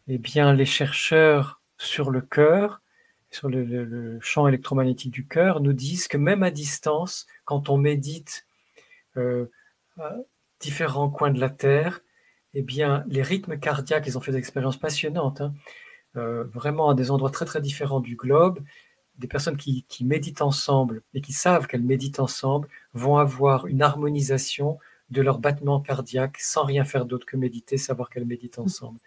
eh 0.07 0.18
bien, 0.18 0.53
les 0.53 0.66
chercheurs 0.66 1.62
sur 1.78 2.12
le 2.12 2.22
cœur, 2.22 2.82
sur 3.30 3.49
le, 3.49 4.20
champ 4.22 4.47
électromagnétique 4.47 5.12
du 5.12 5.26
cœur, 5.26 5.62
nous 5.62 5.74
disent 5.74 6.07
que 6.07 6.18
même 6.18 6.43
à 6.43 6.51
distance, 6.51 7.28
quand 7.45 7.70
on 7.70 7.78
médite 7.78 8.45
différents 10.62 11.09
coins 11.09 11.32
de 11.32 11.39
la 11.39 11.49
Terre, 11.49 12.01
eh 12.53 12.62
bien, 12.62 13.03
les 13.07 13.22
rythmes 13.22 13.57
cardiaques, 13.57 14.05
ils 14.07 14.18
ont 14.18 14.22
fait 14.22 14.32
des 14.32 14.38
expériences 14.38 14.78
passionnantes, 14.78 15.41
hein. 15.41 15.53
euh, 16.18 16.43
vraiment 16.45 16.89
à 16.89 16.95
des 16.95 17.12
endroits 17.12 17.32
très 17.32 17.45
très 17.45 17.62
différents 17.62 18.01
du 18.01 18.16
globe. 18.16 18.59
Des 19.18 19.28
personnes 19.28 19.57
qui, 19.57 19.86
qui 19.88 20.03
méditent 20.05 20.41
ensemble 20.41 21.03
et 21.14 21.22
qui 21.22 21.34
savent 21.34 21.68
qu'elles 21.68 21.84
méditent 21.84 22.20
ensemble 22.20 22.68
vont 22.93 23.18
avoir 23.18 23.68
une 23.68 23.82
harmonisation 23.82 24.80
de 25.12 25.22
leur 25.22 25.39
battement 25.39 25.82
cardiaque 25.82 26.38
sans 26.39 26.64
rien 26.64 26.86
faire 26.86 27.05
d'autre 27.05 27.26
que 27.26 27.38
méditer, 27.38 27.78
savoir 27.78 28.09
qu'elles 28.09 28.26
méditent 28.26 28.59
ensemble. 28.59 28.99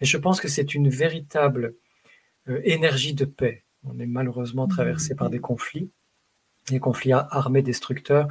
Et 0.00 0.04
je 0.04 0.16
pense 0.18 0.40
que 0.40 0.48
c'est 0.48 0.74
une 0.74 0.88
véritable 0.88 1.76
euh, 2.48 2.60
énergie 2.64 3.14
de 3.14 3.24
paix. 3.24 3.62
On 3.84 3.98
est 4.00 4.06
malheureusement 4.06 4.66
traversé 4.66 5.14
par 5.14 5.30
des 5.30 5.40
conflits, 5.40 5.90
des 6.68 6.80
conflits 6.80 7.12
armés 7.12 7.62
destructeurs. 7.62 8.28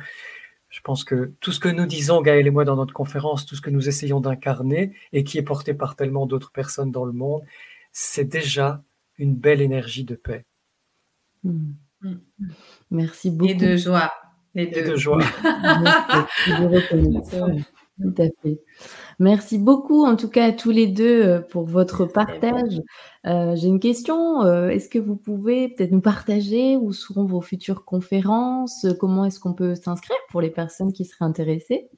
Je 0.73 0.81
pense 0.81 1.03
que 1.03 1.31
tout 1.39 1.51
ce 1.51 1.59
que 1.59 1.69
nous 1.69 1.85
disons, 1.85 2.23
Gaël 2.23 2.47
et 2.47 2.49
moi, 2.49 2.65
dans 2.65 2.75
notre 2.75 2.95
conférence, 2.95 3.45
tout 3.45 3.55
ce 3.55 3.61
que 3.61 3.69
nous 3.69 3.87
essayons 3.87 4.19
d'incarner 4.19 4.91
et 5.11 5.23
qui 5.23 5.37
est 5.37 5.43
porté 5.43 5.75
par 5.75 5.95
tellement 5.95 6.25
d'autres 6.25 6.51
personnes 6.51 6.89
dans 6.89 7.05
le 7.05 7.11
monde, 7.11 7.43
c'est 7.91 8.25
déjà 8.25 8.81
une 9.19 9.35
belle 9.35 9.61
énergie 9.61 10.03
de 10.03 10.15
paix. 10.15 10.45
Hmm. 11.43 11.73
Merci 12.89 13.29
beaucoup. 13.29 13.51
Et 13.51 13.53
de 13.53 13.77
joie. 13.77 14.11
Et 14.55 14.65
de, 14.65 14.95
joie. 14.95 15.19
Tout 18.01 18.15
à 18.17 18.25
fait. 18.41 18.59
Merci 19.19 19.59
beaucoup, 19.59 20.05
en 20.05 20.15
tout 20.15 20.29
cas, 20.29 20.45
à 20.45 20.51
tous 20.53 20.71
les 20.71 20.87
deux 20.87 21.23
euh, 21.23 21.39
pour 21.39 21.67
votre 21.67 22.05
partage. 22.05 22.81
Euh, 23.25 23.55
j'ai 23.55 23.67
une 23.67 23.79
question. 23.79 24.43
Euh, 24.43 24.69
est-ce 24.69 24.89
que 24.89 24.99
vous 24.99 25.15
pouvez 25.15 25.69
peut-être 25.69 25.91
nous 25.91 26.01
partager 26.01 26.75
où 26.75 26.91
seront 26.91 27.25
vos 27.25 27.41
futures 27.41 27.85
conférences 27.85 28.85
Comment 28.99 29.25
est-ce 29.25 29.39
qu'on 29.39 29.53
peut 29.53 29.75
s'inscrire 29.75 30.17
pour 30.29 30.41
les 30.41 30.49
personnes 30.49 30.91
qui 30.91 31.05
seraient 31.05 31.25
intéressées? 31.25 31.89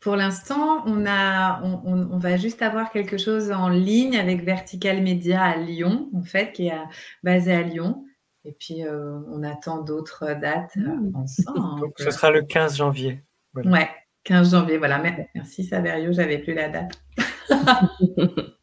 Pour 0.00 0.16
l'instant, 0.16 0.82
on, 0.86 1.06
a, 1.06 1.62
on, 1.62 2.18
va 2.18 2.36
juste 2.36 2.60
avoir 2.60 2.90
quelque 2.90 3.16
chose 3.16 3.50
en 3.50 3.70
ligne 3.70 4.18
avec 4.18 4.44
Vertical 4.44 5.02
Media 5.02 5.42
à 5.42 5.56
Lyon, 5.56 6.10
en 6.14 6.22
fait, 6.22 6.52
qui 6.52 6.66
est 6.66 6.74
basé 7.22 7.54
à 7.54 7.62
Lyon. 7.62 8.04
Et 8.44 8.52
puis, 8.52 8.82
on 8.86 9.42
attend 9.42 9.80
d'autres 9.80 10.38
dates 10.38 10.76
mmh. 10.76 11.16
ensemble. 11.16 11.88
ce 11.96 12.10
sera 12.10 12.30
le 12.30 12.42
15 12.42 12.76
janvier. 12.76 13.24
Ouais, 13.54 13.88
15 14.24 14.50
janvier, 14.50 14.76
voilà. 14.76 15.02
Merci 15.34 15.64
Saverio, 15.64 16.12
j'avais 16.12 16.36
plus 16.36 16.52
la 16.52 16.68
date. 16.68 17.00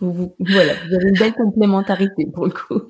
voilà, 0.00 0.74
vous 0.86 0.94
avez 0.94 1.08
une 1.08 1.18
belle 1.18 1.34
complémentarité 1.34 2.26
pour 2.26 2.46
le 2.46 2.52
coup. 2.52 2.80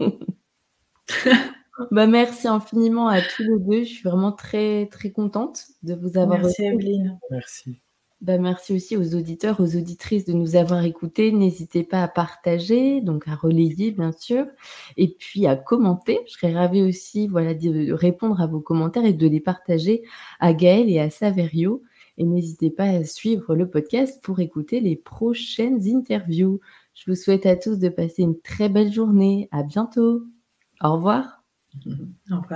bah, 1.90 2.06
merci 2.06 2.48
infiniment 2.48 3.08
à 3.08 3.20
tous 3.20 3.42
les 3.42 3.58
deux. 3.58 3.84
Je 3.84 3.88
suis 3.88 4.08
vraiment 4.08 4.32
très, 4.32 4.86
très 4.86 5.10
contente 5.10 5.66
de 5.82 5.94
vous 5.94 6.18
avoir 6.18 6.40
Merci 6.40 6.64
Evelyne. 6.64 7.18
Merci. 7.30 7.80
Bah, 8.20 8.36
merci 8.36 8.74
aussi 8.74 8.96
aux 8.96 9.14
auditeurs, 9.14 9.60
aux 9.60 9.76
auditrices 9.76 10.24
de 10.24 10.32
nous 10.32 10.56
avoir 10.56 10.84
écoutés. 10.84 11.30
N'hésitez 11.30 11.84
pas 11.84 12.02
à 12.02 12.08
partager, 12.08 13.00
donc 13.00 13.28
à 13.28 13.36
relayer 13.36 13.92
bien 13.92 14.10
sûr, 14.10 14.44
et 14.96 15.08
puis 15.08 15.46
à 15.46 15.54
commenter. 15.54 16.18
Je 16.26 16.32
serais 16.32 16.52
ravie 16.52 16.82
aussi 16.82 17.28
voilà, 17.28 17.54
de 17.54 17.92
répondre 17.92 18.40
à 18.40 18.48
vos 18.48 18.60
commentaires 18.60 19.04
et 19.04 19.12
de 19.12 19.28
les 19.28 19.40
partager 19.40 20.02
à 20.40 20.52
Gaël 20.52 20.90
et 20.90 20.98
à 20.98 21.10
Saverio. 21.10 21.84
Et 22.18 22.24
n'hésitez 22.24 22.70
pas 22.70 22.84
à 22.84 23.04
suivre 23.04 23.54
le 23.54 23.70
podcast 23.70 24.20
pour 24.22 24.40
écouter 24.40 24.80
les 24.80 24.96
prochaines 24.96 25.80
interviews. 25.88 26.60
Je 26.94 27.10
vous 27.10 27.16
souhaite 27.16 27.46
à 27.46 27.56
tous 27.56 27.78
de 27.78 27.88
passer 27.88 28.22
une 28.22 28.40
très 28.40 28.68
belle 28.68 28.92
journée. 28.92 29.48
À 29.52 29.62
bientôt. 29.62 30.24
Au 30.82 30.94
revoir. 30.94 31.44
Au 31.86 32.40
revoir. 32.40 32.48